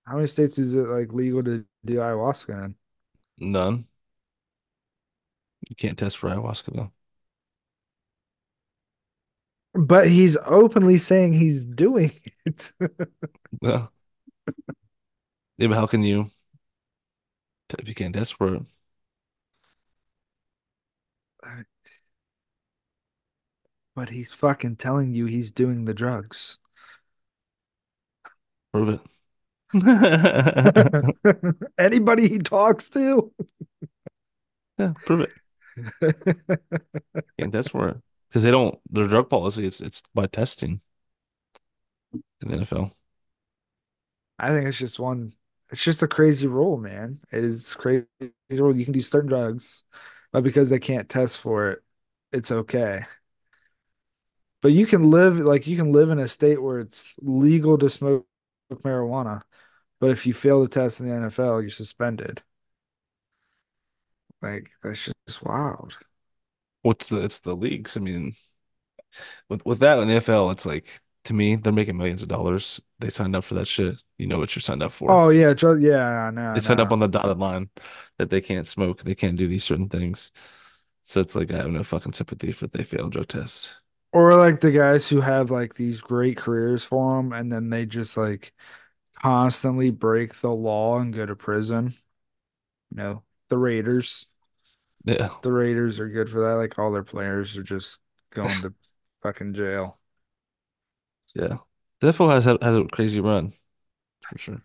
How 0.06 0.16
many 0.16 0.28
states 0.28 0.58
is 0.58 0.74
it 0.74 0.88
like 0.88 1.12
legal 1.12 1.44
to 1.44 1.64
do 1.84 1.96
ayahuasca 1.98 2.66
in? 2.66 2.76
none. 3.38 3.86
You 5.68 5.76
can't 5.76 5.98
test 5.98 6.16
for 6.18 6.28
ayahuasca 6.30 6.74
though. 6.74 6.92
But 9.74 10.08
he's 10.08 10.36
openly 10.46 10.98
saying 10.98 11.34
he's 11.34 11.64
doing 11.64 12.12
it. 12.46 12.72
Yeah. 13.62 13.88
Yeah, 15.58 15.68
but 15.68 15.76
how 15.76 15.86
can 15.86 16.02
you 16.02 16.30
if 17.78 17.88
you 17.88 17.94
can't 17.94 18.14
it? 18.16 18.26
But 23.94 24.08
he's 24.08 24.32
fucking 24.32 24.78
telling 24.78 25.14
you 25.14 25.26
he's 25.26 25.52
doing 25.52 25.84
the 25.84 25.94
drugs. 25.94 26.58
Prove 28.72 28.88
it. 28.88 29.00
Anybody 31.78 32.28
he 32.28 32.38
talks 32.38 32.88
to? 32.90 33.32
Yeah, 34.78 34.94
prove 35.04 35.20
it. 35.20 35.34
Test 37.50 37.70
for 37.70 37.88
it. 37.88 37.96
Because 38.30 38.44
they 38.44 38.50
don't 38.50 38.78
their 38.88 39.08
drug 39.08 39.28
policy 39.28 39.66
it's 39.66 39.80
it's 39.80 40.02
by 40.14 40.26
testing 40.26 40.80
in 42.12 42.22
the 42.48 42.56
NFL. 42.58 42.92
I 44.38 44.50
think 44.50 44.66
it's 44.66 44.78
just 44.78 44.98
one. 44.98 45.34
It's 45.70 45.84
just 45.84 46.02
a 46.02 46.08
crazy 46.08 46.46
rule, 46.46 46.76
man. 46.76 47.20
It 47.30 47.44
is 47.44 47.74
crazy 47.74 48.06
rule. 48.50 48.74
You 48.76 48.84
can 48.84 48.92
do 48.94 49.02
certain 49.02 49.28
drugs, 49.28 49.84
but 50.32 50.42
because 50.42 50.70
they 50.70 50.78
can't 50.78 51.08
test 51.08 51.40
for 51.40 51.70
it, 51.72 51.82
it's 52.32 52.50
okay. 52.50 53.04
But 54.62 54.72
you 54.72 54.86
can 54.86 55.10
live 55.10 55.38
like 55.38 55.66
you 55.66 55.76
can 55.76 55.92
live 55.92 56.10
in 56.10 56.18
a 56.18 56.28
state 56.28 56.62
where 56.62 56.80
it's 56.80 57.16
legal 57.22 57.78
to 57.78 57.90
smoke 57.90 58.26
marijuana, 58.70 59.42
but 60.00 60.10
if 60.10 60.26
you 60.26 60.34
fail 60.34 60.62
the 60.62 60.68
test 60.68 61.00
in 61.00 61.08
the 61.08 61.14
NFL, 61.14 61.60
you're 61.62 61.70
suspended. 61.70 62.42
Like 64.42 64.70
that's 64.82 65.10
just 65.26 65.42
wild. 65.42 65.96
What's 66.82 67.08
the 67.08 67.20
it's 67.22 67.40
the 67.40 67.54
leagues. 67.54 67.96
I 67.96 68.00
mean, 68.00 68.36
with 69.48 69.64
with 69.66 69.80
that 69.80 69.98
in 69.98 70.08
the 70.08 70.14
NFL, 70.14 70.52
it's 70.52 70.66
like 70.66 71.00
to 71.24 71.34
me, 71.34 71.56
they're 71.56 71.72
making 71.72 71.96
millions 71.96 72.22
of 72.22 72.28
dollars. 72.28 72.80
They 72.98 73.10
signed 73.10 73.36
up 73.36 73.44
for 73.44 73.54
that 73.54 73.66
shit. 73.68 73.96
You 74.18 74.26
know 74.26 74.38
what 74.38 74.54
you're 74.54 74.62
signed 74.62 74.82
up 74.82 74.92
for. 74.92 75.10
Oh 75.10 75.28
yeah, 75.28 75.52
drug. 75.52 75.82
Yeah, 75.82 76.06
I 76.06 76.30
know, 76.30 76.50
I 76.50 76.54
They 76.54 76.60
signed 76.60 76.80
up 76.80 76.92
on 76.92 77.00
the 77.00 77.08
dotted 77.08 77.38
line 77.38 77.70
that 78.18 78.30
they 78.30 78.40
can't 78.40 78.68
smoke, 78.68 79.02
they 79.02 79.14
can't 79.14 79.36
do 79.36 79.46
these 79.46 79.64
certain 79.64 79.88
things. 79.88 80.32
So 81.02 81.20
it's 81.20 81.34
like 81.34 81.50
I 81.52 81.58
have 81.58 81.70
no 81.70 81.84
fucking 81.84 82.12
sympathy 82.12 82.52
for 82.52 82.66
they 82.66 82.84
fail 82.84 83.08
drug 83.08 83.28
tests. 83.28 83.70
Or 84.12 84.34
like 84.36 84.60
the 84.60 84.70
guys 84.70 85.08
who 85.08 85.20
have 85.20 85.50
like 85.50 85.74
these 85.74 86.00
great 86.00 86.36
careers 86.36 86.84
for 86.84 87.16
them, 87.16 87.32
and 87.32 87.52
then 87.52 87.70
they 87.70 87.86
just 87.86 88.16
like 88.16 88.52
constantly 89.14 89.90
break 89.90 90.40
the 90.40 90.52
law 90.52 90.98
and 90.98 91.14
go 91.14 91.26
to 91.26 91.36
prison. 91.36 91.94
You 92.90 92.96
know, 92.96 93.22
the 93.48 93.58
Raiders. 93.58 94.26
Yeah, 95.04 95.30
The 95.42 95.52
Raiders 95.52 95.98
are 95.98 96.08
good 96.08 96.30
for 96.30 96.40
that. 96.42 96.54
Like 96.56 96.78
all 96.78 96.92
their 96.92 97.02
players 97.04 97.56
are 97.56 97.62
just 97.62 98.02
going 98.30 98.60
to 98.62 98.74
fucking 99.22 99.54
jail. 99.54 99.98
yeah. 101.34 101.58
NFL 102.02 102.30
has 102.32 102.44
had 102.46 102.62
has 102.62 102.76
a 102.76 102.84
crazy 102.84 103.20
run 103.20 103.52
for 104.28 104.38
sure. 104.38 104.62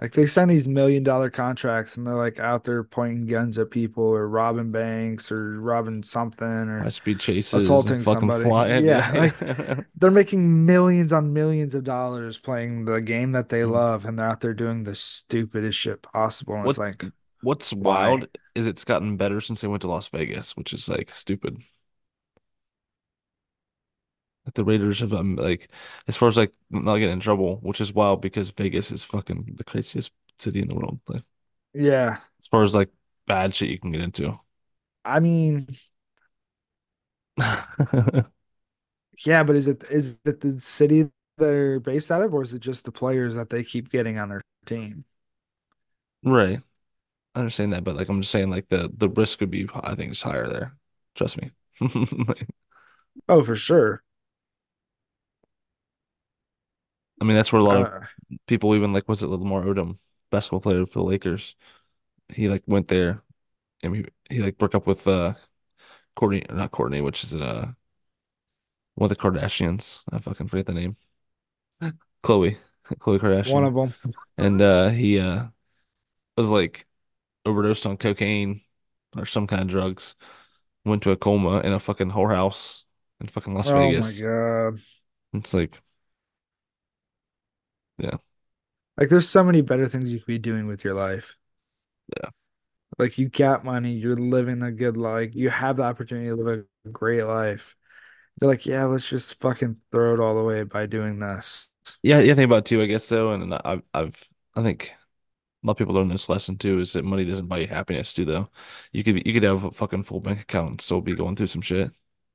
Like 0.00 0.12
they 0.12 0.26
sign 0.26 0.48
these 0.48 0.68
million 0.68 1.02
dollar 1.04 1.30
contracts 1.30 1.96
and 1.96 2.06
they're 2.06 2.14
like 2.14 2.38
out 2.38 2.64
there 2.64 2.82
pointing 2.84 3.26
guns 3.26 3.56
at 3.56 3.70
people 3.70 4.04
or 4.04 4.28
robbing 4.28 4.70
banks 4.70 5.30
or 5.32 5.58
robbing 5.60 6.02
something 6.02 6.46
High 6.80 6.86
or 6.86 6.90
speed 6.90 7.18
chases 7.20 7.62
assaulting 7.62 8.04
somebody. 8.04 8.44
flying. 8.44 8.84
Yeah, 8.84 9.10
like 9.12 9.38
they're 9.96 10.10
making 10.10 10.66
millions 10.66 11.12
on 11.12 11.32
millions 11.32 11.74
of 11.74 11.84
dollars 11.84 12.36
playing 12.36 12.84
the 12.84 13.00
game 13.00 13.32
that 13.32 13.48
they 13.48 13.60
Mhm. 13.60 13.70
love 13.72 14.04
and 14.04 14.18
they're 14.18 14.28
out 14.28 14.40
there 14.40 14.54
doing 14.54 14.82
the 14.84 14.94
stupidest 14.94 15.78
shit 15.78 16.02
possible. 16.02 16.56
And 16.56 16.66
it's 16.68 16.78
like, 16.78 17.04
what's 17.46 17.72
why? 17.80 18.12
wild 18.12 18.28
is 18.54 18.66
it's 18.66 18.84
gotten 18.84 19.16
better 19.16 19.40
since 19.40 19.60
they 19.60 19.68
went 19.68 19.82
to 19.82 19.88
Las 19.88 20.08
Vegas, 20.08 20.56
which 20.56 20.72
is 20.72 20.88
like 20.88 21.10
stupid. 21.10 21.62
Like 24.44 24.54
the 24.54 24.64
Raiders 24.64 25.00
have 25.00 25.12
um, 25.12 25.36
like 25.36 25.70
as 26.06 26.16
far 26.16 26.28
as 26.28 26.36
like 26.36 26.52
not 26.70 26.96
getting 26.98 27.14
in 27.14 27.20
trouble, 27.20 27.56
which 27.62 27.80
is 27.80 27.92
wild 27.92 28.20
because 28.22 28.50
Vegas 28.50 28.90
is 28.92 29.02
fucking 29.02 29.54
the 29.56 29.64
craziest 29.64 30.12
city 30.38 30.60
in 30.60 30.68
the 30.68 30.74
world. 30.76 31.00
Like 31.08 31.22
Yeah. 31.74 32.20
as 32.40 32.46
far 32.48 32.62
as 32.62 32.74
like 32.74 32.90
bad 33.26 33.54
shit 33.54 33.70
you 33.70 33.78
can 33.78 33.92
get 33.92 34.00
into. 34.00 34.38
I 35.04 35.20
mean, 35.20 35.66
yeah, 39.24 39.42
but 39.42 39.56
is 39.56 39.68
it 39.68 39.82
is 39.90 40.18
it 40.24 40.40
the 40.40 40.58
city 40.60 41.08
they're 41.38 41.80
based 41.80 42.10
out 42.10 42.22
of, 42.22 42.34
or 42.34 42.42
is 42.42 42.54
it 42.54 42.60
just 42.60 42.84
the 42.84 42.92
players 42.92 43.34
that 43.34 43.50
they 43.50 43.62
keep 43.64 43.90
getting 43.90 44.18
on 44.18 44.28
their 44.28 44.42
team? 44.66 45.04
Right. 46.22 46.60
I 47.36 47.40
understand 47.40 47.74
that, 47.74 47.84
but 47.84 47.96
like 47.96 48.08
I'm 48.08 48.22
just 48.22 48.32
saying 48.32 48.50
like 48.50 48.68
the 48.70 48.90
the 48.96 49.08
risk 49.10 49.40
would 49.40 49.50
be 49.52 49.68
I 49.74 49.94
think 49.94 50.12
is 50.12 50.22
higher 50.22 50.48
there. 50.48 50.76
Trust 51.14 51.40
me. 51.40 51.52
Like, 51.80 52.48
Oh, 53.28 53.44
for 53.44 53.54
sure. 53.56 54.02
I 57.20 57.24
mean 57.24 57.36
that's 57.36 57.52
where 57.52 57.60
a 57.60 57.64
lot 57.64 57.78
of 57.78 57.88
Uh, 57.88 58.06
people 58.46 58.74
even 58.74 58.92
like 58.92 59.08
was 59.08 59.22
it 59.22 59.28
Lamar 59.28 59.64
Odom, 59.64 59.98
basketball 60.30 60.60
player 60.60 60.86
for 60.86 61.00
the 61.00 61.04
Lakers. 61.04 61.56
He 62.30 62.48
like 62.48 62.64
went 62.66 62.88
there 62.88 63.22
and 63.82 63.96
he, 63.96 64.06
he 64.30 64.40
like 64.42 64.58
broke 64.58 64.74
up 64.76 64.86
with 64.88 65.06
uh 65.08 65.34
Kourtney 66.18 66.50
not 66.52 66.72
Kourtney, 66.72 67.02
which 67.04 67.24
is 67.24 67.34
uh 67.34 67.72
one 68.96 69.10
of 69.10 69.16
the 69.16 69.22
Kardashians. 69.22 70.00
I 70.10 70.18
fucking 70.18 70.48
forget 70.48 70.66
the 70.66 70.74
name. 70.74 70.96
Khloé. 72.22 72.56
Khloé 73.00 73.18
Kardashian. 73.18 73.52
one 73.52 73.64
of 73.64 73.74
them. 73.74 73.94
And 74.38 74.60
uh 74.62 74.90
he 74.90 75.18
uh 75.20 75.46
was 76.36 76.48
like 76.50 76.86
overdosed 77.46 77.86
on 77.86 77.96
cocaine 77.98 78.62
or 79.16 79.26
some 79.26 79.46
kind 79.46 79.62
of 79.62 79.68
drugs. 79.68 80.16
Went 80.84 81.02
to 81.04 81.12
a 81.12 81.16
coma 81.18 81.60
in 81.60 81.72
a 81.72 81.80
fucking 81.80 82.10
whorehouse 82.12 82.84
in 83.20 83.28
fucking 83.28 83.54
Las 83.54 83.70
Vegas. 83.70 83.80
Oh 83.84 83.92
my 83.92 84.12
God. 84.12 84.80
It's 85.32 85.54
like, 85.54 85.82
yeah, 87.98 88.16
Like 88.98 89.08
there's 89.08 89.28
so 89.28 89.42
many 89.44 89.60
better 89.62 89.88
things 89.88 90.12
you 90.12 90.18
could 90.18 90.26
be 90.26 90.38
doing 90.38 90.66
with 90.66 90.84
your 90.84 90.94
life. 90.94 91.36
yeah, 92.22 92.30
Like 92.98 93.18
you 93.18 93.28
got 93.28 93.64
money, 93.64 93.92
you're 93.92 94.16
living 94.16 94.62
a 94.62 94.72
good 94.72 94.96
life, 94.96 95.34
you 95.34 95.50
have 95.50 95.76
the 95.76 95.82
opportunity 95.84 96.28
to 96.28 96.36
live 96.36 96.64
a 96.86 96.88
great 96.90 97.24
life. 97.24 97.76
They're 98.38 98.48
like, 98.50 98.66
yeah, 98.66 98.84
let's 98.86 99.08
just 99.08 99.40
fucking 99.40 99.78
throw 99.92 100.14
it 100.14 100.20
all 100.20 100.38
away 100.38 100.64
by 100.64 100.86
doing 100.86 101.20
this. 101.20 101.70
yeah. 102.02 102.20
Yeah, 102.20 102.34
think 102.34 102.46
about 102.46 102.58
it 102.58 102.64
too, 102.66 102.82
I 102.82 102.86
guess 102.86 103.04
so. 103.04 103.32
and 103.32 103.54
I've, 103.54 103.82
I've, 103.94 104.24
I 104.54 104.62
think 104.62 104.92
a 105.62 105.66
lot 105.66 105.72
of 105.72 105.78
people 105.78 105.94
learn 105.94 106.08
this 106.08 106.28
lesson 106.28 106.58
too, 106.58 106.80
is 106.80 106.92
that 106.92 107.04
money 107.04 107.24
doesn't 107.24 107.48
buy 107.48 107.58
you 107.58 107.66
happiness 107.66 108.12
too, 108.14 108.24
though. 108.24 108.50
You 108.92 109.04
could, 109.04 109.26
you 109.26 109.32
could 109.32 109.42
have 109.42 109.64
a 109.64 109.70
fucking 109.70 110.04
full 110.04 110.20
bank 110.20 110.40
account 110.40 110.70
and 110.70 110.80
still 110.80 111.00
be 111.00 111.14
going 111.14 111.36
through 111.36 111.48
some 111.48 111.62
shit. 111.62 111.90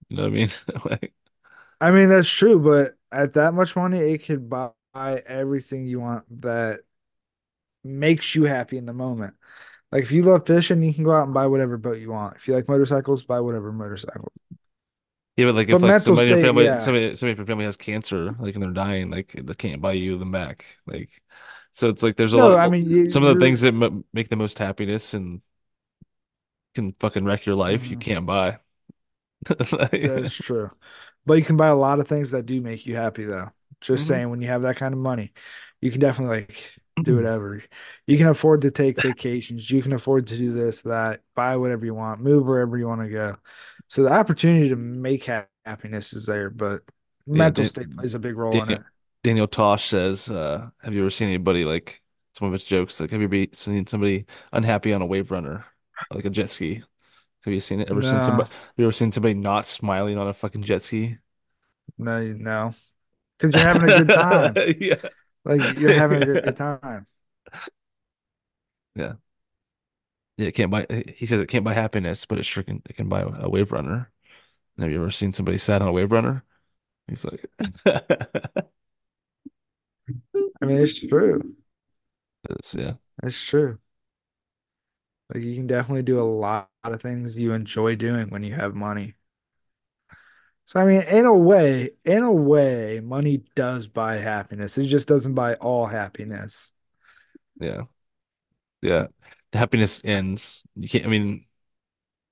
You 0.09 0.17
know 0.17 0.23
what 0.23 0.31
I 0.31 0.35
mean? 0.35 0.49
Like, 0.85 1.13
I 1.79 1.91
mean, 1.91 2.09
that's 2.09 2.29
true, 2.29 2.59
but 2.59 2.95
at 3.11 3.33
that 3.33 3.53
much 3.53 3.75
money, 3.75 3.99
it 3.99 4.25
could 4.25 4.49
buy 4.49 4.71
everything 4.93 5.87
you 5.87 5.99
want 5.99 6.25
that 6.41 6.81
makes 7.83 8.35
you 8.35 8.43
happy 8.43 8.77
in 8.77 8.85
the 8.85 8.93
moment. 8.93 9.35
Like 9.91 10.03
if 10.03 10.11
you 10.11 10.23
love 10.23 10.45
fishing, 10.45 10.81
you 10.83 10.93
can 10.93 11.03
go 11.03 11.11
out 11.11 11.25
and 11.25 11.33
buy 11.33 11.47
whatever 11.47 11.77
boat 11.77 11.99
you 11.99 12.11
want. 12.11 12.37
If 12.37 12.47
you 12.47 12.53
like 12.53 12.69
motorcycles, 12.69 13.23
buy 13.23 13.41
whatever 13.41 13.71
motorcycle. 13.71 14.31
Yeah, 15.35 15.45
but 15.45 15.55
like 15.55 15.67
But 15.67 15.77
if 15.77 15.81
like 15.81 16.01
somebody 16.01 16.31
in 16.31 16.37
your 16.37 16.45
family, 16.45 16.65
yeah. 16.65 16.79
somebody 16.79 17.15
somebody 17.15 17.31
in 17.31 17.37
your 17.37 17.47
family 17.47 17.65
has 17.65 17.77
cancer, 17.77 18.35
like 18.39 18.53
and 18.53 18.63
they're 18.63 18.71
dying, 18.71 19.09
like 19.09 19.33
they 19.33 19.53
can't 19.53 19.81
buy 19.81 19.93
you 19.93 20.17
them 20.17 20.31
back. 20.31 20.65
Like, 20.85 21.09
so 21.71 21.89
it's 21.89 22.03
like 22.03 22.15
there's 22.17 22.33
a 22.33 22.37
No, 22.37 22.55
lot 22.57 22.57
I 22.57 22.67
mean 22.67 22.85
you, 22.89 23.07
some 23.09 23.23
of 23.23 23.29
the 23.29 23.45
things 23.45 23.61
that 23.61 23.73
m 23.73 24.05
make 24.13 24.29
the 24.29 24.35
most 24.35 24.59
happiness 24.59 25.13
and 25.13 25.41
can 26.73 26.93
fucking 26.99 27.25
wreck 27.25 27.45
your 27.45 27.55
life. 27.55 27.91
You 27.91 27.97
mhm, 27.97 27.97
can't 27.97 28.25
buy. 28.25 28.59
that 30.01 30.23
is 30.23 30.33
true. 30.33 30.71
But 31.25 31.35
you 31.35 31.43
can 31.43 31.57
buy 31.57 31.67
a 31.67 31.75
lot 31.75 31.99
of 31.99 32.07
things 32.07 32.31
that 32.31 32.45
do 32.45 32.61
make 32.61 32.85
you 32.85 32.95
happy 32.95 33.25
though. 33.25 33.49
Just 33.81 34.05
hmm 34.05 34.05
saying, 34.05 34.29
when 34.29 34.41
you 34.41 34.47
have 34.47 34.63
that 34.63 34.77
kind 34.77 34.93
of 34.93 34.99
money, 34.99 35.33
you 35.81 35.91
can 35.91 35.99
definitely 35.99 36.37
like 36.37 36.79
do 37.03 37.15
whatever. 37.15 37.61
You 38.07 38.17
can 38.17 38.27
afford 38.27 38.61
to 38.61 38.71
take 38.71 38.99
vacations. 38.99 39.69
You 39.71 39.81
can 39.81 39.93
afford 39.93 40.27
to 40.27 40.37
do 40.37 40.51
this, 40.51 40.83
that, 40.83 41.21
buy 41.35 41.57
whatever 41.57 41.85
you 41.85 41.95
want, 41.95 42.21
move 42.21 42.45
wherever 42.45 42.77
you 42.77 42.87
want 42.87 43.01
to 43.01 43.09
go. 43.09 43.37
So 43.87 44.03
the 44.03 44.11
opportunity 44.13 44.69
to 44.69 44.75
make 44.75 45.25
ha 45.25 45.45
happiness 45.65 46.13
is 46.13 46.25
there, 46.25 46.49
but 46.49 46.81
Yeah, 47.33 47.49
mental 47.49 47.65
Dan 47.65 47.65
state 47.65 47.87
plays 47.97 48.15
a 48.15 48.19
big 48.19 48.35
role 48.37 48.61
in 48.63 48.69
it. 48.69 48.81
Daniel 49.23 49.47
Tosh 49.47 49.87
says, 49.89 50.29
uh, 50.29 50.69
"Have 50.81 50.93
you 50.93 51.01
ever 51.01 51.09
seen 51.09 51.27
anybody 51.27 51.63
like 51.65 52.01
some 52.33 52.47
of 52.47 52.53
his 52.53 52.63
jokes? 52.63 52.99
Like, 52.99 53.11
have 53.11 53.21
you 53.21 53.25
ever 53.27 53.45
seen 53.53 53.85
somebody 53.87 54.25
unhappy 54.51 54.93
on 54.93 55.01
a 55.01 55.05
wave 55.05 55.31
runner, 55.31 55.65
like 56.11 56.25
a 56.25 56.29
jet 56.29 56.49
ski? 56.49 56.83
Have 57.45 57.53
you 57.53 57.59
seen 57.61 57.81
it? 57.81 57.89
Ever 57.91 58.03
seen 58.03 58.21
somebody? 58.23 58.49
Have 58.51 58.73
you 58.77 58.85
ever 58.85 58.91
seen 58.93 59.11
somebody 59.13 59.35
not 59.35 59.67
smiling 59.67 60.17
on 60.19 60.27
a 60.27 60.33
fucking 60.35 60.63
jet 60.63 60.83
ski? 60.83 61.19
no, 61.97 62.21
no, 62.33 62.73
because 63.37 63.55
you're 63.55 63.63
having 63.65 63.85
a 63.85 63.91
good 63.93 64.11
time. 64.13 64.63
Yeah, 64.79 64.95
Like 65.45 65.63
you're 65.65 65.93
having 65.95 66.23
a 66.23 66.27
yeah, 66.33 66.41
good 66.41 66.55
time. 66.57 67.07
yeah. 68.95 69.13
Yeah, 70.37 70.47
it 70.47 70.53
can't 70.55 70.71
buy. 70.71 70.85
He 71.15 71.25
says 71.25 71.39
it 71.39 71.47
can't 71.49 71.65
buy 71.65 71.73
happiness, 71.73 72.25
but 72.25 72.39
it 72.39 72.45
sure 72.45 72.63
can. 72.63 72.81
It 72.89 72.95
can 72.95 73.09
buy 73.09 73.21
a 73.21 73.49
wave 73.49 73.71
runner. 73.71 74.11
Have 74.79 74.91
you 74.91 74.97
ever 75.01 75.11
seen 75.11 75.33
somebody 75.33 75.57
sad 75.57 75.81
on 75.81 75.89
a 75.89 75.91
wave 75.93 76.11
runner? 76.11 76.45
He's 77.07 77.25
like, 77.25 77.45
it's 80.83 80.99
true. 80.99 81.55
it's, 82.49 82.75
yeah, 82.75 82.93
It's 83.23 83.41
true. 83.43 83.79
Like 85.33 85.43
you 85.43 85.55
can 85.55 85.67
definitely 85.67 86.03
do 86.03 86.19
a 86.19 86.23
lot 86.23 86.69
of 86.83 87.01
things 87.01 87.39
you 87.39 87.53
enjoy 87.53 87.95
doing 87.95 88.29
when 88.29 88.43
you 88.43 88.53
have 88.53 88.75
money. 88.75 89.15
So 90.65 90.79
I 90.79 90.85
mean, 90.85 91.01
in 91.01 91.25
a 91.25 91.35
way, 91.35 91.91
in 92.05 92.23
a 92.23 92.31
way, 92.31 93.01
money 93.01 93.43
does 93.55 93.87
buy 93.87 94.17
happiness. 94.17 94.77
It 94.77 94.87
just 94.87 95.07
doesn't 95.07 95.33
buy 95.35 95.55
all 95.55 95.85
happiness. 95.87 96.73
yeah, 97.59 97.83
yeah. 98.81 99.07
The 99.51 99.57
happiness 99.59 100.01
ends. 100.05 100.63
You 100.75 100.89
can't. 100.89 101.05
I 101.05 101.09
mean, 101.09 101.45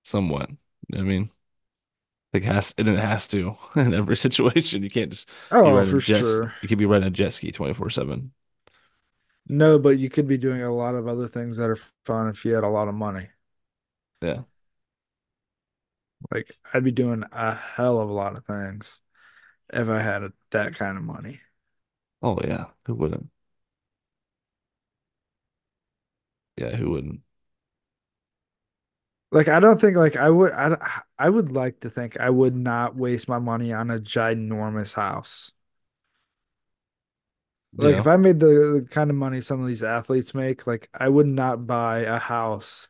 somewhat. 0.03 0.49
I 0.95 1.01
mean. 1.03 1.31
Like 2.33 2.43
has 2.43 2.75
and 2.77 2.87
it 2.87 2.99
has 2.99 3.27
to 3.29 3.57
in 3.75 3.93
every 3.93 4.17
situation. 4.17 4.83
You 4.83 4.89
can't 4.89 5.11
just 5.11 5.29
Oh, 5.51 5.77
a 5.77 5.85
for 5.85 5.99
jet. 6.01 6.25
sure. 6.25 6.53
You 6.61 6.67
could 6.69 6.77
be 6.77 6.85
riding 6.85 7.07
a 7.07 7.11
jet 7.11 7.33
ski 7.33 7.51
24/7. 7.51 8.33
No, 9.47 9.79
but 9.79 9.97
you 9.99 10.09
could 10.09 10.27
be 10.27 10.37
doing 10.37 10.61
a 10.61 10.73
lot 10.73 10.95
of 10.95 11.07
other 11.07 11.27
things 11.27 11.57
that 11.57 11.69
are 11.69 11.75
fun 12.05 12.29
if 12.29 12.45
you 12.45 12.53
had 12.53 12.63
a 12.63 12.69
lot 12.69 12.87
of 12.87 12.95
money. 12.95 13.29
Yeah. 14.21 14.43
Like 16.31 16.57
I'd 16.73 16.83
be 16.83 16.91
doing 16.91 17.23
a 17.31 17.53
hell 17.55 17.99
of 17.99 18.09
a 18.09 18.13
lot 18.13 18.35
of 18.35 18.45
things 18.45 18.99
if 19.73 19.89
I 19.89 20.01
had 20.01 20.33
that 20.51 20.75
kind 20.75 20.97
of 20.97 21.03
money. 21.05 21.41
Oh 22.21 22.39
yeah. 22.43 22.67
Who 22.85 22.95
wouldn't? 22.95 23.29
Yeah, 26.57 26.75
who 26.75 26.91
wouldn't? 26.91 27.21
Like 29.31 29.47
I 29.47 29.59
don't 29.59 29.79
think 29.79 29.95
like 29.95 30.15
I 30.15 30.29
would 30.29 30.51
I 30.53 30.75
I 31.17 31.29
would 31.29 31.51
like 31.51 31.81
to 31.81 31.89
think 31.89 32.19
I 32.19 32.29
would 32.29 32.55
not 32.55 32.95
waste 32.95 33.27
my 33.27 33.37
money 33.39 33.71
on 33.73 33.91
a 33.91 33.99
ginormous 33.99 34.93
house. 34.93 35.51
Like 37.77 37.95
Yeah. 37.95 37.97
if 37.97 38.07
I 38.07 38.17
made 38.17 38.39
the, 38.39 38.81
the 38.81 38.87
kind 38.89 39.09
of 39.09 39.15
money 39.15 39.39
some 39.41 39.61
of 39.61 39.67
these 39.67 39.83
athletes 39.83 40.33
make, 40.33 40.67
like 40.67 40.89
I 40.93 41.07
would 41.07 41.27
not 41.27 41.65
buy 41.65 41.99
a 41.99 42.19
house 42.19 42.89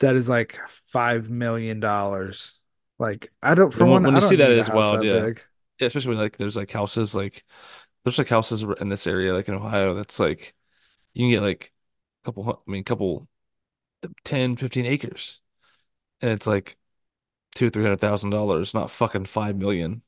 that 0.00 0.16
is 0.16 0.28
like 0.28 0.58
five 0.68 1.30
million 1.30 1.80
dollars. 1.80 2.60
Like 2.98 3.32
I 3.42 3.54
don't 3.56 3.72
for 3.74 3.84
And 3.84 3.90
when, 3.90 4.02
one, 4.02 4.04
when 4.04 4.14
I 4.14 4.20
you 4.20 4.20
see 4.20 4.36
that 4.36 4.52
as 4.52 4.70
well 4.70 4.98
that 4.98 5.04
yeah. 5.04 5.26
big. 5.26 5.42
Yeah, 5.80 5.88
especially 5.88 6.10
when 6.10 6.18
like 6.18 6.36
there's 6.38 6.56
like 6.56 6.70
houses 6.72 7.14
like 7.14 7.44
there's 8.04 8.18
like 8.18 8.28
houses 8.28 8.62
in 8.80 8.88
this 8.90 9.06
area 9.06 9.34
like 9.34 9.48
in 9.48 9.54
Ohio 9.54 9.94
that's 9.94 10.20
like 10.20 10.54
you 11.14 11.24
can 11.24 11.30
get 11.30 11.42
like 11.42 11.72
a 12.24 12.26
couple 12.26 12.64
I 12.68 12.70
mean 12.72 12.84
couple 12.84 13.28
10, 14.24 14.56
15 14.56 14.86
acres 14.86 15.40
and 16.20 16.30
it's 16.32 16.46
like 16.46 16.76
two, 17.54 17.70
three 17.70 17.84
hundred 17.84 18.00
thousand 18.00 18.30
dollars, 18.30 18.74
not 18.74 18.90
fucking 18.92 19.26
five 19.26 19.56
million. 19.56 20.02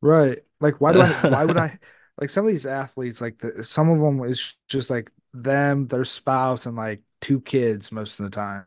Right. 0.00 0.40
Like 0.60 0.80
why 0.80 0.92
do 0.92 1.00
I 1.00 1.10
why 1.26 1.44
would 1.44 1.56
I 1.56 1.78
like 2.20 2.30
some 2.30 2.44
of 2.44 2.50
these 2.52 2.66
athletes 2.66 3.20
like 3.20 3.38
the, 3.38 3.64
some 3.64 3.88
of 3.90 4.00
them 4.00 4.22
is 4.28 4.56
just 4.68 4.90
like 4.90 5.10
them, 5.32 5.86
their 5.88 6.04
spouse 6.04 6.66
and 6.66 6.76
like 6.76 7.02
two 7.20 7.40
kids 7.40 7.92
most 7.92 8.20
of 8.20 8.24
the 8.24 8.30
time. 8.30 8.66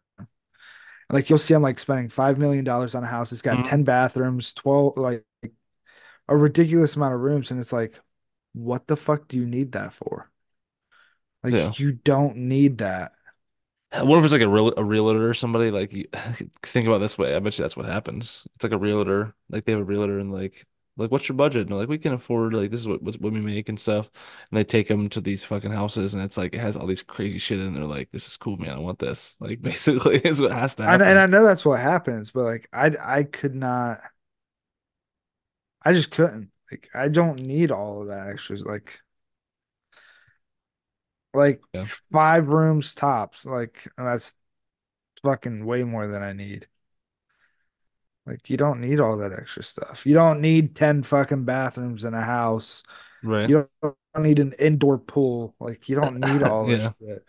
Like 1.11 1.29
you'll 1.29 1.37
see 1.39 1.53
them 1.53 1.61
like 1.61 1.79
spending 1.79 2.09
five 2.09 2.37
million 2.37 2.63
dollars 2.65 2.95
on 2.95 3.03
a 3.03 3.07
house. 3.07 3.31
It's 3.31 3.41
got 3.41 3.63
Mhm. 3.63 3.63
10 3.63 3.83
bathrooms, 3.83 4.53
12 4.53 4.97
like 4.97 5.23
a 6.27 6.35
ridiculous 6.37 6.95
amount 6.95 7.13
of 7.15 7.21
rooms, 7.21 7.51
and 7.51 7.59
it's 7.59 7.73
like, 7.73 7.99
what 8.53 8.87
the 8.87 8.95
fuck 8.97 9.27
do 9.27 9.37
you 9.37 9.45
need 9.45 9.71
that 9.73 9.93
for? 9.93 10.31
Yeah. 11.47 11.73
Like 11.73 11.79
you 11.79 11.91
don't 11.93 12.35
need 12.37 12.79
that. 12.79 13.13
What 13.91 14.19
if 14.19 14.25
it's 14.25 14.33
like 14.33 14.41
a 14.41 14.47
real 14.47 14.73
a 14.75 14.83
realtor 14.83 15.29
or 15.29 15.33
somebody 15.33 15.71
like 15.71 15.93
you, 15.93 16.07
think 16.63 16.87
about 16.87 16.97
this 16.99 17.17
way. 17.17 17.35
I 17.35 17.39
bet 17.39 17.57
you 17.57 17.63
that's 17.63 17.77
what 17.77 17.85
happens. 17.85 18.45
It's 18.55 18.63
like 18.63 18.73
a 18.73 18.77
realtor, 18.77 19.33
like 19.49 19.65
they 19.65 19.71
have 19.71 19.81
a 19.81 19.85
realtor 19.85 20.19
and 20.19 20.31
like 20.31 20.65
like 20.97 21.11
what's 21.11 21.27
your 21.29 21.35
budget? 21.35 21.61
And 21.63 21.69
they're 21.69 21.77
like 21.79 21.89
we 21.89 21.97
can 21.97 22.13
afford 22.13 22.53
like 22.53 22.71
this 22.71 22.81
is 22.81 22.87
what 22.87 23.01
what 23.01 23.19
we 23.19 23.39
make 23.41 23.69
and 23.69 23.79
stuff. 23.79 24.09
And 24.51 24.57
they 24.57 24.63
take 24.63 24.87
them 24.87 25.09
to 25.09 25.21
these 25.21 25.43
fucking 25.45 25.71
houses 25.71 26.13
and 26.13 26.23
it's 26.23 26.37
like 26.37 26.53
it 26.55 26.61
has 26.61 26.75
all 26.75 26.87
these 26.87 27.03
crazy 27.03 27.39
shit 27.39 27.59
in 27.59 27.73
there. 27.73 27.85
Like 27.85 28.11
this 28.11 28.27
is 28.27 28.37
cool, 28.37 28.57
man. 28.57 28.71
I 28.71 28.79
want 28.79 28.99
this. 28.99 29.35
Like 29.45 29.61
basically 29.61 30.17
is 30.25 30.41
what 30.41 30.51
has 30.51 30.75
to 30.75 30.83
And 30.83 31.01
and. 31.01 31.19
I 31.19 31.25
know 31.27 31.43
that's 31.45 31.65
what 31.65 31.79
happens, 31.79 32.31
but 32.31 32.43
like 32.45 32.67
I 32.73 32.91
I 33.01 33.23
could 33.23 33.55
not. 33.55 34.01
I 35.83 35.93
just 35.93 36.11
couldn't. 36.11 36.51
Like 36.71 36.89
I 36.93 37.09
don't 37.09 37.41
need 37.41 37.71
all 37.71 38.01
of 38.01 38.07
that 38.09 38.27
extras. 38.29 38.63
Like 38.63 38.99
like 41.35 41.61
Yeah. 41.73 41.85
five 42.11 42.47
rooms 42.47 42.93
tops. 42.95 43.45
Like 43.45 43.87
and 43.97 44.07
that's 44.07 44.33
fucking 45.23 45.65
way 45.65 45.83
more 45.83 46.07
than 46.07 46.21
I 46.23 46.33
need. 46.33 46.67
Like 48.25 48.49
you 48.49 48.57
don't 48.57 48.81
need 48.81 48.99
all 48.99 49.17
that 49.17 49.33
extra 49.33 49.63
stuff. 49.63 50.05
You 50.05 50.13
don't 50.15 50.41
need 50.41 50.75
10 50.75 51.03
fucking 51.03 51.45
bathrooms 51.45 52.03
in 52.03 52.13
a 52.13 52.21
house. 52.21 52.83
Right. 53.23 53.47
You 53.49 53.69
don't 53.81 53.95
need 54.17 54.39
an 54.39 54.53
indoor 54.59 54.97
pool. 54.97 55.55
Like 55.59 55.87
you 55.89 55.95
don't 55.99 56.19
need 56.19 56.41
all 56.47 56.65
this 56.65 56.81
Yeah. 56.81 56.91
shit. 56.99 57.25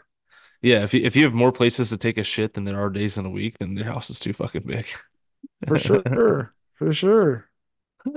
Yeah. 0.62 0.84
If 0.84 0.94
you 0.94 1.02
if 1.04 1.14
you 1.16 1.24
have 1.24 1.34
more 1.34 1.52
places 1.52 1.90
to 1.90 1.96
take 1.98 2.16
a 2.18 2.24
shit 2.24 2.54
than 2.54 2.64
there 2.64 2.80
are 2.80 2.88
days 2.90 3.18
in 3.18 3.26
a 3.26 3.30
week, 3.30 3.59
then 3.59 3.76
your 3.76 3.86
house 3.86 4.09
is 4.11 4.18
too 4.18 4.32
fucking 4.32 4.62
big. 4.64 4.86
For 5.66 5.78
sure. 5.78 6.54
For 6.74 6.92
sure. 6.92 7.46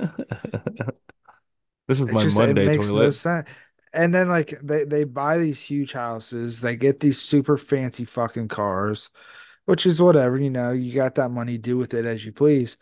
This 1.88 2.00
is 2.00 2.06
It 2.08 2.12
my 2.12 2.22
just 2.22 2.36
Monday 2.36 2.66
no 2.66 2.74
toilet. 2.76 3.12
sense. 3.12 3.48
And 3.92 4.14
then 4.14 4.28
like 4.28 4.54
they 4.62 4.84
they 4.84 5.04
buy 5.04 5.38
these 5.38 5.60
huge 5.60 5.92
houses, 5.92 6.60
they 6.60 6.76
get 6.76 7.00
these 7.00 7.20
super 7.20 7.56
fancy 7.58 8.04
fucking 8.04 8.48
cars, 8.48 9.10
which 9.66 9.86
is 9.86 10.00
whatever, 10.02 10.38
you 10.38 10.50
know, 10.50 10.72
you 10.72 10.92
got 10.94 11.16
that 11.16 11.30
money, 11.30 11.58
do 11.58 11.78
with 11.78 11.94
it 11.94 12.04
as 12.06 12.24
you 12.26 12.32
please. 12.32 12.78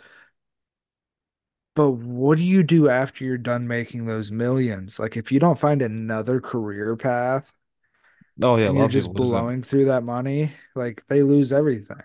But 1.75 1.93
what 1.93 2.37
do 2.39 2.45
you 2.45 2.63
do 2.63 2.89
after 2.91 3.25
you're 3.25 3.39
done 3.39 3.67
making 3.69 4.05
those 4.07 4.31
millions? 4.33 4.99
Like 4.99 5.17
if 5.17 5.31
you 5.33 5.39
don't 5.41 5.59
find 5.59 5.81
another 5.81 6.41
career 6.41 6.95
path 6.97 7.55
Oh 8.43 8.57
yeah, 8.57 8.71
a 8.71 8.71
and 8.71 8.77
lot 8.77 8.87
you're 8.87 8.89
just 8.89 9.15
blowing 9.15 9.63
through 9.63 9.87
that 9.87 10.05
money, 10.05 10.53
like 10.75 11.05
they 11.09 11.23
lose 11.23 11.53
everything. 11.53 12.03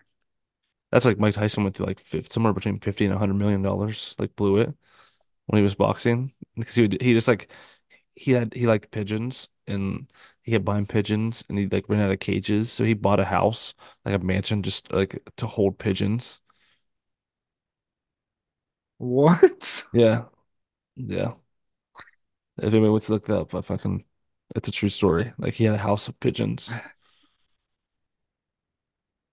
That's 0.91 1.05
like 1.05 1.17
Mike 1.17 1.33
Tyson 1.35 1.63
went 1.63 1.75
through 1.75 1.87
like 1.87 1.99
50, 1.99 2.29
somewhere 2.31 2.53
between 2.53 2.79
50 2.79 3.05
and 3.05 3.13
100 3.13 3.33
million 3.35 3.61
dollars, 3.61 4.15
like 4.19 4.35
blew 4.35 4.57
it 4.57 4.73
when 5.47 5.57
he 5.59 5.63
was 5.63 5.75
boxing 5.75 6.33
because 6.57 6.75
he 6.75 6.83
would, 6.83 7.01
he 7.01 7.13
just 7.13 7.27
like 7.29 7.51
he 8.15 8.31
had 8.31 8.53
he 8.53 8.67
liked 8.67 8.91
pigeons 8.91 9.49
and 9.67 10.11
he 10.41 10.51
kept 10.51 10.65
buying 10.65 10.85
pigeons 10.85 11.43
and 11.49 11.57
he 11.57 11.67
like 11.67 11.89
ran 11.89 12.01
out 12.01 12.11
of 12.11 12.19
cages, 12.19 12.71
so 12.71 12.83
he 12.83 12.93
bought 12.93 13.19
a 13.19 13.25
house, 13.25 13.73
like 14.05 14.15
a 14.15 14.19
mansion 14.19 14.63
just 14.63 14.91
like 14.91 15.23
to 15.37 15.47
hold 15.47 15.79
pigeons. 15.79 16.41
What? 18.97 19.83
Yeah. 19.93 20.25
Yeah. 20.95 21.35
If 22.57 22.65
anybody 22.65 22.89
wants 22.89 23.07
to 23.07 23.13
look 23.13 23.25
that 23.27 23.37
up, 23.39 23.55
I 23.55 23.61
fucking 23.61 24.05
it's 24.55 24.67
a 24.67 24.71
true 24.71 24.89
story. 24.89 25.33
Like 25.37 25.53
he 25.55 25.63
had 25.65 25.75
a 25.75 25.77
house 25.79 26.07
of 26.07 26.19
pigeons. 26.19 26.71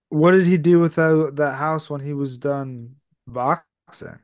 What 0.08 0.32
did 0.32 0.46
he 0.46 0.56
do 0.58 0.80
with 0.80 0.96
that 0.96 1.32
that 1.36 1.54
house 1.54 1.88
when 1.88 2.00
he 2.00 2.12
was 2.12 2.38
done 2.38 2.96
boxing? 3.26 4.18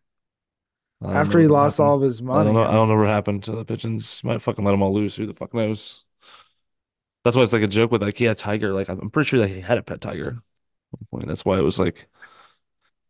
I 1.03 1.13
don't 1.13 1.29
know 1.29 1.29
after 1.29 1.41
he 1.41 1.49
lost 1.49 1.81
all 1.81 1.97
of 1.97 2.03
his 2.03 2.23
money. 2.23 2.41
I 2.41 2.43
don't 2.45 2.55
know. 2.55 2.65
I 2.65 2.73
don't 2.73 2.89
know 2.89 2.97
what 2.97 3.09
happened 3.09 3.45
to 3.45 3.53
the 3.53 3.65
pigeons. 3.65 4.23
Might 4.25 4.43
fucking 4.43 4.65
let 4.65 4.73
them 4.73 4.83
all 4.83 4.95
loose. 4.95 5.17
Who 5.17 5.27
the 5.27 5.35
fuck 5.35 5.55
knows? 5.55 6.05
That's 7.25 7.37
why 7.37 7.43
it's 7.43 7.53
like 7.53 7.63
a 7.63 7.67
joke 7.67 7.91
with 7.91 8.03
like 8.03 8.17
he 8.17 8.25
had 8.25 8.39
tiger. 8.39 8.73
Like 8.73 8.89
I'm 8.89 9.11
pretty 9.11 9.29
sure 9.29 9.41
that 9.41 9.49
he 9.49 9.61
had 9.61 9.79
a 9.79 9.83
pet 9.83 10.01
tiger. 10.01 10.29
at 10.29 11.01
one 11.01 11.09
point. 11.13 11.29
That's 11.29 11.45
why 11.45 11.59
it 11.59 11.63
was 11.63 11.79
like 11.79 12.09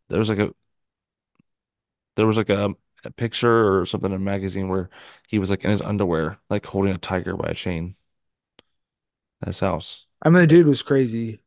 there 0.09 0.19
was 0.19 0.29
like 0.29 0.39
a 0.39 0.53
there 2.15 2.27
was 2.27 2.37
like 2.37 2.49
a, 2.49 2.73
a 3.05 3.11
picture 3.11 3.79
or 3.79 3.85
something 3.85 4.11
in 4.11 4.15
a 4.17 4.19
magazine 4.19 4.69
where 4.69 4.89
he 5.27 5.39
was 5.39 5.49
like 5.49 5.63
in 5.63 5.69
his 5.71 5.81
underwear, 5.81 6.39
like 6.49 6.65
holding 6.65 6.93
a 6.93 6.97
tiger 6.97 7.35
by 7.35 7.49
a 7.49 7.53
chain 7.53 7.95
at 9.41 9.47
his 9.49 9.59
house. 9.59 10.05
I 10.21 10.29
mean, 10.29 10.41
the 10.41 10.47
dude 10.47 10.67
was 10.67 10.81
crazy, 10.83 11.41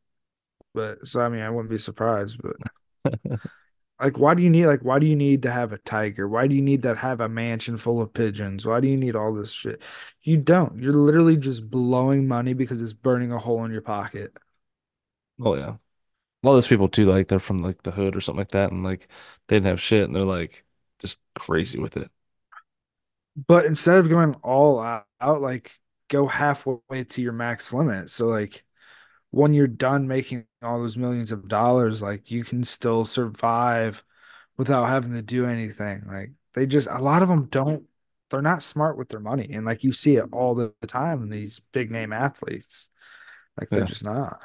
but 0.75 1.07
so 1.09 1.21
I 1.21 1.29
mean, 1.29 1.43
I 1.43 1.51
wouldn't 1.51 1.71
be 1.71 1.79
surprised. 1.79 2.41
But 2.43 2.57
like, 4.01 4.19
why 4.19 4.35
do 4.35 4.43
you 4.43 4.51
need 4.51 4.67
like 4.67 4.81
why 4.81 4.99
do 4.99 5.07
you 5.07 5.17
need 5.17 5.43
to 5.43 5.51
have 5.51 5.73
a 5.73 5.79
tiger? 5.79 6.29
Why 6.29 6.47
do 6.47 6.55
you 6.55 6.63
need 6.63 6.83
to 6.85 6.95
have 6.95 7.21
a 7.21 7.29
mansion 7.29 7.77
full 7.77 8.01
of 8.01 8.13
pigeons? 8.15 8.67
Why 8.67 8.81
do 8.81 8.89
you 8.89 8.97
need 8.97 9.17
all 9.17 9.35
this 9.35 9.53
shit? 9.53 9.83
You 10.23 10.39
don't. 10.39 10.79
You're 10.79 10.93
literally 10.93 11.37
just 11.37 11.71
blowing 11.71 12.27
money 12.27 12.55
because 12.55 12.83
it's 12.83 12.93
burning 12.95 13.33
a 13.33 13.39
hole 13.39 13.65
in 13.65 13.73
your 13.73 13.83
pocket. 13.83 14.33
Oh 15.41 15.55
yeah. 15.55 15.77
A 16.43 16.47
lot 16.47 16.53
of 16.53 16.57
those 16.57 16.67
people 16.67 16.89
too, 16.89 17.07
like 17.07 17.29
they're 17.29 17.39
from 17.39 17.59
like 17.59 17.83
the 17.83 17.91
hood 17.91 18.17
or 18.17 18.21
something 18.21 18.39
like 18.41 18.53
that, 18.53 18.73
and 18.73 18.83
like 18.85 19.09
they 19.49 19.57
didn't 19.57 19.67
have 19.67 19.81
shit, 19.81 20.05
and 20.05 20.17
they're 20.17 20.25
like 20.25 20.65
just 20.99 21.19
crazy 21.39 21.79
with 21.79 21.97
it. 21.97 22.11
But 23.47 23.67
instead 23.67 23.99
of 23.99 24.09
going 24.09 24.35
all 24.43 24.81
out, 24.81 25.07
out, 25.21 25.41
like 25.41 25.79
go 26.09 26.27
halfway 26.27 27.05
to 27.09 27.23
your 27.23 27.33
max 27.33 27.73
limit. 27.73 28.11
So 28.11 28.27
like 28.27 28.65
when 29.31 29.55
you're 29.55 29.67
done 29.67 30.09
making 30.09 30.47
all 30.63 30.79
those 30.81 30.97
millions 30.97 31.33
of 31.33 31.49
dollars, 31.49 32.03
like 32.03 32.31
you 32.31 32.45
can 32.45 32.65
still 32.65 33.05
survive 33.05 34.05
without 34.57 34.87
having 34.87 35.13
to 35.13 35.23
do 35.23 35.47
anything. 35.47 36.05
Like 36.07 36.33
they 36.55 36.67
just 36.67 36.89
a 36.91 37.01
lot 37.03 37.23
of 37.23 37.29
them 37.29 37.47
don't 37.47 37.85
they're 38.31 38.43
not 38.43 38.63
smart 38.63 38.97
with 38.99 39.09
their 39.11 39.21
money. 39.21 39.51
And 39.53 39.67
like 39.67 39.85
you 39.85 39.93
see 39.93 40.17
it 40.17 40.27
all 40.33 40.55
the 40.55 40.75
time 40.89 41.23
in 41.23 41.31
these 41.31 41.61
big 41.73 41.91
name 41.91 42.13
athletes. 42.13 42.91
Like 43.61 43.71
they're 43.73 43.83
Yeah. 43.83 43.87
just 43.87 44.05
not. 44.05 44.41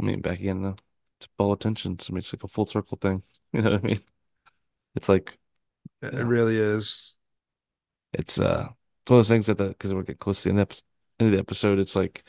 I 0.00 0.04
mean, 0.04 0.20
back 0.20 0.40
again, 0.40 0.64
uh, 0.64 0.76
to 1.20 1.28
pull 1.38 1.52
attention. 1.52 1.98
So 1.98 2.16
it's 2.16 2.32
like 2.32 2.44
a 2.44 2.48
full 2.48 2.64
circle 2.66 2.98
thing. 3.00 3.22
You 3.54 3.60
know 3.60 3.72
what 3.72 3.84
I 3.84 3.86
mean? 3.86 4.00
It's 4.96 5.08
like, 5.08 5.38
It 6.02 6.12
yeah, 6.12 6.26
really 6.26 6.56
is. 6.58 7.14
it's 8.12 8.38
uh, 8.38 8.68
it's 9.02 9.10
one 9.10 9.18
of 9.20 9.26
those 9.26 9.28
things 9.28 9.46
that 9.46 9.58
the 9.58 9.68
because 9.68 9.94
we're 9.94 10.02
getting 10.02 10.16
close 10.18 10.42
to 10.42 10.48
the 10.48 10.50
end 10.50 10.60
of 10.60 10.68
the 10.68 10.82
end 11.20 11.28
of 11.28 11.32
the 11.32 11.38
episode. 11.40 11.78
It's 11.78 11.96
like, 11.96 12.24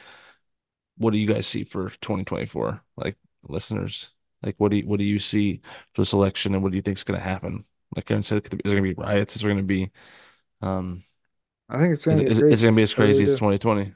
what 0.97 1.11
do 1.11 1.17
you 1.19 1.27
guys 1.27 1.47
see 1.47 1.63
for 1.63 1.89
2024? 2.01 2.81
Like 2.97 3.17
listeners, 3.47 4.11
like 4.43 4.55
what 4.57 4.71
do 4.71 4.77
you 4.77 4.87
what 4.87 4.99
do 4.99 5.05
you 5.05 5.19
see 5.19 5.61
for 5.93 6.01
this 6.01 6.13
election, 6.13 6.53
and 6.53 6.63
what 6.63 6.71
do 6.71 6.75
you 6.77 6.81
think 6.81 6.97
is 6.97 7.03
going 7.03 7.19
to 7.19 7.23
happen? 7.25 7.65
Like 7.95 8.09
Aaron 8.11 8.23
said, 8.23 8.43
is 8.45 8.49
there 8.51 8.79
going 8.79 8.83
to 8.89 8.95
be 8.95 9.01
riots? 9.01 9.35
Is 9.35 9.41
there 9.41 9.51
going 9.51 9.57
to 9.59 9.63
be 9.63 9.91
um, 10.61 11.03
I 11.69 11.79
think 11.79 11.93
it's 11.93 12.05
gonna 12.05 12.19
it 12.19 12.27
get 12.27 12.33
is 12.49 12.63
it 12.63 12.65
going 12.67 12.73
to 12.75 12.77
be 12.77 12.83
as 12.83 12.93
crazy 12.93 13.23
as 13.23 13.35
2020? 13.35 13.93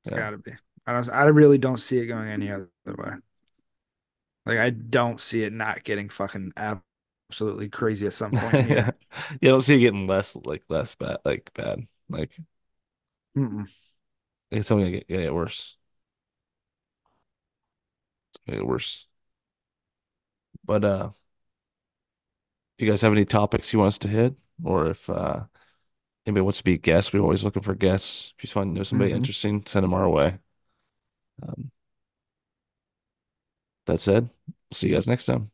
It's 0.00 0.10
Yeah, 0.10 0.24
gotta 0.24 0.38
be. 0.38 0.52
I 0.86 0.92
don't 0.92 1.10
I 1.10 1.24
really 1.24 1.58
don't 1.58 1.78
see 1.78 1.98
it 1.98 2.06
going 2.06 2.28
any 2.28 2.50
other 2.50 2.68
way. 2.86 3.14
Like 4.46 4.58
I 4.58 4.70
don't 4.70 5.20
see 5.20 5.42
it 5.42 5.52
not 5.52 5.84
getting 5.84 6.08
fucking 6.08 6.52
absolutely 6.56 7.68
crazy 7.68 8.06
at 8.06 8.12
some 8.12 8.32
point 8.34 8.60
yeah. 8.68 8.90
I 9.30 9.36
don't 9.40 9.62
see 9.62 9.76
it 9.76 9.80
getting 9.80 10.06
less 10.06 10.36
like 10.36 10.64
less 10.68 10.94
bad, 10.94 11.18
like 11.24 11.50
bad. 11.54 11.86
Like 12.08 12.32
Mm-mm. 13.36 13.66
It's 14.54 14.70
only 14.70 14.84
gonna 14.84 14.98
get, 14.98 15.08
get 15.08 15.34
worse. 15.34 15.76
It's 18.30 18.40
gonna 18.46 18.58
get 18.58 18.66
worse. 18.66 19.06
But 20.64 20.84
uh. 20.84 21.10
If 22.76 22.84
you 22.84 22.90
guys 22.90 23.02
have 23.02 23.12
any 23.12 23.24
topics 23.24 23.72
you 23.72 23.78
want 23.78 23.88
us 23.88 23.98
to 24.00 24.08
hit, 24.08 24.34
or 24.64 24.90
if 24.90 25.08
uh, 25.08 25.44
anybody 26.26 26.42
wants 26.42 26.58
to 26.58 26.64
be 26.64 26.74
a 26.74 26.78
guest, 26.78 27.12
we're 27.12 27.20
always 27.20 27.44
looking 27.44 27.62
for 27.62 27.74
guests. 27.74 28.34
If 28.38 28.44
you 28.44 28.48
find 28.50 28.74
know 28.74 28.82
somebody 28.84 29.12
hmm 29.12 29.16
interesting, 29.16 29.64
send 29.66 29.84
them 29.84 29.94
our 29.94 30.08
way. 30.10 30.38
Um, 31.42 31.70
that 33.86 34.00
said, 34.00 34.30
see 34.72 34.88
you 34.88 34.94
guys 34.94 35.06
next 35.06 35.26
time. 35.26 35.42